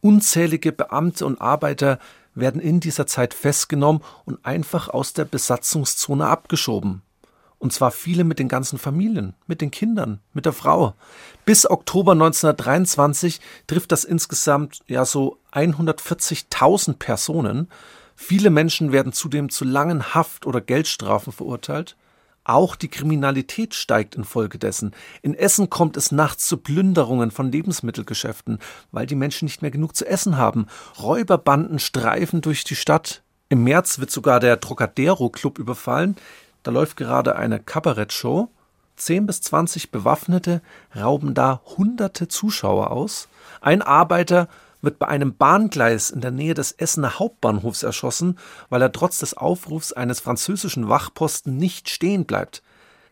Unzählige 0.00 0.72
Beamte 0.72 1.24
und 1.26 1.40
Arbeiter 1.40 1.98
werden 2.34 2.60
in 2.60 2.80
dieser 2.80 3.06
Zeit 3.06 3.34
festgenommen 3.34 4.02
und 4.24 4.44
einfach 4.44 4.88
aus 4.88 5.12
der 5.12 5.24
Besatzungszone 5.24 6.26
abgeschoben. 6.26 7.02
Und 7.58 7.72
zwar 7.72 7.92
viele 7.92 8.24
mit 8.24 8.40
den 8.40 8.48
ganzen 8.48 8.76
Familien, 8.76 9.34
mit 9.46 9.60
den 9.60 9.70
Kindern, 9.70 10.18
mit 10.32 10.46
der 10.46 10.52
Frau. 10.52 10.94
Bis 11.44 11.70
Oktober 11.70 12.12
1923 12.12 13.40
trifft 13.68 13.92
das 13.92 14.04
insgesamt 14.04 14.80
ja 14.88 15.04
so 15.04 15.38
140.000 15.52 16.94
Personen. 16.94 17.68
Viele 18.16 18.50
Menschen 18.50 18.90
werden 18.90 19.12
zudem 19.12 19.48
zu 19.48 19.64
langen 19.64 20.12
Haft- 20.12 20.44
oder 20.44 20.60
Geldstrafen 20.60 21.32
verurteilt. 21.32 21.96
Auch 22.44 22.74
die 22.74 22.88
Kriminalität 22.88 23.74
steigt 23.74 24.16
infolgedessen. 24.16 24.94
In 25.22 25.34
Essen 25.34 25.70
kommt 25.70 25.96
es 25.96 26.10
nachts 26.10 26.48
zu 26.48 26.56
Plünderungen 26.56 27.30
von 27.30 27.52
Lebensmittelgeschäften, 27.52 28.58
weil 28.90 29.06
die 29.06 29.14
Menschen 29.14 29.44
nicht 29.44 29.62
mehr 29.62 29.70
genug 29.70 29.94
zu 29.94 30.06
essen 30.06 30.36
haben. 30.36 30.66
Räuberbanden 31.00 31.78
streifen 31.78 32.40
durch 32.40 32.64
die 32.64 32.74
Stadt. 32.74 33.22
Im 33.48 33.62
März 33.62 34.00
wird 34.00 34.10
sogar 34.10 34.40
der 34.40 34.58
Trocadero 34.58 35.30
Club 35.30 35.58
überfallen. 35.58 36.16
Da 36.64 36.72
läuft 36.72 36.96
gerade 36.96 37.36
eine 37.36 37.60
Kabarettshow. 37.60 38.48
Zehn 38.96 39.26
bis 39.26 39.40
zwanzig 39.40 39.90
Bewaffnete 39.90 40.62
rauben 40.96 41.34
da 41.34 41.60
hunderte 41.76 42.28
Zuschauer 42.28 42.90
aus. 42.90 43.28
Ein 43.60 43.82
Arbeiter 43.82 44.48
wird 44.82 44.98
bei 44.98 45.08
einem 45.08 45.36
Bahngleis 45.36 46.10
in 46.10 46.20
der 46.20 46.32
Nähe 46.32 46.54
des 46.54 46.72
Essener 46.72 47.18
Hauptbahnhofs 47.18 47.82
erschossen, 47.82 48.38
weil 48.68 48.82
er 48.82 48.92
trotz 48.92 49.18
des 49.18 49.34
Aufrufs 49.34 49.92
eines 49.92 50.20
französischen 50.20 50.88
Wachposten 50.88 51.56
nicht 51.56 51.88
stehen 51.88 52.26
bleibt. 52.26 52.62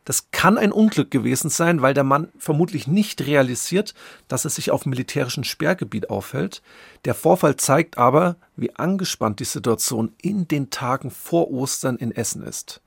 Das 0.05 0.31
kann 0.33 0.59
ein 0.59 0.73
Unglück 0.73 1.11
gewesen 1.11 1.51
sein, 1.51 1.83
weil 1.83 1.95
der 1.95 2.05
Mann 2.05 2.29
vermutlich 2.39 2.87
nicht 2.87 3.21
realisiert, 3.27 3.95
dass 4.29 4.45
er 4.45 4.51
sich 4.51 4.71
auf 4.71 4.87
militärischem 4.87 5.45
Sperrgebiet 5.45 6.11
aufhält. 6.11 6.63
Der 7.05 7.15
Vorfall 7.15 7.57
zeigt 7.57 7.99
aber, 7.99 8.37
wie 8.57 8.75
angespannt 8.75 9.41
die 9.41 9.45
Situation 9.45 10.13
in 10.21 10.49
den 10.49 10.71
Tagen 10.71 11.11
vor 11.11 11.51
Ostern 11.51 11.97
in 11.97 12.13
Essen 12.13 12.43
ist. 12.43 12.81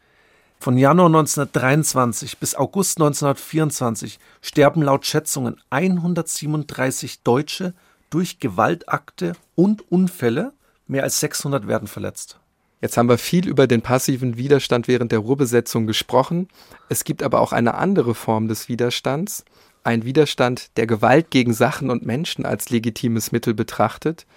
Von 0.60 0.78
Januar 0.78 1.08
1923 1.08 2.40
bis 2.40 2.56
August 2.56 2.98
1924 2.98 4.18
sterben 4.42 4.82
laut 4.82 5.06
Schätzungen 5.06 5.62
137 5.70 7.22
Deutsche 7.22 7.74
durch 8.14 8.40
Gewaltakte 8.40 9.34
und 9.56 9.92
Unfälle, 9.92 10.54
mehr 10.86 11.02
als 11.02 11.20
600 11.20 11.68
werden 11.68 11.88
verletzt. 11.88 12.40
Jetzt 12.80 12.96
haben 12.96 13.10
wir 13.10 13.18
viel 13.18 13.48
über 13.48 13.66
den 13.66 13.82
passiven 13.82 14.38
Widerstand 14.38 14.88
während 14.88 15.12
der 15.12 15.20
Ruhrbesetzung 15.20 15.88
gesprochen. 15.88 16.48
Es 16.90 17.06
gibt 17.06 17.24
aber 17.24 17.40
auch 17.40 17.54
eine 17.54 17.74
andere 17.74 18.14
Form 18.14 18.48
des 18.48 18.70
Widerstands. 18.70 19.46
Ein 19.84 20.06
Widerstand, 20.06 20.78
der 20.78 20.86
Gewalt 20.86 21.32
gegen 21.32 21.54
Sachen 21.54 21.90
und 21.90 22.06
Menschen 22.06 22.46
als 22.46 22.70
legitimes 22.70 23.32
Mittel 23.32 23.56
betrachtet. 23.56 24.28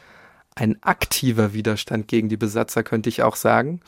Ein 0.54 0.82
aktiver 0.82 1.52
Widerstand 1.52 2.08
gegen 2.08 2.30
die 2.30 2.38
Besatzer, 2.38 2.82
könnte 2.82 3.10
ich 3.10 3.22
auch 3.22 3.36
sagen. 3.36 3.80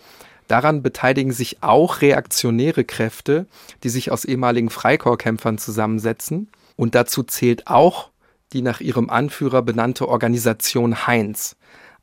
Daran 0.48 0.82
beteiligen 0.82 1.32
sich 1.32 1.62
auch 1.62 2.02
reaktionäre 2.02 2.84
Kräfte, 2.84 3.46
die 3.84 3.88
sich 3.88 4.10
aus 4.10 4.26
ehemaligen 4.26 4.68
Freikorpskämpfern 4.68 5.56
zusammensetzen. 5.56 6.48
Und 6.76 6.94
dazu 6.94 7.22
zählt 7.22 7.68
auch 7.68 8.10
die 8.52 8.62
nach 8.62 8.80
ihrem 8.80 9.10
Anführer 9.10 9.62
benannte 9.62 10.08
Organisation 10.08 11.06
Heinz 11.06 11.56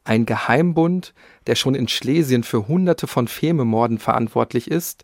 ein 0.06 0.26
Geheimbund, 0.26 1.14
der 1.48 1.56
schon 1.56 1.76
in 1.76 1.88
Schlesien 1.88 2.44
für 2.44 2.68
Hunderte 2.68 3.08
von 3.08 3.28
Fememorden 3.28 4.00
verantwortlich 4.00 4.72
ist. 4.72 5.04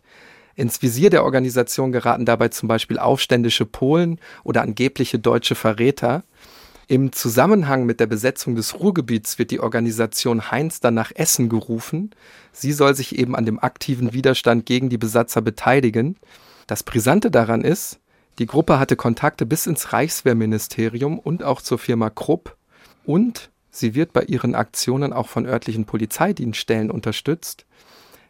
Ins 0.54 0.80
Visier 0.80 1.10
der 1.10 1.24
Organisation 1.24 1.92
geraten 1.92 2.24
dabei 2.24 2.48
zum 2.48 2.68
Beispiel 2.68 2.98
aufständische 2.98 3.66
Polen 3.66 4.20
oder 4.44 4.62
angebliche 4.62 5.18
deutsche 5.18 5.54
Verräter. 5.54 6.22
Im 6.88 7.12
Zusammenhang 7.12 7.84
mit 7.84 8.00
der 8.00 8.06
Besetzung 8.06 8.54
des 8.54 8.78
Ruhrgebiets 8.78 9.38
wird 9.38 9.50
die 9.50 9.60
Organisation 9.60 10.50
Heinz 10.50 10.80
dann 10.80 10.94
nach 10.94 11.10
Essen 11.14 11.48
gerufen. 11.48 12.10
Sie 12.52 12.72
soll 12.72 12.94
sich 12.94 13.18
eben 13.18 13.34
an 13.34 13.46
dem 13.46 13.58
aktiven 13.58 14.12
Widerstand 14.12 14.66
gegen 14.66 14.88
die 14.88 14.98
Besatzer 14.98 15.40
beteiligen. 15.40 16.16
Das 16.66 16.82
Brisante 16.82 17.30
daran 17.30 17.62
ist, 17.62 17.98
die 18.38 18.46
Gruppe 18.46 18.78
hatte 18.78 18.96
Kontakte 18.96 19.46
bis 19.46 19.66
ins 19.66 19.92
Reichswehrministerium 19.92 21.18
und 21.18 21.42
auch 21.42 21.60
zur 21.60 21.78
Firma 21.78 22.10
Krupp 22.10 22.56
und 23.04 23.50
Sie 23.74 23.94
wird 23.94 24.12
bei 24.12 24.24
ihren 24.24 24.54
Aktionen 24.54 25.14
auch 25.14 25.28
von 25.28 25.46
örtlichen 25.46 25.86
Polizeidienststellen 25.86 26.90
unterstützt. 26.90 27.64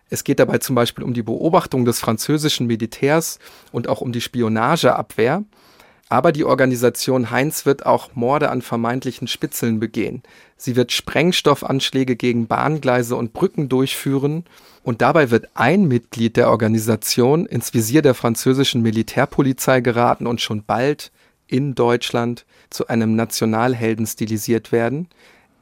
Es 0.08 0.22
geht 0.22 0.38
dabei 0.38 0.58
zum 0.58 0.76
Beispiel 0.76 1.02
um 1.02 1.14
die 1.14 1.24
Beobachtung 1.24 1.84
des 1.84 1.98
französischen 1.98 2.68
Militärs 2.68 3.40
und 3.72 3.88
auch 3.88 4.00
um 4.00 4.12
die 4.12 4.20
Spionageabwehr. 4.20 5.42
Aber 6.12 6.30
die 6.30 6.44
Organisation 6.44 7.30
Heinz 7.30 7.64
wird 7.64 7.86
auch 7.86 8.10
Morde 8.14 8.50
an 8.50 8.60
vermeintlichen 8.60 9.28
Spitzeln 9.28 9.80
begehen. 9.80 10.22
Sie 10.58 10.76
wird 10.76 10.92
Sprengstoffanschläge 10.92 12.16
gegen 12.16 12.48
Bahngleise 12.48 13.16
und 13.16 13.32
Brücken 13.32 13.70
durchführen 13.70 14.44
und 14.82 15.00
dabei 15.00 15.30
wird 15.30 15.48
ein 15.54 15.88
Mitglied 15.88 16.36
der 16.36 16.50
Organisation 16.50 17.46
ins 17.46 17.72
Visier 17.72 18.02
der 18.02 18.12
französischen 18.12 18.82
Militärpolizei 18.82 19.80
geraten 19.80 20.26
und 20.26 20.42
schon 20.42 20.64
bald 20.64 21.12
in 21.46 21.74
Deutschland 21.74 22.44
zu 22.68 22.88
einem 22.88 23.16
Nationalhelden 23.16 24.06
stilisiert 24.06 24.70
werden. 24.70 25.08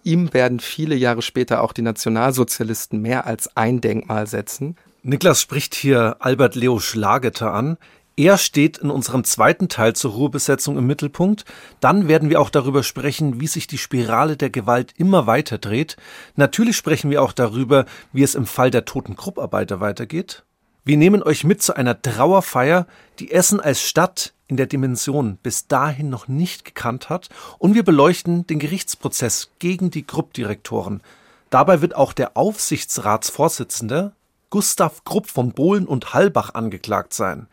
Ihm 0.03 0.35
werden 0.35 0.59
viele 0.59 0.97
Jahre 0.97 1.23
später 1.23 1.63
auch 1.63 1.73
die 1.73 1.83
Nationalsozialisten 1.83 3.01
mehr 3.01 3.25
als 3.25 3.57
ein 3.57 3.81
Denkmal 3.81 4.27
setzen. 4.27 4.75
Niklas 5.03 5.41
spricht 5.41 5.77
hier 5.77 6.17
Albert 6.19 6.57
Leo 6.57 6.81
Schlageter 6.81 7.55
an. 7.55 7.79
Er 8.17 8.37
steht 8.37 8.79
in 8.79 8.91
unserem 8.91 9.25
zweiten 9.25 9.69
Teil 9.69 9.95
zur 9.95 10.13
Ruhebesetzung 10.13 10.77
im 10.77 10.87
Mittelpunkt. 10.87 11.45
Dann 11.81 12.09
werden 12.09 12.29
wir 12.29 12.41
auch 12.41 12.51
darüber 12.51 12.83
sprechen, 12.83 13.41
wie 13.41 13.47
sich 13.47 13.67
die 13.67 13.79
Spirale 13.79 14.37
der 14.37 14.51
Gewalt 14.51 14.93
immer 14.97 15.27
weiter 15.27 15.59
dreht. 15.59 15.97
Natürlich 16.37 16.77
sprechen 16.77 17.11
wir 17.11 17.23
auch 17.23 17.33
darüber, 17.33 17.87
wie 18.13 18.23
es 18.23 18.35
im 18.35 18.47
Fall 18.47 18.71
der 18.71 18.85
toten 18.85 19.17
Grupparbeiter 19.17 19.81
weitergeht. 19.81 20.45
Wir 20.85 20.97
nehmen 20.97 21.23
euch 21.23 21.45
mit 21.45 21.63
zu 21.63 21.77
einer 21.77 22.01
Trauerfeier, 22.01 22.87
die 23.19 23.31
Essen 23.31 23.61
als 23.61 23.83
Stadt 23.83 24.33
in 24.49 24.57
der 24.57 24.67
Dimension 24.67 25.39
bis 25.43 25.69
dahin 25.69 26.11
noch 26.11 26.27
nicht 26.27 26.65
gekannt 26.65 27.09
hat, 27.09 27.29
und 27.59 27.75
wir 27.75 27.85
beleuchten 27.85 28.47
den 28.47 28.59
Gerichtsprozess 28.59 29.51
gegen 29.59 29.91
die 29.91 30.07
Gruppdirektoren. 30.07 31.03
Dabei 31.51 31.81
wird 31.81 31.95
auch 31.95 32.13
der 32.13 32.37
Aufsichtsratsvorsitzende 32.37 34.13
Gustav 34.51 35.05
Grupp 35.05 35.29
von 35.29 35.53
Bohlen 35.53 35.87
und 35.87 36.13
Hallbach 36.13 36.55
angeklagt 36.55 37.15
sein. 37.15 37.47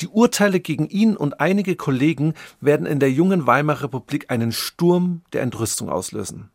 Die 0.00 0.08
Urteile 0.08 0.60
gegen 0.60 0.88
ihn 0.88 1.16
und 1.16 1.40
einige 1.40 1.76
Kollegen 1.76 2.34
werden 2.60 2.86
in 2.86 3.00
der 3.00 3.10
jungen 3.10 3.46
Weimarer 3.46 3.84
Republik 3.84 4.30
einen 4.30 4.52
Sturm 4.52 5.22
der 5.32 5.42
Entrüstung 5.42 5.90
auslösen. 5.90 6.50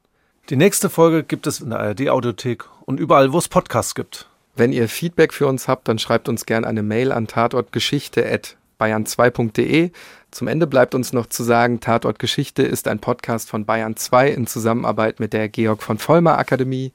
Die 0.49 0.55
nächste 0.55 0.89
Folge 0.89 1.23
gibt 1.23 1.45
es 1.45 1.59
in 1.59 1.69
der 1.69 1.79
ARD-Audiothek 1.79 2.65
und 2.85 2.99
überall, 2.99 3.33
wo 3.33 3.37
es 3.37 3.47
Podcasts 3.47 3.93
gibt. 3.93 4.27
Wenn 4.55 4.73
ihr 4.73 4.89
Feedback 4.89 5.31
für 5.31 5.45
uns 5.47 5.67
habt, 5.67 5.87
dann 5.87 5.99
schreibt 5.99 6.27
uns 6.27 6.45
gerne 6.45 6.65
eine 6.65 6.81
Mail 6.81 7.11
an 7.11 7.27
tatortgeschichte.bayern2.de. 7.27 9.91
Zum 10.31 10.47
Ende 10.47 10.65
bleibt 10.67 10.95
uns 10.95 11.13
noch 11.13 11.27
zu 11.27 11.43
sagen, 11.43 11.79
Tatort 11.79 12.19
Geschichte 12.19 12.63
ist 12.63 12.87
ein 12.87 12.99
Podcast 12.99 13.49
von 13.49 13.65
Bayern 13.65 13.95
2 13.95 14.31
in 14.31 14.47
Zusammenarbeit 14.47 15.19
mit 15.19 15.33
der 15.33 15.49
Georg 15.49 15.83
von 15.83 15.97
Vollmer 15.97 16.37
Akademie. 16.37 16.93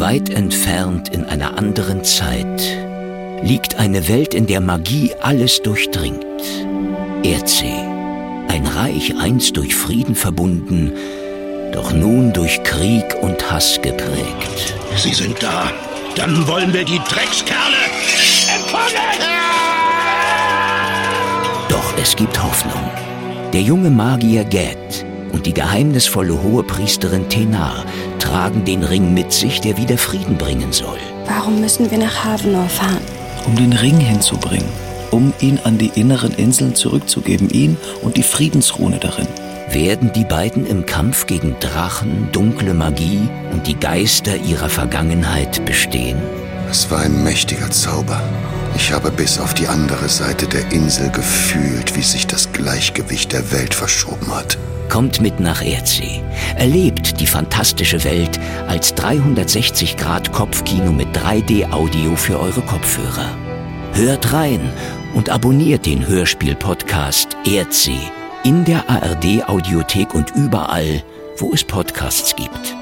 Weit 0.00 0.30
entfernt 0.30 1.08
in 1.08 1.24
einer 1.24 1.58
anderen 1.58 2.04
Zeit 2.04 2.62
liegt 3.42 3.80
eine 3.80 4.06
Welt, 4.06 4.32
in 4.32 4.46
der 4.46 4.60
Magie 4.60 5.12
alles 5.20 5.60
durchdringt. 5.60 6.24
Erdsee, 7.24 7.84
ein 8.46 8.64
Reich 8.64 9.16
einst 9.16 9.56
durch 9.56 9.74
Frieden 9.74 10.14
verbunden, 10.14 10.92
doch 11.72 11.92
nun 11.92 12.32
durch 12.32 12.62
Krieg 12.62 13.04
und 13.22 13.50
Hass 13.50 13.80
geprägt. 13.82 14.76
Sie 14.94 15.12
sind 15.12 15.42
da. 15.42 15.72
Dann 16.14 16.46
wollen 16.46 16.72
wir 16.72 16.84
die 16.84 17.00
Dreckskerle 17.00 17.82
empfangen! 18.54 19.18
Doch 21.68 21.94
es 22.00 22.14
gibt 22.14 22.40
Hoffnung. 22.40 22.88
Der 23.52 23.62
junge 23.62 23.90
Magier 23.90 24.44
Gad 24.44 25.04
und 25.32 25.44
die 25.46 25.54
geheimnisvolle 25.54 26.40
Hohepriesterin 26.40 27.28
Tenar 27.28 27.84
tragen 28.28 28.64
den 28.64 28.84
Ring 28.84 29.14
mit 29.14 29.32
sich, 29.32 29.60
der 29.62 29.78
wieder 29.78 29.96
Frieden 29.96 30.36
bringen 30.36 30.70
soll. 30.72 30.98
Warum 31.26 31.60
müssen 31.62 31.90
wir 31.90 31.96
nach 31.96 32.24
Havenor 32.24 32.68
fahren? 32.68 33.00
Um 33.46 33.56
den 33.56 33.72
Ring 33.72 33.98
hinzubringen, 33.98 34.68
um 35.10 35.32
ihn 35.40 35.58
an 35.64 35.78
die 35.78 35.90
inneren 35.94 36.32
Inseln 36.34 36.74
zurückzugeben, 36.74 37.48
ihn 37.48 37.78
und 38.02 38.18
die 38.18 38.22
Friedensrune 38.22 38.98
darin. 38.98 39.28
Werden 39.70 40.12
die 40.12 40.24
beiden 40.24 40.66
im 40.66 40.84
Kampf 40.84 41.26
gegen 41.26 41.56
Drachen, 41.60 42.28
dunkle 42.32 42.74
Magie 42.74 43.28
und 43.52 43.66
die 43.66 43.78
Geister 43.78 44.36
ihrer 44.36 44.68
Vergangenheit 44.68 45.64
bestehen? 45.64 46.18
Es 46.70 46.90
war 46.90 47.00
ein 47.00 47.24
mächtiger 47.24 47.70
Zauber. 47.70 48.20
Ich 48.76 48.92
habe 48.92 49.10
bis 49.10 49.38
auf 49.38 49.54
die 49.54 49.68
andere 49.68 50.08
Seite 50.10 50.46
der 50.46 50.70
Insel 50.70 51.10
gefühlt, 51.10 51.96
wie 51.96 52.02
sich 52.02 52.26
das 52.26 52.52
Gleichgewicht 52.52 53.32
der 53.32 53.52
Welt 53.52 53.72
verschoben 53.72 54.34
hat. 54.34 54.58
Kommt 54.88 55.20
mit 55.20 55.38
nach 55.38 55.62
Erdsee. 55.62 56.22
Erlebt 56.56 57.20
die 57.20 57.26
fantastische 57.26 58.02
Welt 58.04 58.38
als 58.66 58.94
360 58.94 59.96
Grad 59.96 60.32
Kopfkino 60.32 60.92
mit 60.92 61.08
3D-Audio 61.16 62.16
für 62.16 62.40
eure 62.40 62.62
Kopfhörer. 62.62 63.36
Hört 63.92 64.32
rein 64.32 64.60
und 65.14 65.30
abonniert 65.30 65.86
den 65.86 66.06
Hörspiel-Podcast 66.06 67.36
Erdsee 67.44 68.00
in 68.44 68.64
der 68.64 68.88
ARD 68.88 69.48
Audiothek 69.48 70.14
und 70.14 70.34
überall, 70.34 71.02
wo 71.38 71.52
es 71.52 71.64
Podcasts 71.64 72.34
gibt. 72.34 72.77